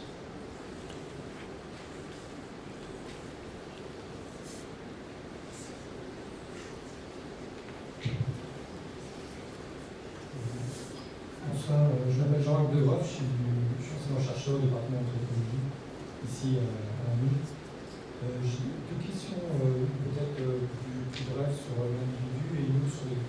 [11.48, 15.64] Bonsoir, euh, je m'appelle Jean-Marc enseignant chercheur au département d'anthropologie
[16.28, 17.16] ici à la
[18.44, 23.24] J'ai deux questions peut-être plus, brèves sur l'individu et une sur les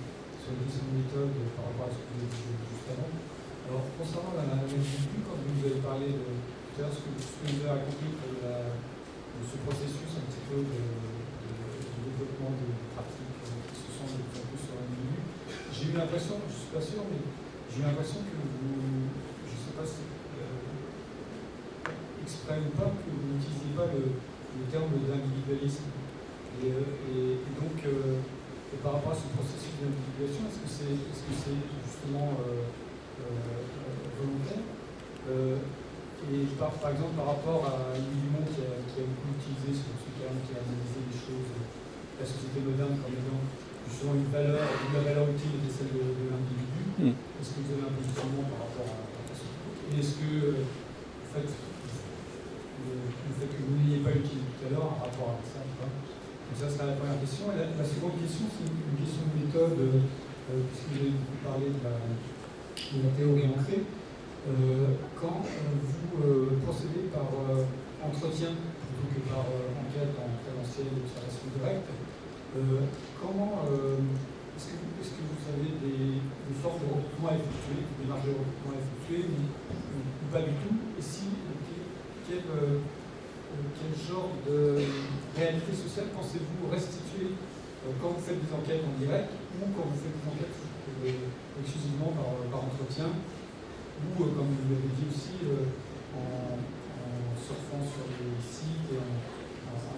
[0.45, 3.09] sur les questions de méthode par rapport à ce que vous avez dit juste avant.
[3.65, 3.89] Alors,
[4.75, 6.35] quand vous avez parlé de
[6.83, 10.83] ce que, vous avez raconté de, ce processus un petit peu de,
[12.11, 13.39] développement des pratiques
[13.71, 15.23] qui se sont de plus sur l'individu,
[15.71, 17.23] j'ai eu l'impression, je ne suis pas sûr, mais
[17.71, 19.15] j'ai eu l'impression que vous,
[19.47, 20.59] je ne sais pas si euh,
[22.35, 24.19] ou pas, que vous n'utilisiez pas le,
[24.71, 25.91] terme d'individualisme.
[26.63, 26.71] Et,
[27.59, 28.23] donc, euh,
[28.75, 31.51] et par rapport à ce processus d'individuation, est-ce que c'est est -ce
[31.83, 32.84] justement euh, euh,
[33.23, 34.65] volontaire
[35.31, 35.57] euh,
[36.31, 39.77] Et par, par, exemple, par rapport à Louis Dumont qui a, qui a beaucoup utilisé
[39.77, 41.51] ce, terme, qui a analysé les choses,
[42.17, 43.43] la société moderne comme ayant
[43.85, 46.81] justement une valeur, une valeur utile était celle de, l'individu.
[46.97, 47.13] Mm.
[47.13, 49.05] Est-ce que vous avez un positionnement par rapport à,
[49.37, 49.45] ça?
[49.45, 54.89] Et est-ce que, en fait, le, fait que vous n'ayez pas utilisé tout à l'heure,
[54.97, 55.61] un rapport à ça,
[56.55, 57.51] ça sera la première question.
[57.51, 61.67] Et la, seconde question, c'est une, question de méthode, euh, puisque vous avez beaucoup parlé
[61.67, 61.99] de la,
[63.17, 63.83] théorie ancrée.
[64.45, 67.27] Euh, quand euh, vous procédez par
[68.05, 71.89] entretien plutôt que par enquête en présentiel observation directe,
[73.19, 73.65] comment
[74.55, 78.77] est-ce que, vous avez des, des, formes de recrutement à effectuer, des marges de recrutement
[78.77, 79.43] à effectuer, ou,
[80.31, 81.35] pas du tout Et si,
[82.29, 82.45] quel,
[84.09, 84.83] genre de
[85.37, 87.33] réalité sociale pensez-vous restituer
[87.85, 89.31] euh, quand vous faites des enquêtes en direct
[89.61, 90.74] ou quand vous faites des enquêtes euh,
[91.05, 95.37] exclusivement par, par, entretien ou, euh, comme vous l'avez dit aussi,
[96.15, 96.57] en,
[97.37, 99.13] surfant sur les sites et en,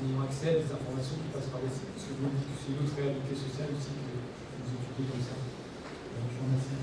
[0.03, 2.59] ayant accès à des informations qui passent par les sites Parce que vous dites que
[2.59, 5.37] c'est une autre réalité sociale aussi que vous étudiez comme ça.
[5.41, 6.77] je vous remercie.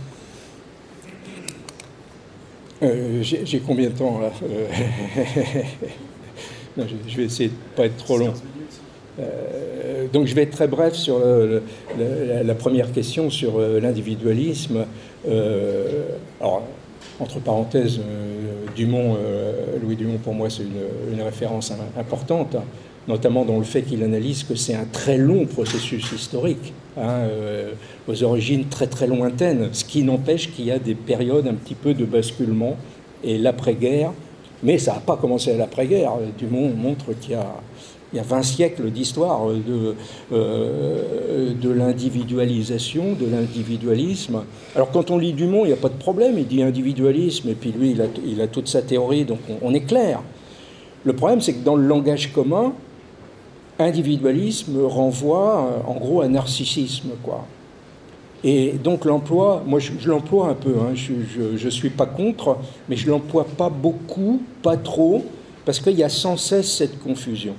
[2.84, 4.32] Euh, J'ai combien de temps là?
[6.76, 8.34] Je, vais essayer de ne pas être trop long.
[9.19, 14.85] Euh, donc je vais être très bref sur la, première question sur euh, l'individualisme.
[15.27, 16.03] Euh,
[16.40, 16.64] alors,
[17.19, 17.99] entre parenthèses,
[18.76, 19.15] Dumont,
[19.81, 22.57] Louis Dumont, pour moi, c'est une, référence importante.
[23.07, 27.27] notamment dans le fait qu'il analyse que c'est un très long processus historique, hein,
[28.07, 31.76] aux origines très très lointaines, ce qui n'empêche qu'il y a des périodes un petit
[31.76, 32.77] peu de basculement
[33.23, 34.11] et l'après-guerre,
[34.64, 36.14] mais ça n'a pas commencé à l'après-guerre.
[36.38, 37.53] Dumont montre qu'il y a
[38.14, 39.95] il y a 20 siècles d'histoire de,
[40.31, 44.44] euh, de l'individualisation, de l'individualisme.
[44.76, 47.56] Alors quand on lit Dumont, il n'y a pas de problème, il dit individualisme, et
[47.56, 50.22] puis lui, il a, toute sa théorie, donc on, est clair.
[51.03, 52.73] Le problème, c'est que dans le langage commun,
[53.80, 57.45] individualisme renvoie en gros à narcissisme, quoi.
[58.44, 62.57] Et donc l'emploi, moi je, l'emploie un peu, hein, je ne suis pas contre,
[62.90, 65.23] mais je l'emploie pas beaucoup, pas trop,
[65.65, 67.53] parce qu'il y a sans cesse cette confusion.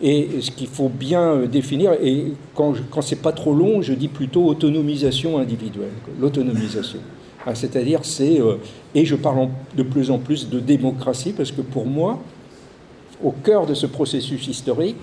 [0.00, 3.92] Et ce qu'il faut bien euh, définir, et quand, quand c'est pas trop long, je
[3.94, 7.00] dis plutôt autonomisation individuelle, l'autonomisation.
[7.46, 8.40] Ah, c'est-à-dire, c'est.
[8.40, 8.56] Euh,
[8.94, 12.18] et je parle de plus en plus de démocratie, parce que pour moi,
[13.22, 14.96] au cœur de ce processus historique,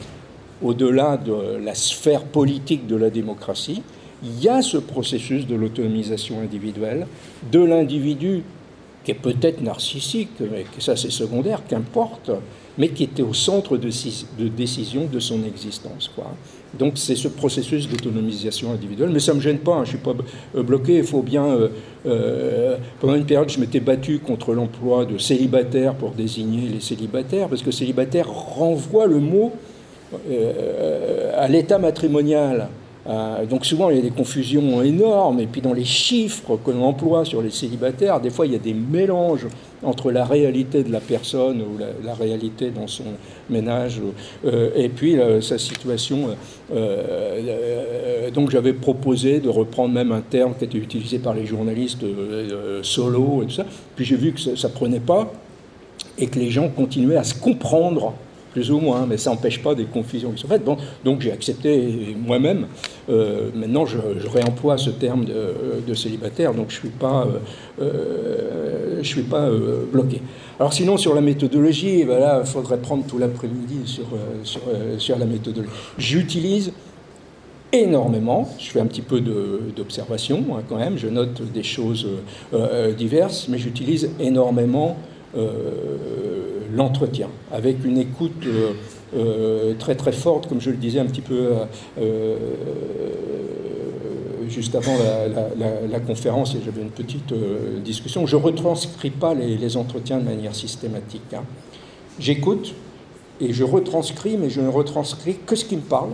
[0.61, 3.81] au-delà de la sphère politique de la démocratie,
[4.23, 7.07] il y a ce processus de l'autonomisation individuelle,
[7.51, 8.43] de l'individu
[9.03, 12.31] qui est peut-être narcissique, mais ça c'est secondaire, qu'importe,
[12.77, 13.89] mais qui était au centre de,
[14.47, 16.11] décision de son existence.
[16.13, 16.31] Quoi.
[16.77, 19.97] Donc c'est ce processus d'autonomisation individuelle, mais ça ne me gêne pas, hein, je ne
[19.97, 20.15] suis pas
[20.55, 21.45] euh, bloqué, il faut bien...
[21.45, 21.69] Euh,
[22.05, 27.47] euh, pendant une période, je m'étais battu contre l'emploi de célibataire pour désigner les célibataires,
[27.47, 29.53] parce que célibataire renvoie le mot
[31.35, 32.69] à l'état matrimonial.
[33.49, 36.83] Donc souvent il y a des confusions énormes, et puis dans les chiffres que l'on
[36.83, 39.47] emploie sur les célibataires, des fois il y a des mélanges
[39.85, 43.03] entre la réalité de la personne ou la, réalité dans son
[43.49, 44.01] ménage,
[44.45, 46.29] euh, et puis euh, sa situation.
[48.33, 52.03] donc j'avais proposé de reprendre même un terme qui était utilisé par les journalistes
[52.81, 55.31] solo et tout ça, puis j'ai vu que ça, ne prenait pas,
[56.17, 58.13] et que les gens continuaient à se comprendre
[58.55, 60.63] plus ou moins, mais ça n'empêche pas des confusions qui sont faites.
[60.63, 62.67] Donc j'ai accepté moi-même.
[63.09, 63.97] Euh, maintenant, je,
[64.29, 69.49] réemploie ce terme de, célibataire, donc je ne suis pas, euh, euh, je suis pas
[69.91, 70.21] bloqué.
[70.57, 73.99] Alors sinon, sur la méthodologie, ben il faudrait prendre tout l'après-midi
[74.43, 75.73] sur, la méthodologie.
[75.97, 76.71] J'utilise
[77.73, 82.07] énormément, je fais un petit peu d'observation hein, quand même, je note des choses
[82.97, 84.95] diverses, mais j'utilise énormément
[86.73, 88.73] l'entretien, avec une écoute euh,
[89.15, 91.51] euh, très très forte, comme je le disais un petit peu
[91.99, 92.37] euh,
[94.47, 94.95] juste avant
[95.89, 97.33] la, conférence, et j'avais une petite
[97.83, 98.25] discussion.
[98.25, 101.33] Je ne retranscris pas les, entretiens de manière systématique.
[101.33, 101.43] Hein.
[102.19, 102.73] J'écoute
[103.41, 106.11] et je retranscris, mais je ne retranscris que ce qui me parle.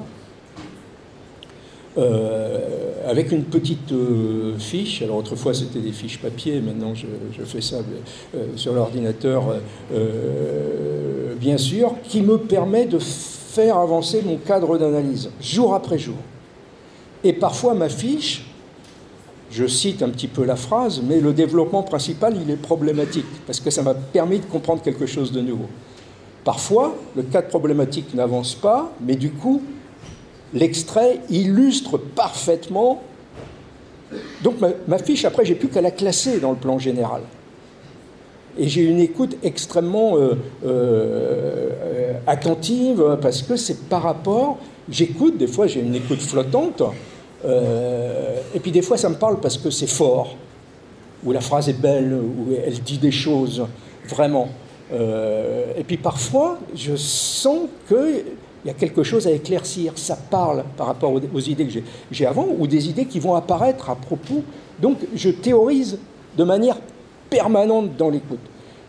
[1.98, 3.94] Avec une petite
[4.60, 5.02] fiche.
[5.02, 7.78] Alors autrefois c'était des fiches papier, maintenant je, fais ça
[8.56, 9.44] sur l'ordinateur
[11.42, 16.16] bien sûr, qui me permet de faire avancer mon cadre d'analyse, jour après jour.
[17.24, 18.46] Et parfois, ma fiche,
[19.52, 23.60] je cite un petit peu la phrase, mais le développement principal, il est problématique, parce
[23.60, 25.68] que ça m'a permis de comprendre quelque chose de nouveau.
[26.44, 29.62] Parfois, le cadre problématique n'avance pas, mais du coup,
[30.54, 33.02] l'extrait illustre parfaitement.
[34.44, 34.56] Donc
[34.88, 37.22] ma, fiche, après, j'ai plus qu'à la classer dans le plan général.
[38.58, 44.58] Et j'ai une écoute extrêmement euh, euh, attentive parce que c'est par rapport,
[44.90, 46.84] j'écoute, des fois j'ai une écoute flottante,
[47.46, 50.36] euh, et puis des fois ça me parle parce que c'est fort,
[51.24, 53.66] ou la phrase est belle, ou elle dit des choses,
[54.10, 54.50] vraiment.
[54.92, 57.70] et puis parfois je sens
[58.62, 61.82] qu'il y a quelque chose à éclaircir, ça parle par rapport aux, aux idées que
[62.12, 64.44] j'ai avant, ou des idées qui vont apparaître à propos.
[64.80, 66.00] Donc je théorise
[66.38, 66.78] de manière
[67.30, 68.40] permanente dans l'écoute.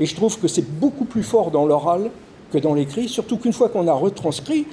[0.01, 2.11] Et je trouve que c'est beaucoup plus fort dans l'oral
[2.53, 4.67] que dans l'écrit, surtout qu'une fois qu'on a retranscrit,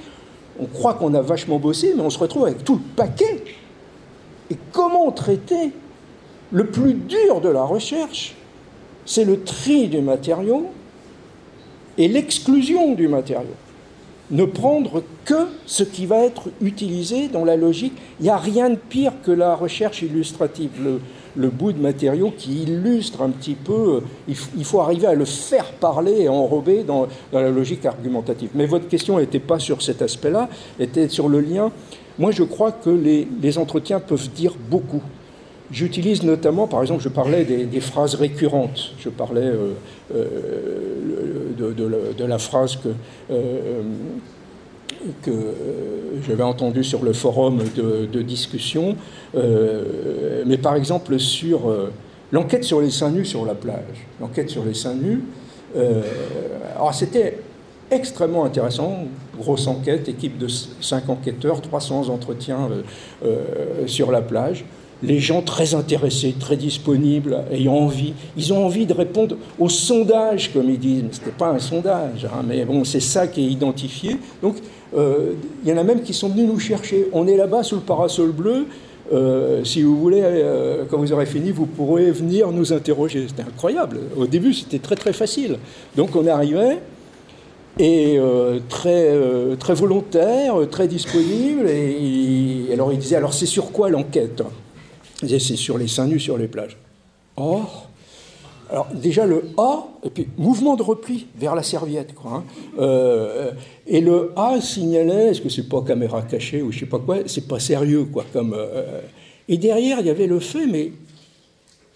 [0.60, 3.42] on croit qu'on a vachement bossé, mais on se retrouve avec tout le paquet.
[4.50, 5.72] Et comment traiter
[6.50, 8.34] Le plus dur de la recherche,
[9.06, 10.66] c'est le tri du matériau
[11.96, 13.54] et l'exclusion du matériau.
[14.30, 17.94] Ne prendre que ce qui va être utilisé dans la logique.
[18.20, 20.70] Il n'y a rien de pire que la recherche illustrative.
[21.36, 25.72] Le, bout de matériaux qui illustre un petit peu, il, faut arriver à le faire
[25.72, 28.50] parler et enrober dans, la logique argumentative.
[28.54, 30.48] Mais votre question n'était pas sur cet aspect-là,
[30.78, 31.70] était sur le lien.
[32.18, 35.02] Moi, je crois que les, entretiens peuvent dire beaucoup.
[35.72, 38.92] J'utilise notamment, par exemple, je parlais des, phrases récurrentes.
[38.98, 39.72] Je parlais euh,
[40.14, 42.88] euh, de, la, phrase que
[43.30, 43.82] euh,
[46.26, 48.96] j'avais entendu sur le forum de, discussion,
[49.34, 51.72] mais par exemple sur
[52.32, 54.06] l'enquête sur les seins nus sur la plage.
[54.20, 55.22] L'enquête sur les seins nus,
[56.74, 57.38] alors c'était
[57.92, 59.04] extrêmement intéressant.
[59.38, 62.68] Grosse enquête, équipe de 5 enquêteurs, 300 entretiens
[63.86, 64.64] sur la plage.
[65.02, 68.12] Les gens très intéressés, très disponibles, ayant envie.
[68.36, 71.04] Ils ont envie de répondre au sondage, comme ils disent.
[71.12, 74.16] Ce n'était pas un sondage, hein, mais c'est ça qui est identifié.
[74.42, 74.56] Donc,
[74.96, 77.08] euh, il y en a même qui sont venus nous chercher.
[77.12, 78.66] On est là-bas sous le parasol bleu.
[79.12, 83.26] Euh, si vous voulez, euh, quand vous aurez fini, vous pourrez venir nous interroger.
[83.28, 84.00] C'était incroyable.
[84.16, 85.58] Au début, c'était très très facile.
[85.96, 86.78] Donc on arrivait
[87.78, 88.18] et
[88.68, 89.16] très,
[89.58, 91.66] très volontaire, très disponible.
[91.68, 94.42] Et, alors il disait, alors c'est sur quoi l'enquête?
[95.26, 96.76] C'est sur les seins nus sur les plages.
[97.36, 97.62] Oh
[98.70, 102.30] alors déjà le A, et puis mouvement de repli vers la serviette, quoi.
[102.34, 102.44] Hein.
[102.78, 103.50] Euh,
[103.86, 107.18] et le A signalait, est-ce que c'est pas caméra cachée ou je sais pas quoi,
[107.26, 108.24] c'est pas sérieux, quoi.
[108.32, 109.00] Comme, euh,
[109.48, 110.92] et derrière, il y avait le fait, mais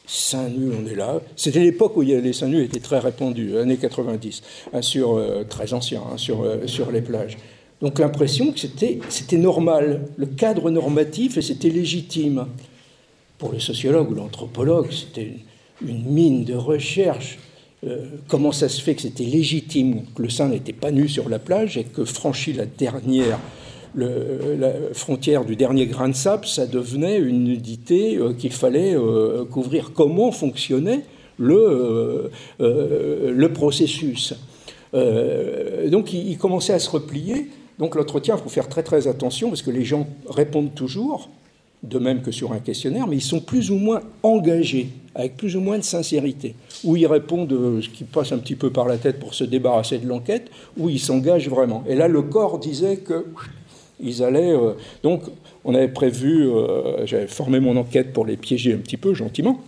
[0.05, 1.21] seins nus, on est là.
[1.37, 4.43] C'était l'époque où les seins nus étaient très répandus, années 90,
[4.73, 7.39] hein, sur, euh, très anciens, hein, sur, sur les plages.
[7.81, 12.47] Donc l'impression que c'était normal, le cadre normatif, et c'était légitime.
[13.39, 15.32] Pour le sociologue ou l'anthropologue, c'était
[15.82, 17.39] une mine de recherche.
[17.86, 21.28] Euh, comment ça se fait que c'était légitime que le sein n'était pas nu sur
[21.28, 23.39] la plage et que franchi la dernière
[23.97, 29.44] la frontière du dernier grain de sable, ça devenait une nudité euh, qu'il fallait euh,
[29.44, 29.93] couvrir.
[29.94, 31.02] Comment fonctionnait
[31.39, 32.31] le,
[33.55, 34.35] processus?
[34.93, 37.51] Donc il, commençait à se replier.
[37.78, 41.28] Donc l'entretien, il faut faire très très attention parce que les gens répondent toujours,
[41.85, 45.55] de même que sur un questionnaire, mais ils sont plus ou moins engagés avec plus
[45.55, 48.97] ou moins de sincérité, où ils répondent ce qui passe un petit peu par la
[48.97, 51.85] tête pour se débarrasser de l'enquête, où ils s'engagent vraiment.
[51.89, 53.24] Et là, le corps disait que
[54.01, 54.52] ils allaient.
[54.52, 55.23] Euh, donc,
[55.65, 59.61] on avait prévu, euh, j'avais formé mon enquête pour les piéger un petit peu, gentiment.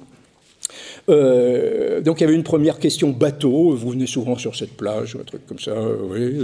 [1.08, 5.16] Euh, donc il y avait une première question bateau, vous venez souvent sur cette plage,
[5.20, 5.72] un truc comme ça.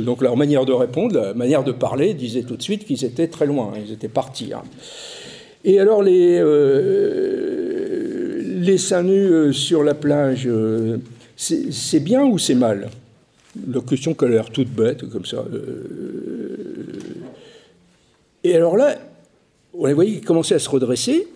[0.05, 3.27] Donc leur manière de répondre, la manière de parler disait tout de suite qu'ils étaient
[3.27, 4.53] très loin, ils étaient partis.
[4.55, 4.63] Hein.
[5.65, 6.41] Et alors les,
[8.63, 10.99] les seins nus euh, sur la plage, euh,
[11.37, 12.89] c'est bien ou c'est mal?
[13.69, 15.45] La question qui a l'air toute bête, comme ça.
[15.53, 16.97] Euh,
[18.45, 18.97] et alors là,
[19.75, 21.29] on les voyait commencer à se redresser,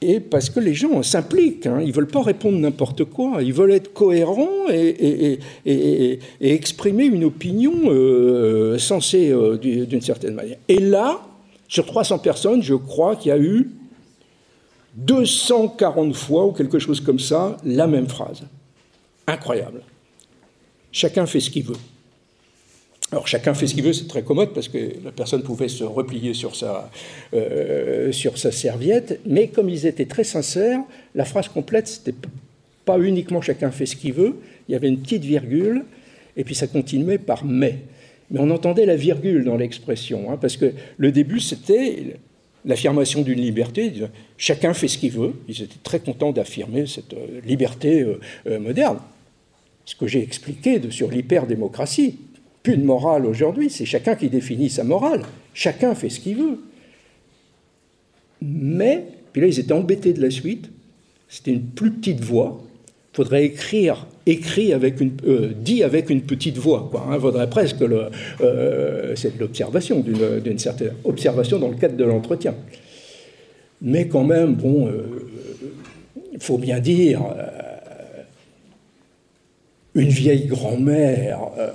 [0.00, 3.52] et parce que les gens s'impliquent, hein, ils ne veulent pas répondre n'importe quoi, ils
[3.52, 5.40] veulent être cohérents et,
[6.40, 7.72] exprimer une opinion
[8.78, 10.58] sensée d'une certaine manière.
[10.68, 11.27] Et là,
[11.68, 13.70] sur 300 personnes, je crois qu'il y a eu
[14.96, 18.42] 240 fois ou quelque chose comme ça la même phrase.
[19.26, 19.82] Incroyable.
[20.90, 21.76] Chacun fait ce qu'il veut.
[23.12, 25.84] Alors chacun fait ce qu'il veut, c'est très commode parce que la personne pouvait se
[25.84, 26.90] replier sur sa,
[27.32, 30.80] euh, sur sa serviette, mais comme ils étaient très sincères,
[31.14, 32.14] la phrase complète, c'était
[32.84, 34.36] pas uniquement chacun fait ce qu'il veut,
[34.68, 35.84] il y avait une petite virgule,
[36.36, 37.78] et puis ça continuait par mais.
[38.30, 42.16] Mais on entendait la virgule dans l'expression, hein, parce que le début, c'était
[42.64, 43.92] l'affirmation d'une liberté.
[44.36, 45.34] Chacun fait ce qu'il veut.
[45.48, 48.98] Ils étaient très contents d'affirmer cette euh, liberté euh, euh, moderne.
[49.84, 52.18] Ce que j'ai expliqué de, sur l'hyperdémocratie,
[52.62, 55.22] plus de morale aujourd'hui, c'est chacun qui définit sa morale.
[55.54, 56.60] Chacun fait ce qu'il veut.
[58.42, 60.68] Mais, puis là, ils étaient embêtés de la suite.
[61.28, 62.62] C'était une plus petite voix.
[63.12, 65.12] Il faudrait écrire écrit avec une,
[65.60, 66.88] dit avec une petite voix.
[66.90, 67.18] Quoi, hein.
[67.20, 68.08] faudrait presque le,
[69.14, 72.54] c'est de l'observation, d'une certaine observation dans le cadre de l'entretien.
[73.80, 75.30] Mais quand même, bon, euh,
[76.32, 78.22] il faut bien dire, euh,
[79.94, 81.70] une vieille grand-mère, euh,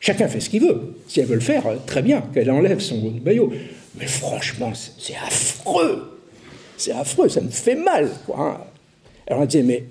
[0.00, 0.94] chacun fait ce qu'il veut.
[1.06, 3.52] Si elle veut le faire, très bien, qu'elle enlève son maillot.
[3.98, 6.20] Mais franchement, c'est affreux.
[6.76, 8.10] C'est affreux, ça me fait mal.
[8.26, 8.60] Quoi, hein.
[9.28, 9.84] Alors on disait, mais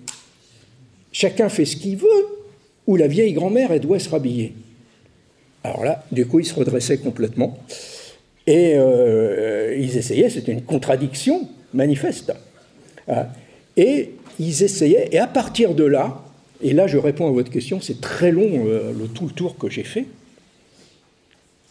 [1.14, 2.28] chacun fait ce qu'il veut,
[2.86, 4.54] ou la vieille grand-mère, elle doit se rhabiller.
[5.64, 7.58] Alors là, du coup, il se redressait complètement.
[8.46, 12.34] Et euh, ils essayaient, c'était une contradiction manifeste.
[13.08, 13.30] Ah.
[13.78, 16.22] Et ils essayaient, et à partir de là,
[16.62, 19.58] et là je réponds à votre question, c'est très long euh, le tout le tour
[19.58, 20.06] que j'ai fait,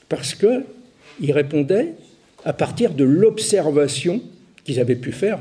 [0.08, 1.92] parce qu'ils répondaient
[2.44, 4.22] à partir de l'observation
[4.64, 5.40] qu'ils avaient pu faire.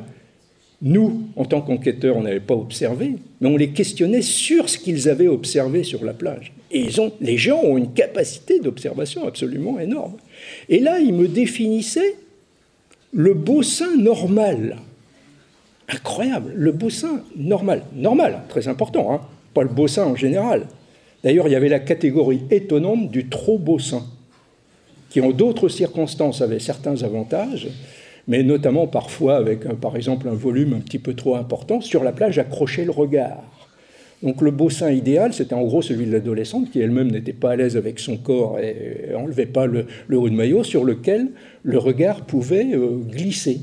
[0.81, 5.09] Nous, en tant qu'enquêteurs, on n'avait pas observé, mais on les questionnait sur ce qu'ils
[5.09, 6.53] avaient observé sur la plage.
[6.71, 10.13] Et ils ont, les gens ont une capacité d'observation absolument énorme.
[10.69, 12.15] Et là, il me définissait
[13.13, 14.77] le beau sein normal.
[15.87, 17.83] Incroyable, le beau sein normal.
[17.93, 19.21] Normal, très important, hein
[19.53, 20.67] pas le beau sein en général.
[21.23, 24.05] D'ailleurs, il y avait la catégorie étonnante du trop beau sein,
[25.09, 27.67] qui en d'autres circonstances avait certains avantages,
[28.27, 32.11] mais notamment parfois avec, par exemple, un volume un petit peu trop important, sur la
[32.11, 33.43] plage accrocher le regard
[34.23, 37.51] Donc le beau sein idéal, c'était en gros celui de l'adolescente qui elle-même n'était pas
[37.51, 41.29] à l'aise avec son corps et enlevait pas le, haut de maillot sur lequel
[41.63, 43.61] le regard pouvait euh, glisser.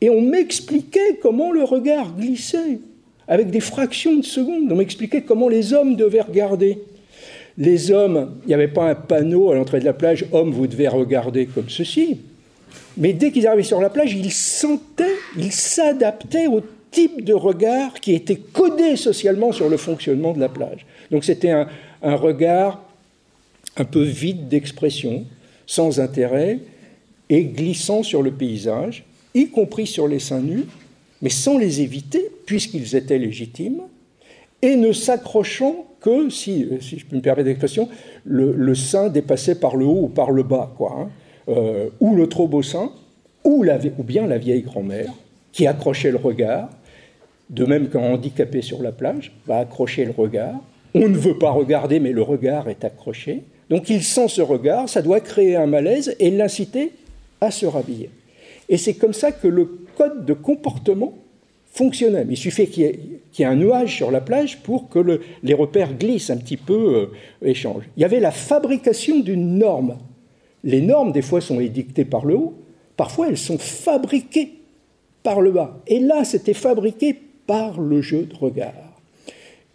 [0.00, 2.80] Et on m'expliquait comment le regard glissait,
[3.28, 4.72] avec des fractions de secondes.
[4.72, 6.78] On m'expliquait comment les hommes devaient regarder.
[7.58, 10.66] Les hommes, il n'y avait pas un panneau à l'entrée de la plage, homme, vous
[10.66, 12.18] devez regarder comme ceci.
[12.96, 17.94] Mais dès qu'ils arrivaient sur la plage, ils sentaient, ils s'adaptaient au type de regard
[18.00, 20.86] qui était codé socialement sur le fonctionnement de la plage.
[21.10, 21.66] Donc c'était un,
[22.02, 22.82] regard
[23.76, 25.24] un peu vide d'expression,
[25.66, 26.58] sans intérêt,
[27.28, 29.04] et glissant sur le paysage,
[29.34, 30.64] y compris sur les seins nus,
[31.22, 33.82] mais sans les éviter, puisqu'ils étaient légitimes,
[34.62, 37.88] et ne s'accrochant que, si, si je peux me permettre l'expression,
[38.24, 41.08] le, sein dépassait par le haut ou par le bas, quoi, hein.
[41.48, 42.28] Euh, ou le
[42.62, 42.90] sein,
[43.44, 45.12] ou, la, ou bien la vieille grand-mère,
[45.52, 46.68] qui accrochait le regard,
[47.48, 50.60] de même qu'un handicapé sur la plage va accrocher le regard.
[50.94, 53.42] On ne veut pas regarder, mais le regard est accroché.
[53.68, 56.92] Donc il sent ce regard, ça doit créer un malaise et l'inciter
[57.40, 58.10] à se rhabiller.
[58.68, 61.14] Et c'est comme ça que le code de comportement
[61.72, 62.26] fonctionnait.
[62.28, 66.30] Il suffit qu'il y, ait un nuage sur la plage pour que les repères glissent
[66.30, 67.10] un petit peu,
[67.42, 67.88] euh, échangent.
[67.96, 69.98] Il y avait la fabrication d'une norme.
[70.64, 72.54] Les normes, des fois, sont édictées par le haut,
[72.96, 74.54] parfois elles sont fabriquées
[75.22, 75.80] par le bas.
[75.86, 77.16] Et là, c'était fabriqué
[77.46, 79.00] par le jeu de regard.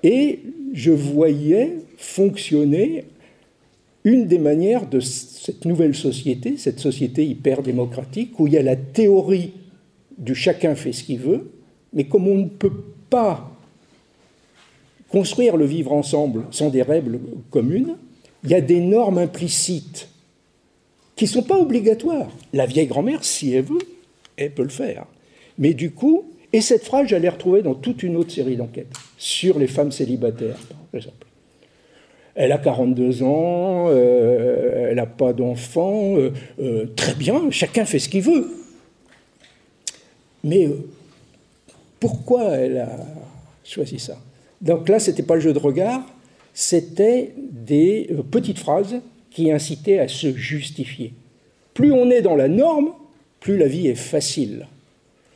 [0.04, 0.40] Et
[0.74, 3.06] je voyais fonctionner
[4.04, 8.62] une des manières de cette nouvelle société, cette société hyper démocratique, où il y a
[8.62, 9.54] la théorie
[10.18, 11.52] du chacun fait ce qu'il veut,
[11.92, 13.52] mais comme on ne peut pas
[15.10, 17.96] construire le vivre ensemble sans des règles communes,
[18.44, 20.10] il y a des normes implicites
[21.16, 22.30] qui ne sont pas obligatoires.
[22.54, 23.80] La vieille grand-mère, si elle veut,
[24.38, 25.06] elle peut le faire.
[25.58, 26.26] Mais du coup,
[26.56, 30.58] et cette phrase, j'allais retrouver dans toute une autre série d'enquêtes sur les femmes célibataires,
[30.70, 31.26] par exemple.
[32.36, 36.32] Elle a 42 ans, euh, elle n'a pas d'enfant, euh,
[36.62, 38.52] euh, très bien, chacun fait ce qu'il veut.
[40.44, 40.70] Mais
[42.00, 43.00] pourquoi elle a
[43.64, 44.18] choisi ça?
[44.62, 46.04] Donc là, ce n'était pas le jeu de regard,
[46.54, 48.96] c'était des petites phrases
[49.36, 51.12] qui incitaient à se justifier.
[51.74, 52.92] Plus on est dans la norme,
[53.42, 54.66] plus la vie est facile.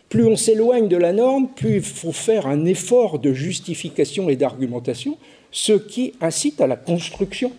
[0.07, 4.37] Plus on s'éloigne de la norme, plus il faut faire un effort de justification et
[4.37, 5.17] d'argumentation,
[5.51, 7.51] ce qui incite à la construction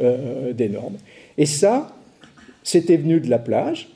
[0.00, 0.96] euh, des normes.
[1.36, 1.96] Et ça,
[2.62, 3.88] c'était venu de la plage,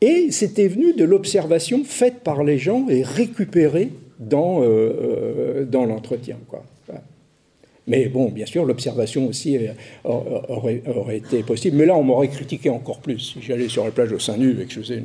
[0.00, 5.84] et c'était venu de l'observation faite par les gens et récupérée dans, euh, euh, dans
[5.84, 6.38] l'entretien.
[6.48, 6.64] Quoi.
[7.90, 9.72] Mais bon, bien sûr, l'observation aussi euh,
[10.04, 11.76] aurait, été possible.
[11.76, 14.60] Mais là, on m'aurait critiqué encore plus si j'allais sur la plage au sein nu
[14.62, 15.02] et que je faisais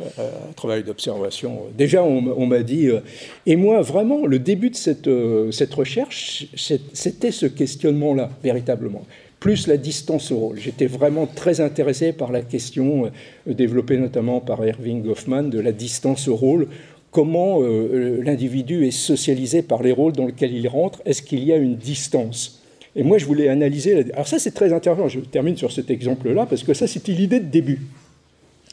[0.00, 1.62] euh, un travail d'observation.
[1.76, 2.86] Déjà, on, m'a dit.
[2.86, 3.00] Euh,
[3.44, 5.10] et moi, vraiment, le début de cette,
[5.50, 6.46] cette recherche,
[6.92, 9.04] c'était ce questionnement-là, véritablement
[9.40, 10.58] plus la distance au rôle.
[10.58, 13.12] J'étais vraiment très intéressé par la question
[13.46, 16.66] développée notamment par Erving Goffman de la distance au rôle,
[17.10, 21.52] comment euh, l'individu est socialisé par les rôles dans lesquels il rentre, est-ce qu'il y
[21.52, 22.62] a une distance?
[22.96, 24.12] Et moi, je voulais analyser.
[24.12, 25.08] Alors, ça, c'est très intéressant.
[25.08, 27.80] Je termine sur cet exemple-là, parce que ça, c'était l'idée de début.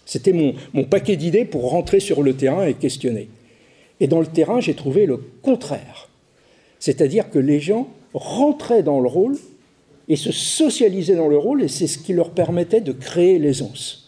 [0.05, 3.29] C'était mon, mon paquet d'idées pour rentrer sur le terrain et questionner.
[3.99, 6.09] Et dans le terrain, j'ai trouvé le contraire.
[6.79, 9.37] C'est-à-dire que les gens rentraient dans le rôle
[10.07, 14.04] et se socialisaient dans le rôle, et c'est ce qui leur permettait de créer l'aisance.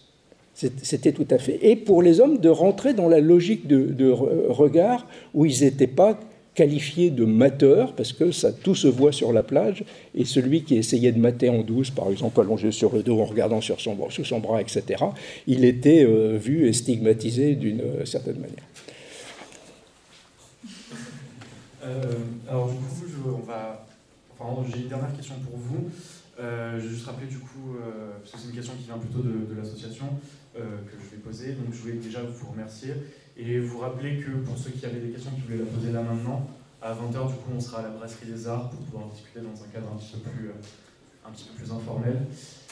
[0.57, 1.59] C'était tout à fait.
[1.61, 5.05] Et pour les hommes, de rentrer dans la logique de, regard
[5.35, 6.19] où ils n'étaient pas
[6.55, 8.31] qualifiés de mateurs, parce que
[8.63, 9.84] tout se voit sur la plage,
[10.15, 13.25] et celui qui essayait de mater en douce, par exemple allongé sur le dos en
[13.25, 15.03] regardant sur son, sous son bras, etc.,
[15.45, 18.65] il était euh, vu et stigmatisé d'une euh, certaine manière.
[21.84, 22.01] Euh,
[22.49, 23.85] alors du coup, on va...
[24.39, 25.91] enfin, j'ai une dernière question pour vous.
[26.39, 27.77] je vais juste rappeler du coup,
[28.19, 30.05] parce que c'est une question qui vient plutôt de l'association,
[30.57, 31.53] que je vais poser.
[31.53, 32.93] Donc je voulais déjà vous remercier
[33.38, 36.01] et vous rappeler que pour ceux qui avaient des questions qui voulaient la poser là
[36.01, 36.47] maintenant,
[36.81, 39.63] à 20h du coup on sera à la brasserie des arts pour pouvoir discuter dans
[39.63, 40.53] un cadre un petit peu plus, euh,
[41.25, 42.17] un petit peu plus informel.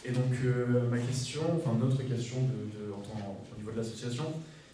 [0.03, 4.25] Et donc euh, ma question, enfin notre question de, au niveau de l'association,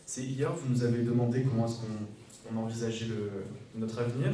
[0.05, 3.07] c'est hier vous nous avez demandé comment est-ce qu'on envisageait
[3.75, 4.31] notre avenir.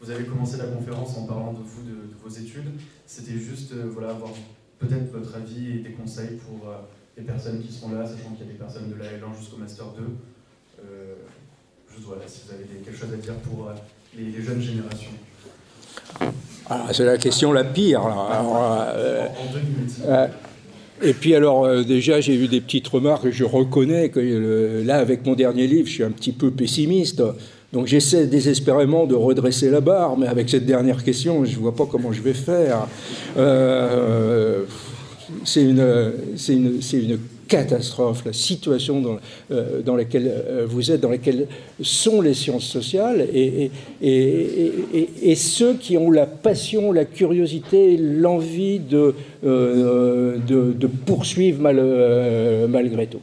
[0.00, 2.70] Vous avez commencé la conférence en parlant de vous, de, vos études.
[3.06, 4.32] C'était juste voilà, avoir
[4.78, 6.68] peut-être votre avis et des conseils pour
[7.16, 9.56] les personnes qui sont là, sachant qu'il y a des personnes de la L1 jusqu'au
[9.56, 10.02] Master 2.
[10.02, 11.14] Euh,
[11.92, 13.72] juste voilà, si vous avez quelque chose à dire pour euh,
[14.16, 15.10] les, jeunes générations.
[16.68, 18.04] Ah, c'est la question la pire.
[18.04, 19.92] Euh, en, deux minutes.
[21.02, 25.34] et puis alors déjà j'ai eu des petites remarques, je reconnais que là avec mon
[25.34, 27.22] dernier livre je suis un petit peu pessimiste,
[27.72, 31.74] Donc j'essaie désespérément de redresser la barre, mais avec cette dernière question, je ne vois
[31.74, 32.86] pas comment je vais faire.
[33.36, 34.64] Euh,
[35.44, 39.18] c'est une, catastrophe, la situation dans,
[39.50, 41.46] euh, laquelle euh, vous êtes, dans laquelle
[41.82, 43.70] sont les sciences sociales, et,
[45.36, 49.14] ceux qui ont la passion, la curiosité, l'envie de,
[51.04, 51.82] poursuivre mal,
[52.68, 53.20] malgré tout.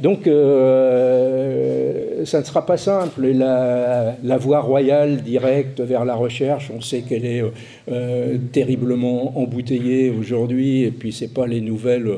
[0.00, 3.28] Donc, euh, ça ne sera pas simple.
[3.28, 7.42] La, voie royale directe vers la recherche, on sait qu'elle est
[7.90, 12.08] euh, terriblement embouteillée aujourd'hui, et puis ce n'est pas les nouvelles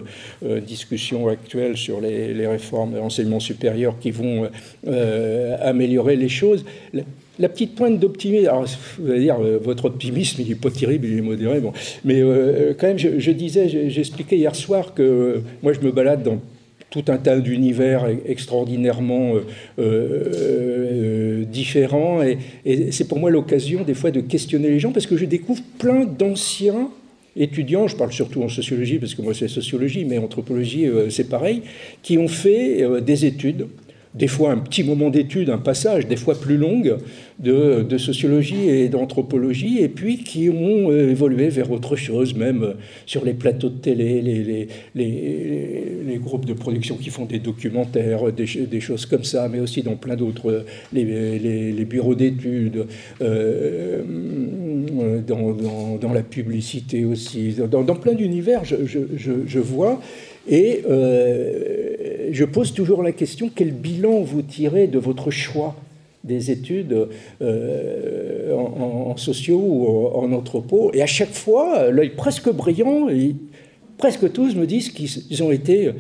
[0.45, 4.49] euh, discussions actuelles sur les, réformes de l'enseignement supérieur qui vont
[5.61, 6.65] améliorer les choses.
[7.39, 8.65] La, petite pointe d'optimisme, alors
[8.99, 11.73] vous allez dire, votre optimisme, il n'est pas terrible, il est modéré, bon.
[12.05, 12.23] mais
[12.79, 16.39] quand même, je disais, j'expliquais hier soir que moi je me balade dans
[17.03, 19.41] tout un tas d'univers extraordinairement euh,
[19.79, 22.23] euh, différents.
[22.23, 22.39] Et,
[22.91, 26.05] c'est pour moi l'occasion des fois de questionner les gens parce que je découvre plein
[26.05, 26.89] d'anciens
[27.37, 31.29] étudiants, je parle surtout en sociologie parce que moi c'est sociologie, mais anthropologie euh, c'est
[31.29, 31.63] pareil,
[32.03, 33.67] qui ont fait euh, des études
[34.17, 36.97] des fois un petit moment d'étude, un passage, des fois plus longue,
[37.39, 42.73] de, sociologie et d'anthropologie, et puis qui ont euh, évolué vers autre chose, même euh,
[43.05, 49.07] sur les plateaux de télé, les, groupes de production qui font des documentaires, des, choses
[49.07, 52.87] comme ça, mais aussi dans plein d'autres, les, bureaux d'études,
[53.21, 54.03] euh,
[55.27, 60.01] dans, la publicité aussi, dans, plein d'univers, je, vois.
[60.49, 65.75] Et euh, je pose toujours la question, quel bilan vous tirez de votre choix
[66.25, 67.09] des études
[67.41, 69.87] euh, en, en, sociaux ou
[70.17, 73.09] en, anthropo Et à chaque fois, l'œil presque brillant,
[73.97, 75.93] presque tous me disent qu'ils ont été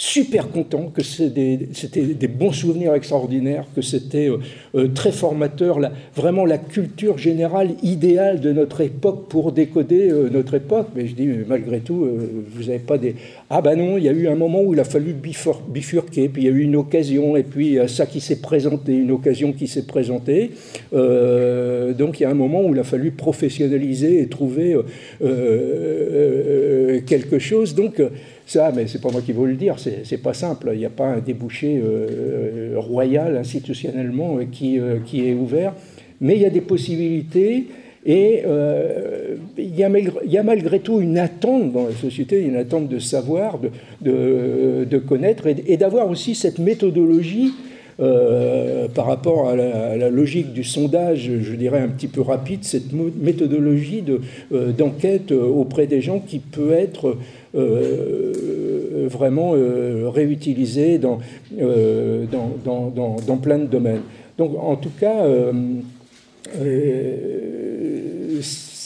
[0.00, 4.38] super content, que c'était des, bons souvenirs extraordinaires, que c'était euh,
[4.76, 10.30] euh, très formateur, la, vraiment la culture générale idéale de notre époque pour décoder euh,
[10.30, 10.86] notre époque.
[10.94, 12.08] Mais je dis, malgré tout,
[12.54, 13.16] vous n'avez pas des...
[13.50, 16.42] Ah ben non, il y a eu un moment où il a fallu bifurquer, puis
[16.42, 19.66] il y a eu une occasion, et puis ça qui s'est présenté, une occasion qui
[19.66, 20.52] s'est présentée.
[20.92, 24.76] Donc il y a un moment où il a fallu professionnaliser et trouver
[27.06, 27.74] quelque chose.
[27.74, 28.00] Donc
[28.50, 30.70] ça, mais c'est pas moi qui veux le dire, c'est pas simple.
[30.72, 35.74] Il n'y a pas un débouché euh, royal institutionnellement qui, euh, qui est ouvert,
[36.20, 37.66] mais il y a des possibilités.
[38.06, 42.98] Et euh, il, y a malgré, tout une attente dans la société, une attente de
[42.98, 43.58] savoir,
[44.00, 47.52] de, de, connaître et, d'avoir aussi cette méthodologie
[48.00, 52.92] euh, par rapport à la, logique du sondage, je dirais un petit peu rapide, cette
[52.92, 54.04] méthodologie
[54.50, 57.18] d'enquête de, euh, auprès des gens qui peut être euh,
[57.54, 61.18] vraiment euh, réutilisée dans,
[61.60, 64.02] euh, dans, dans, dans, plein de domaines.
[64.36, 65.24] Donc en tout cas,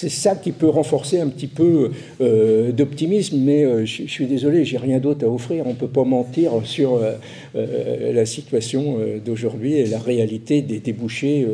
[0.02, 1.90] c'est ça qui peut renforcer un petit peu
[2.20, 5.64] euh, d'optimisme, mais euh, je, suis désolé, j'ai rien d'autre à offrir.
[5.64, 11.47] On ne peut pas mentir sur euh, la situation d'aujourd'hui et la réalité des débouchés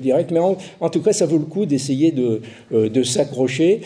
[0.00, 0.30] directs.
[0.30, 3.80] Mais en, en, tout cas, ça vaut le coup d'essayer de, de s'accrocher.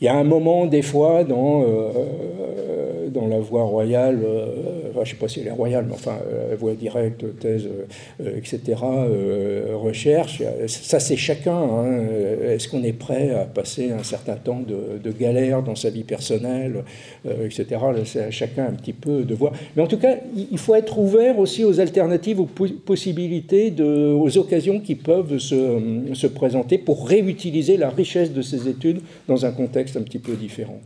[0.00, 5.04] Il y a un moment, des fois, dans, euh, dans la voie royale, euh, enfin,
[5.04, 7.68] je ne sais pas si elle est royale, mais enfin, euh, voie directe, thèse,
[8.20, 11.56] euh, etc., euh, recherche, ça c'est chacun.
[11.56, 12.06] Hein.
[12.44, 16.84] Est-ce qu'on est prêt à passer un certain temps de, galère dans sa vie personnelle,
[17.26, 17.80] euh, etc.
[18.04, 19.52] C'est à chacun un petit peu de voir.
[19.74, 24.80] Mais en tout cas, il faut être ouvert aussi aux alternatives, aux possibilités, aux occasions
[24.80, 29.96] qui peuvent se, se présenter pour réutiliser la richesse de ces études dans un contexte
[29.96, 30.80] un petit peu différent.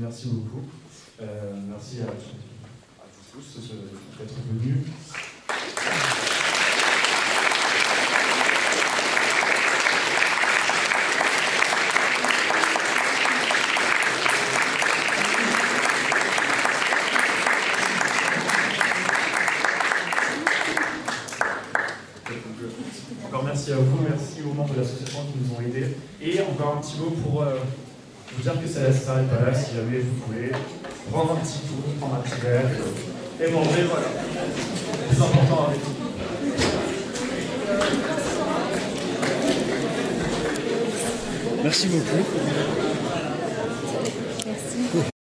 [0.00, 0.64] Merci beaucoup.
[1.22, 3.60] Euh, merci à, vous tous
[4.18, 4.78] d'être venus.
[23.24, 25.96] Encore merci à vous, merci aux membres de l'association qui nous ont aidés.
[26.20, 27.58] Et encore un petit mot pour euh,
[28.32, 30.50] vous dire que ça ne s'arrête pas là, si jamais vous voulez
[31.10, 32.70] prendre un petit coup, prendre un petit verre
[33.40, 34.06] et manger, voilà.
[35.10, 35.94] C'est important avec vous.
[41.62, 42.83] Merci beaucoup.